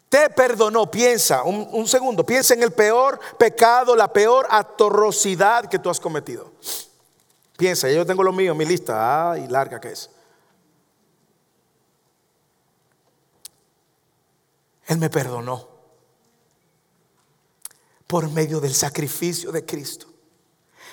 te 0.08 0.30
perdonó. 0.30 0.90
Piensa, 0.90 1.42
un, 1.42 1.86
segundo, 1.86 2.24
piensa 2.24 2.54
en 2.54 2.62
el 2.62 2.72
peor 2.72 3.18
pecado, 3.38 3.96
la 3.96 4.12
peor 4.12 4.46
atrocidad 4.50 5.68
que 5.68 5.78
tú 5.78 5.90
has 5.90 6.00
cometido. 6.00 6.52
Piensa, 7.56 7.90
yo 7.90 8.04
tengo 8.04 8.22
lo 8.22 8.32
mío, 8.32 8.54
mi 8.54 8.64
lista, 8.64 9.32
ay, 9.32 9.46
larga 9.48 9.80
que 9.80 9.92
es. 9.92 10.10
Él 14.86 14.98
me 14.98 15.10
perdonó 15.10 15.68
por 18.06 18.30
medio 18.30 18.60
del 18.60 18.74
sacrificio 18.74 19.50
de 19.50 19.64
Cristo. 19.64 20.06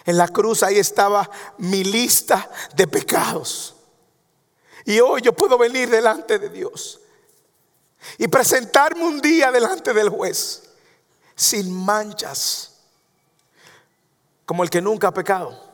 En 0.05 0.17
la 0.17 0.27
cruz 0.27 0.63
ahí 0.63 0.77
estaba 0.77 1.29
mi 1.57 1.83
lista 1.83 2.49
de 2.75 2.87
pecados. 2.87 3.75
Y 4.85 4.99
hoy 4.99 5.21
yo 5.21 5.33
puedo 5.33 5.57
venir 5.57 5.89
delante 5.89 6.39
de 6.39 6.49
Dios 6.49 6.99
y 8.17 8.27
presentarme 8.27 9.03
un 9.05 9.21
día 9.21 9.51
delante 9.51 9.93
del 9.93 10.09
juez 10.09 10.63
sin 11.35 11.73
manchas, 11.73 12.71
como 14.45 14.63
el 14.63 14.69
que 14.69 14.81
nunca 14.81 15.07
ha 15.07 15.13
pecado. 15.13 15.73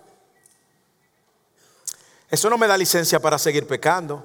Eso 2.30 2.49
no 2.49 2.57
me 2.57 2.67
da 2.67 2.77
licencia 2.77 3.19
para 3.19 3.39
seguir 3.39 3.65
pecando, 3.65 4.23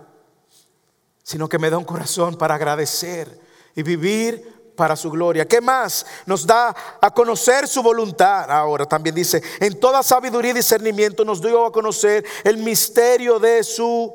sino 1.22 1.48
que 1.48 1.59
me 1.59 1.70
da 1.70 1.78
un 1.78 1.84
corazón 1.84 2.36
para 2.36 2.55
agradecer 2.55 3.40
y 3.74 3.82
vivir 3.82 4.53
para 4.76 4.96
su 4.96 5.10
gloria. 5.10 5.46
¿Qué 5.46 5.60
más? 5.60 6.04
Nos 6.26 6.46
da 6.46 6.74
a 7.00 7.10
conocer 7.12 7.68
su 7.68 7.82
voluntad. 7.82 8.50
Ahora 8.50 8.86
también 8.86 9.14
dice, 9.14 9.42
en 9.60 9.78
toda 9.78 10.02
sabiduría 10.02 10.50
y 10.50 10.54
discernimiento 10.54 11.24
nos 11.24 11.40
dio 11.40 11.66
a 11.66 11.72
conocer 11.72 12.24
el 12.44 12.58
misterio 12.58 13.38
de 13.38 13.62
su 13.62 14.14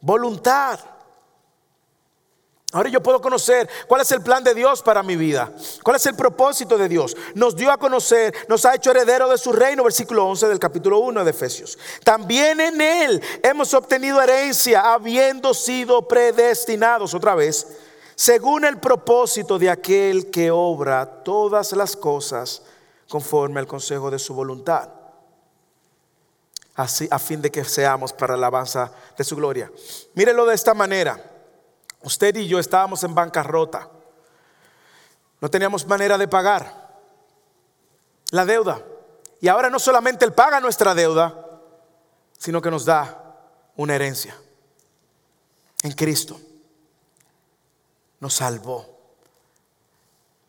voluntad. 0.00 0.80
Ahora 2.72 2.88
yo 2.88 3.02
puedo 3.02 3.20
conocer 3.20 3.68
cuál 3.88 4.02
es 4.02 4.12
el 4.12 4.22
plan 4.22 4.44
de 4.44 4.54
Dios 4.54 4.80
para 4.80 5.02
mi 5.02 5.16
vida, 5.16 5.52
cuál 5.82 5.96
es 5.96 6.06
el 6.06 6.14
propósito 6.14 6.78
de 6.78 6.88
Dios. 6.88 7.16
Nos 7.34 7.56
dio 7.56 7.68
a 7.72 7.78
conocer, 7.78 8.32
nos 8.48 8.64
ha 8.64 8.76
hecho 8.76 8.92
heredero 8.92 9.28
de 9.28 9.38
su 9.38 9.52
reino, 9.52 9.82
versículo 9.82 10.24
11 10.26 10.46
del 10.46 10.60
capítulo 10.60 11.00
1 11.00 11.24
de 11.24 11.30
Efesios. 11.30 11.76
También 12.04 12.60
en 12.60 12.80
Él 12.80 13.20
hemos 13.42 13.74
obtenido 13.74 14.22
herencia, 14.22 14.92
habiendo 14.92 15.52
sido 15.52 16.06
predestinados 16.06 17.12
otra 17.12 17.34
vez 17.34 17.66
según 18.20 18.66
el 18.66 18.78
propósito 18.78 19.58
de 19.58 19.70
aquel 19.70 20.30
que 20.30 20.50
obra 20.50 21.06
todas 21.24 21.72
las 21.72 21.96
cosas 21.96 22.60
conforme 23.08 23.60
al 23.60 23.66
consejo 23.66 24.10
de 24.10 24.18
su 24.18 24.34
voluntad, 24.34 24.90
así 26.74 27.08
a 27.10 27.18
fin 27.18 27.40
de 27.40 27.50
que 27.50 27.64
seamos 27.64 28.12
para 28.12 28.34
la 28.34 28.48
alabanza 28.48 28.92
de 29.16 29.24
su 29.24 29.36
gloria. 29.36 29.72
Mírelo 30.12 30.44
de 30.44 30.54
esta 30.54 30.74
manera. 30.74 31.18
Usted 32.02 32.36
y 32.36 32.46
yo 32.46 32.58
estábamos 32.58 33.02
en 33.04 33.14
bancarrota. 33.14 33.88
No 35.40 35.48
teníamos 35.48 35.86
manera 35.86 36.18
de 36.18 36.28
pagar 36.28 37.00
la 38.32 38.44
deuda. 38.44 38.84
Y 39.40 39.48
ahora 39.48 39.70
no 39.70 39.78
solamente 39.78 40.26
Él 40.26 40.34
paga 40.34 40.60
nuestra 40.60 40.94
deuda, 40.94 41.42
sino 42.36 42.60
que 42.60 42.70
nos 42.70 42.84
da 42.84 43.34
una 43.76 43.94
herencia 43.94 44.36
en 45.82 45.92
Cristo. 45.92 46.38
Nos 48.20 48.34
salvó. 48.34 49.00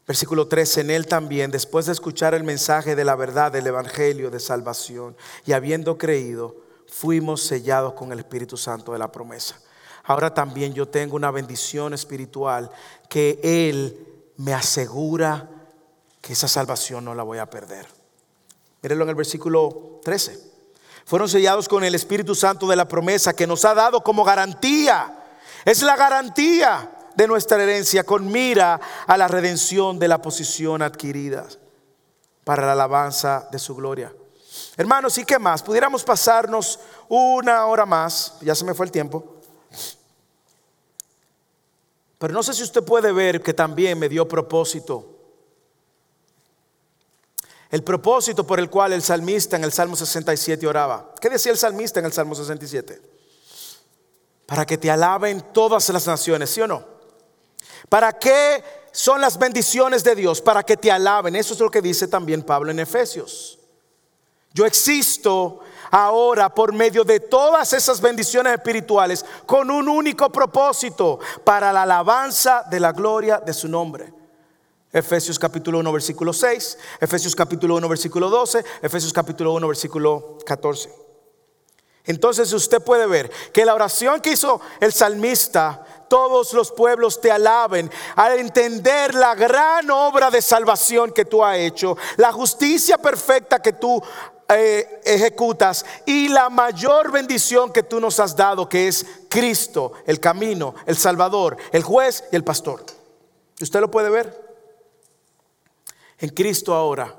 Versículo 0.05 0.47
13, 0.47 0.81
en 0.81 0.91
Él 0.91 1.07
también, 1.07 1.51
después 1.51 1.85
de 1.85 1.93
escuchar 1.93 2.33
el 2.33 2.43
mensaje 2.43 2.95
de 2.95 3.05
la 3.05 3.15
verdad 3.15 3.51
del 3.51 3.67
Evangelio 3.67 4.29
de 4.29 4.39
salvación 4.39 5.15
y 5.45 5.53
habiendo 5.53 5.97
creído, 5.97 6.57
fuimos 6.87 7.41
sellados 7.43 7.93
con 7.93 8.11
el 8.11 8.19
Espíritu 8.19 8.57
Santo 8.57 8.91
de 8.91 8.99
la 8.99 9.11
promesa. 9.11 9.57
Ahora 10.03 10.33
también 10.33 10.73
yo 10.73 10.87
tengo 10.87 11.15
una 11.15 11.31
bendición 11.31 11.93
espiritual 11.93 12.69
que 13.07 13.39
Él 13.41 14.05
me 14.35 14.53
asegura 14.53 15.49
que 16.19 16.33
esa 16.33 16.47
salvación 16.47 17.05
no 17.05 17.15
la 17.15 17.23
voy 17.23 17.37
a 17.37 17.49
perder. 17.49 17.87
Mírenlo 18.81 19.05
en 19.05 19.09
el 19.11 19.15
versículo 19.15 20.01
13. 20.03 20.51
Fueron 21.05 21.29
sellados 21.29 21.69
con 21.69 21.83
el 21.83 21.95
Espíritu 21.95 22.35
Santo 22.35 22.67
de 22.67 22.75
la 22.75 22.87
promesa 22.87 23.33
que 23.33 23.47
nos 23.47 23.63
ha 23.63 23.73
dado 23.73 24.01
como 24.03 24.23
garantía. 24.23 25.19
Es 25.63 25.81
la 25.83 25.95
garantía 25.95 26.97
de 27.15 27.27
nuestra 27.27 27.61
herencia 27.61 28.03
con 28.03 28.31
mira 28.31 28.79
a 29.07 29.17
la 29.17 29.27
redención 29.27 29.99
de 29.99 30.07
la 30.07 30.21
posición 30.21 30.81
adquirida 30.81 31.47
para 32.43 32.65
la 32.65 32.73
alabanza 32.73 33.47
de 33.51 33.59
su 33.59 33.75
gloria. 33.75 34.13
Hermanos, 34.77 35.17
¿y 35.17 35.25
qué 35.25 35.39
más? 35.39 35.63
Pudiéramos 35.63 36.03
pasarnos 36.03 36.79
una 37.09 37.65
hora 37.65 37.85
más, 37.85 38.35
ya 38.41 38.55
se 38.55 38.65
me 38.65 38.73
fue 38.73 38.85
el 38.85 38.91
tiempo. 38.91 39.37
Pero 42.17 42.33
no 42.33 42.43
sé 42.43 42.53
si 42.53 42.63
usted 42.63 42.83
puede 42.83 43.11
ver 43.11 43.41
que 43.41 43.53
también 43.53 43.97
me 43.97 44.09
dio 44.09 44.27
propósito 44.27 45.11
el 47.71 47.83
propósito 47.83 48.45
por 48.45 48.59
el 48.59 48.69
cual 48.69 48.91
el 48.91 49.01
salmista 49.01 49.55
en 49.55 49.63
el 49.63 49.71
Salmo 49.71 49.95
67 49.95 50.67
oraba. 50.67 51.15
¿Qué 51.21 51.29
decía 51.29 51.53
el 51.53 51.57
salmista 51.57 52.01
en 52.01 52.05
el 52.05 52.11
Salmo 52.11 52.35
67? 52.35 53.01
Para 54.45 54.65
que 54.65 54.77
te 54.77 54.91
alaben 54.91 55.41
todas 55.53 55.87
las 55.87 56.05
naciones, 56.05 56.49
¿sí 56.49 56.59
o 56.59 56.67
no? 56.67 56.83
¿Para 57.91 58.13
qué 58.13 58.63
son 58.93 59.19
las 59.19 59.37
bendiciones 59.37 60.01
de 60.01 60.15
Dios? 60.15 60.39
Para 60.39 60.63
que 60.63 60.77
te 60.77 60.89
alaben. 60.89 61.35
Eso 61.35 61.53
es 61.53 61.59
lo 61.59 61.69
que 61.69 61.81
dice 61.81 62.07
también 62.07 62.41
Pablo 62.41 62.71
en 62.71 62.79
Efesios. 62.79 63.59
Yo 64.53 64.65
existo 64.65 65.59
ahora 65.91 66.47
por 66.55 66.71
medio 66.71 67.03
de 67.03 67.19
todas 67.19 67.73
esas 67.73 67.99
bendiciones 67.99 68.53
espirituales 68.53 69.25
con 69.45 69.69
un 69.69 69.89
único 69.89 70.29
propósito, 70.29 71.19
para 71.43 71.73
la 71.73 71.81
alabanza 71.81 72.63
de 72.71 72.79
la 72.79 72.93
gloria 72.93 73.41
de 73.45 73.51
su 73.51 73.67
nombre. 73.67 74.13
Efesios 74.93 75.37
capítulo 75.37 75.79
1, 75.79 75.91
versículo 75.91 76.31
6, 76.31 76.77
Efesios 77.01 77.35
capítulo 77.35 77.75
1, 77.75 77.89
versículo 77.89 78.29
12, 78.29 78.63
Efesios 78.83 79.11
capítulo 79.11 79.51
1, 79.51 79.67
versículo 79.67 80.37
14. 80.45 81.01
Entonces 82.05 82.51
usted 82.53 82.81
puede 82.81 83.05
ver 83.05 83.29
que 83.51 83.65
la 83.65 83.75
oración 83.75 84.21
que 84.21 84.31
hizo 84.31 84.59
el 84.79 84.91
salmista, 84.91 85.85
todos 86.11 86.51
los 86.51 86.73
pueblos 86.73 87.21
te 87.21 87.31
alaben, 87.31 87.89
al 88.17 88.37
entender 88.37 89.15
la 89.15 89.33
gran 89.33 89.89
obra 89.89 90.29
de 90.29 90.41
salvación 90.41 91.13
que 91.13 91.23
tú 91.23 91.41
has 91.41 91.57
hecho, 91.57 91.95
la 92.17 92.33
justicia 92.33 92.97
perfecta 92.97 93.61
que 93.61 93.71
tú 93.71 94.03
eh, 94.49 94.99
ejecutas 95.05 95.85
y 96.05 96.27
la 96.27 96.49
mayor 96.49 97.13
bendición 97.13 97.71
que 97.71 97.83
tú 97.83 98.01
nos 98.01 98.19
has 98.19 98.35
dado, 98.35 98.67
que 98.67 98.89
es 98.89 99.05
Cristo, 99.29 99.93
el 100.05 100.19
camino, 100.19 100.75
el 100.85 100.97
Salvador, 100.97 101.55
el 101.71 101.81
juez 101.81 102.25
y 102.29 102.35
el 102.35 102.43
pastor. 102.43 102.83
¿Usted 103.61 103.79
lo 103.79 103.89
puede 103.89 104.09
ver? 104.09 104.67
En 106.17 106.27
Cristo 106.31 106.73
ahora, 106.73 107.15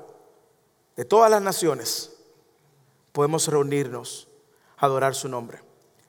de 0.95 1.03
todas 1.03 1.31
las 1.31 1.41
naciones, 1.41 2.11
podemos 3.11 3.47
reunirnos 3.47 4.27
a 4.77 4.85
adorar 4.85 5.15
su 5.15 5.27
nombre. 5.27 5.63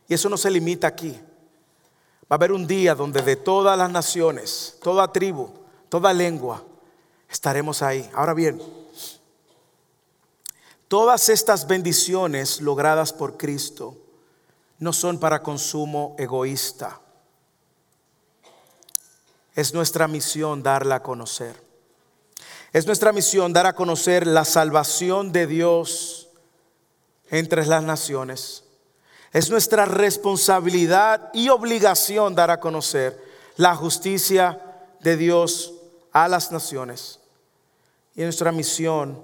Y 0.07 0.12
eso 0.12 0.28
no 0.28 0.37
se 0.37 0.51
limita 0.51 0.87
aquí. 0.87 1.18
Va 2.30 2.34
a 2.34 2.34
haber 2.36 2.52
un 2.52 2.66
día 2.66 2.94
donde 2.94 3.20
de 3.20 3.36
todas 3.36 3.76
las 3.76 3.90
naciones, 3.90 4.78
toda 4.82 5.12
tribu, 5.12 5.50
toda 5.88 6.12
lengua, 6.12 6.64
estaremos 7.28 7.82
ahí. 7.82 8.08
Ahora 8.14 8.32
bien, 8.32 8.62
todas 10.88 11.28
estas 11.28 11.66
bendiciones 11.66 12.60
logradas 12.60 13.12
por 13.12 13.36
Cristo 13.36 13.96
no 14.78 14.92
son 14.92 15.18
para 15.18 15.42
consumo 15.42 16.16
egoísta. 16.18 17.00
Es 19.54 19.74
nuestra 19.74 20.08
misión 20.08 20.62
darla 20.62 20.96
a 20.96 21.02
conocer. 21.02 21.62
Es 22.72 22.86
nuestra 22.86 23.12
misión 23.12 23.52
dar 23.52 23.66
a 23.66 23.74
conocer 23.74 24.26
la 24.26 24.44
salvación 24.44 25.30
de 25.30 25.46
Dios 25.46 26.28
entre 27.30 27.64
las 27.66 27.84
naciones. 27.84 28.63
Es 29.35 29.51
nuestra 29.51 29.85
responsabilidad 29.85 31.28
y 31.35 31.51
obligación 31.51 32.35
dar 32.35 32.51
a 32.51 32.61
conocer 32.61 33.22
la 33.57 33.76
justicia 33.76 34.59
de 35.01 35.18
Dios 35.18 35.74
a 36.12 36.26
las 36.28 36.51
naciones. 36.53 37.20
Y 38.14 38.22
es 38.22 38.26
nuestra 38.26 38.51
misión 38.51 39.22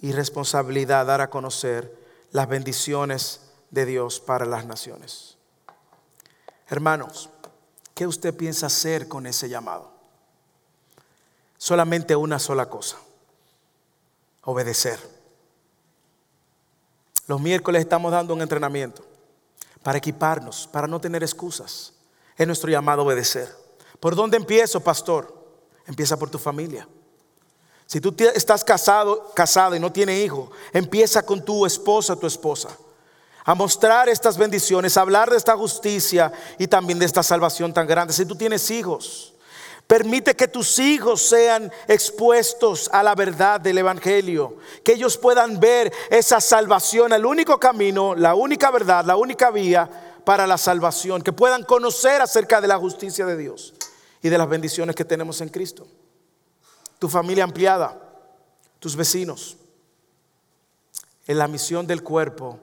y 0.00 0.12
responsabilidad 0.12 1.06
dar 1.06 1.20
a 1.20 1.30
conocer 1.30 1.92
las 2.30 2.46
bendiciones 2.46 3.40
de 3.70 3.86
Dios 3.86 4.20
para 4.20 4.46
las 4.46 4.66
naciones. 4.66 5.36
Hermanos, 6.68 7.28
¿qué 7.94 8.06
usted 8.06 8.36
piensa 8.36 8.66
hacer 8.66 9.08
con 9.08 9.26
ese 9.26 9.48
llamado? 9.48 9.98
solamente 11.58 12.14
una 12.14 12.38
sola 12.38 12.70
cosa, 12.70 12.96
obedecer. 14.44 14.98
Los 17.26 17.40
miércoles 17.40 17.82
estamos 17.82 18.12
dando 18.12 18.32
un 18.32 18.40
entrenamiento 18.40 19.07
para 19.88 19.96
equiparnos, 19.96 20.68
para 20.70 20.86
no 20.86 21.00
tener 21.00 21.22
excusas. 21.22 21.94
Es 22.36 22.46
nuestro 22.46 22.70
llamado 22.70 23.00
a 23.00 23.04
obedecer. 23.06 23.48
¿Por 23.98 24.14
dónde 24.14 24.36
empiezo, 24.36 24.80
pastor? 24.80 25.34
Empieza 25.86 26.18
por 26.18 26.28
tu 26.28 26.38
familia. 26.38 26.86
Si 27.86 27.98
tú 27.98 28.14
estás 28.34 28.62
casado, 28.62 29.32
casada 29.34 29.78
y 29.78 29.80
no 29.80 29.90
tienes 29.90 30.22
hijo, 30.22 30.50
empieza 30.74 31.24
con 31.24 31.42
tu 31.42 31.64
esposa, 31.64 32.16
tu 32.16 32.26
esposa. 32.26 32.68
A 33.46 33.54
mostrar 33.54 34.10
estas 34.10 34.36
bendiciones, 34.36 34.94
a 34.98 35.00
hablar 35.00 35.30
de 35.30 35.38
esta 35.38 35.56
justicia 35.56 36.34
y 36.58 36.66
también 36.66 36.98
de 36.98 37.06
esta 37.06 37.22
salvación 37.22 37.72
tan 37.72 37.86
grande. 37.86 38.12
Si 38.12 38.26
tú 38.26 38.36
tienes 38.36 38.70
hijos, 38.70 39.32
Permite 39.88 40.36
que 40.36 40.48
tus 40.48 40.78
hijos 40.80 41.22
sean 41.22 41.72
expuestos 41.86 42.90
a 42.92 43.02
la 43.02 43.14
verdad 43.14 43.58
del 43.58 43.78
Evangelio, 43.78 44.58
que 44.84 44.92
ellos 44.92 45.16
puedan 45.16 45.58
ver 45.58 45.90
esa 46.10 46.42
salvación, 46.42 47.14
el 47.14 47.24
único 47.24 47.58
camino, 47.58 48.14
la 48.14 48.34
única 48.34 48.70
verdad, 48.70 49.06
la 49.06 49.16
única 49.16 49.50
vía 49.50 50.20
para 50.26 50.46
la 50.46 50.58
salvación, 50.58 51.22
que 51.22 51.32
puedan 51.32 51.64
conocer 51.64 52.20
acerca 52.20 52.60
de 52.60 52.68
la 52.68 52.76
justicia 52.76 53.24
de 53.24 53.38
Dios 53.38 53.72
y 54.20 54.28
de 54.28 54.36
las 54.36 54.46
bendiciones 54.46 54.94
que 54.94 55.06
tenemos 55.06 55.40
en 55.40 55.48
Cristo. 55.48 55.86
Tu 56.98 57.08
familia 57.08 57.44
ampliada, 57.44 57.98
tus 58.80 58.94
vecinos. 58.94 59.56
En 61.26 61.38
la 61.38 61.48
misión 61.48 61.86
del 61.86 62.02
cuerpo 62.02 62.60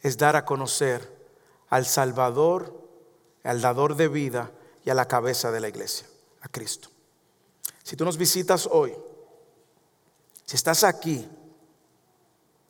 es 0.00 0.16
dar 0.16 0.36
a 0.36 0.44
conocer 0.44 1.12
al 1.70 1.86
Salvador, 1.86 2.88
al 3.42 3.60
dador 3.60 3.96
de 3.96 4.06
vida 4.06 4.52
y 4.84 4.90
a 4.90 4.94
la 4.94 5.08
cabeza 5.08 5.50
de 5.50 5.58
la 5.58 5.68
iglesia 5.68 6.06
a 6.40 6.48
Cristo. 6.48 6.88
Si 7.82 7.96
tú 7.96 8.04
nos 8.04 8.16
visitas 8.16 8.68
hoy, 8.70 8.94
si 10.44 10.56
estás 10.56 10.84
aquí, 10.84 11.28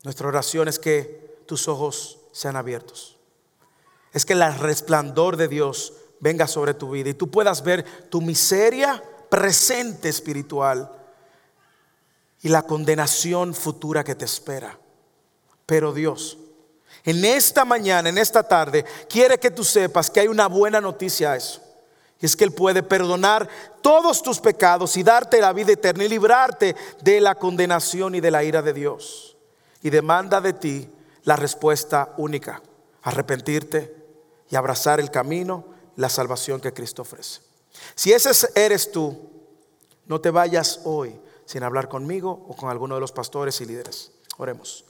nuestra 0.03 0.29
oración 0.29 0.69
es 0.69 0.79
que 0.79 1.43
tus 1.47 1.69
ojos 1.69 2.19
sean 2.33 2.57
abiertos. 2.57 3.19
Es 4.13 4.25
que 4.25 4.33
el 4.33 4.55
resplandor 4.59 5.37
de 5.37 5.49
Dios 5.49 5.93
venga 6.21 6.47
sobre 6.47 6.75
tu 6.75 6.91
vida 6.91 7.11
y 7.11 7.15
tú 7.15 7.31
puedas 7.31 7.63
ver 7.63 7.85
tu 8.09 8.21
miseria 8.21 9.03
presente 9.29 10.09
espiritual 10.09 10.91
y 12.43 12.49
la 12.49 12.63
condenación 12.63 13.55
futura 13.55 14.05
que 14.05 14.15
te 14.15 14.25
espera. 14.25 14.79
Pero 15.67 15.93
Dios, 15.93 16.39
en 17.05 17.25
esta 17.25 17.65
mañana, 17.65 18.09
en 18.09 18.19
esta 18.19 18.43
tarde, 18.43 18.85
quiere 19.09 19.39
que 19.39 19.51
tú 19.51 19.65
sepas 19.65 20.11
que 20.11 20.21
hay 20.21 20.29
una 20.29 20.49
buena 20.49 20.81
noticia 20.81 21.33
a 21.33 21.37
eso. 21.37 21.63
Es 22.21 22.37
que 22.37 22.45
Él 22.45 22.53
puede 22.53 22.83
perdonar 22.83 23.49
todos 23.81 24.23
tus 24.23 24.41
pecados 24.41 24.97
y 24.97 25.03
darte 25.03 25.41
la 25.41 25.53
vida 25.53 25.73
eterna 25.73 26.05
y 26.05 26.09
librarte 26.09 26.77
de 27.03 27.21
la 27.21 27.35
condenación 27.35 28.15
y 28.15 28.21
de 28.21 28.31
la 28.31 28.45
ira 28.45 28.61
de 28.61 28.73
Dios. 28.73 29.37
Y 29.83 29.91
demanda 29.91 30.41
de 30.41 30.53
ti 30.53 30.91
la 31.25 31.37
respuesta 31.37 32.13
única, 32.19 32.63
arrepentirte 33.03 33.97
y 34.51 34.57
abrazar 34.57 35.01
el 35.01 35.11
camino, 35.11 35.65
la 35.97 36.09
salvación 36.09 36.61
que 36.61 36.75
Cristo 36.75 37.03
ofrece. 37.03 37.41
Si 37.95 38.13
ese 38.13 38.31
eres 38.55 38.93
tú, 38.93 39.31
no 40.07 40.21
te 40.21 40.31
vayas 40.31 40.81
hoy 40.85 41.19
sin 41.47 41.63
hablar 41.63 41.89
conmigo 41.89 42.47
o 42.49 42.55
con 42.55 42.69
alguno 42.69 42.97
de 42.97 43.01
los 43.01 43.13
pastores 43.13 43.61
y 43.61 43.67
líderes. 43.67 44.13
Oremos. 44.37 44.85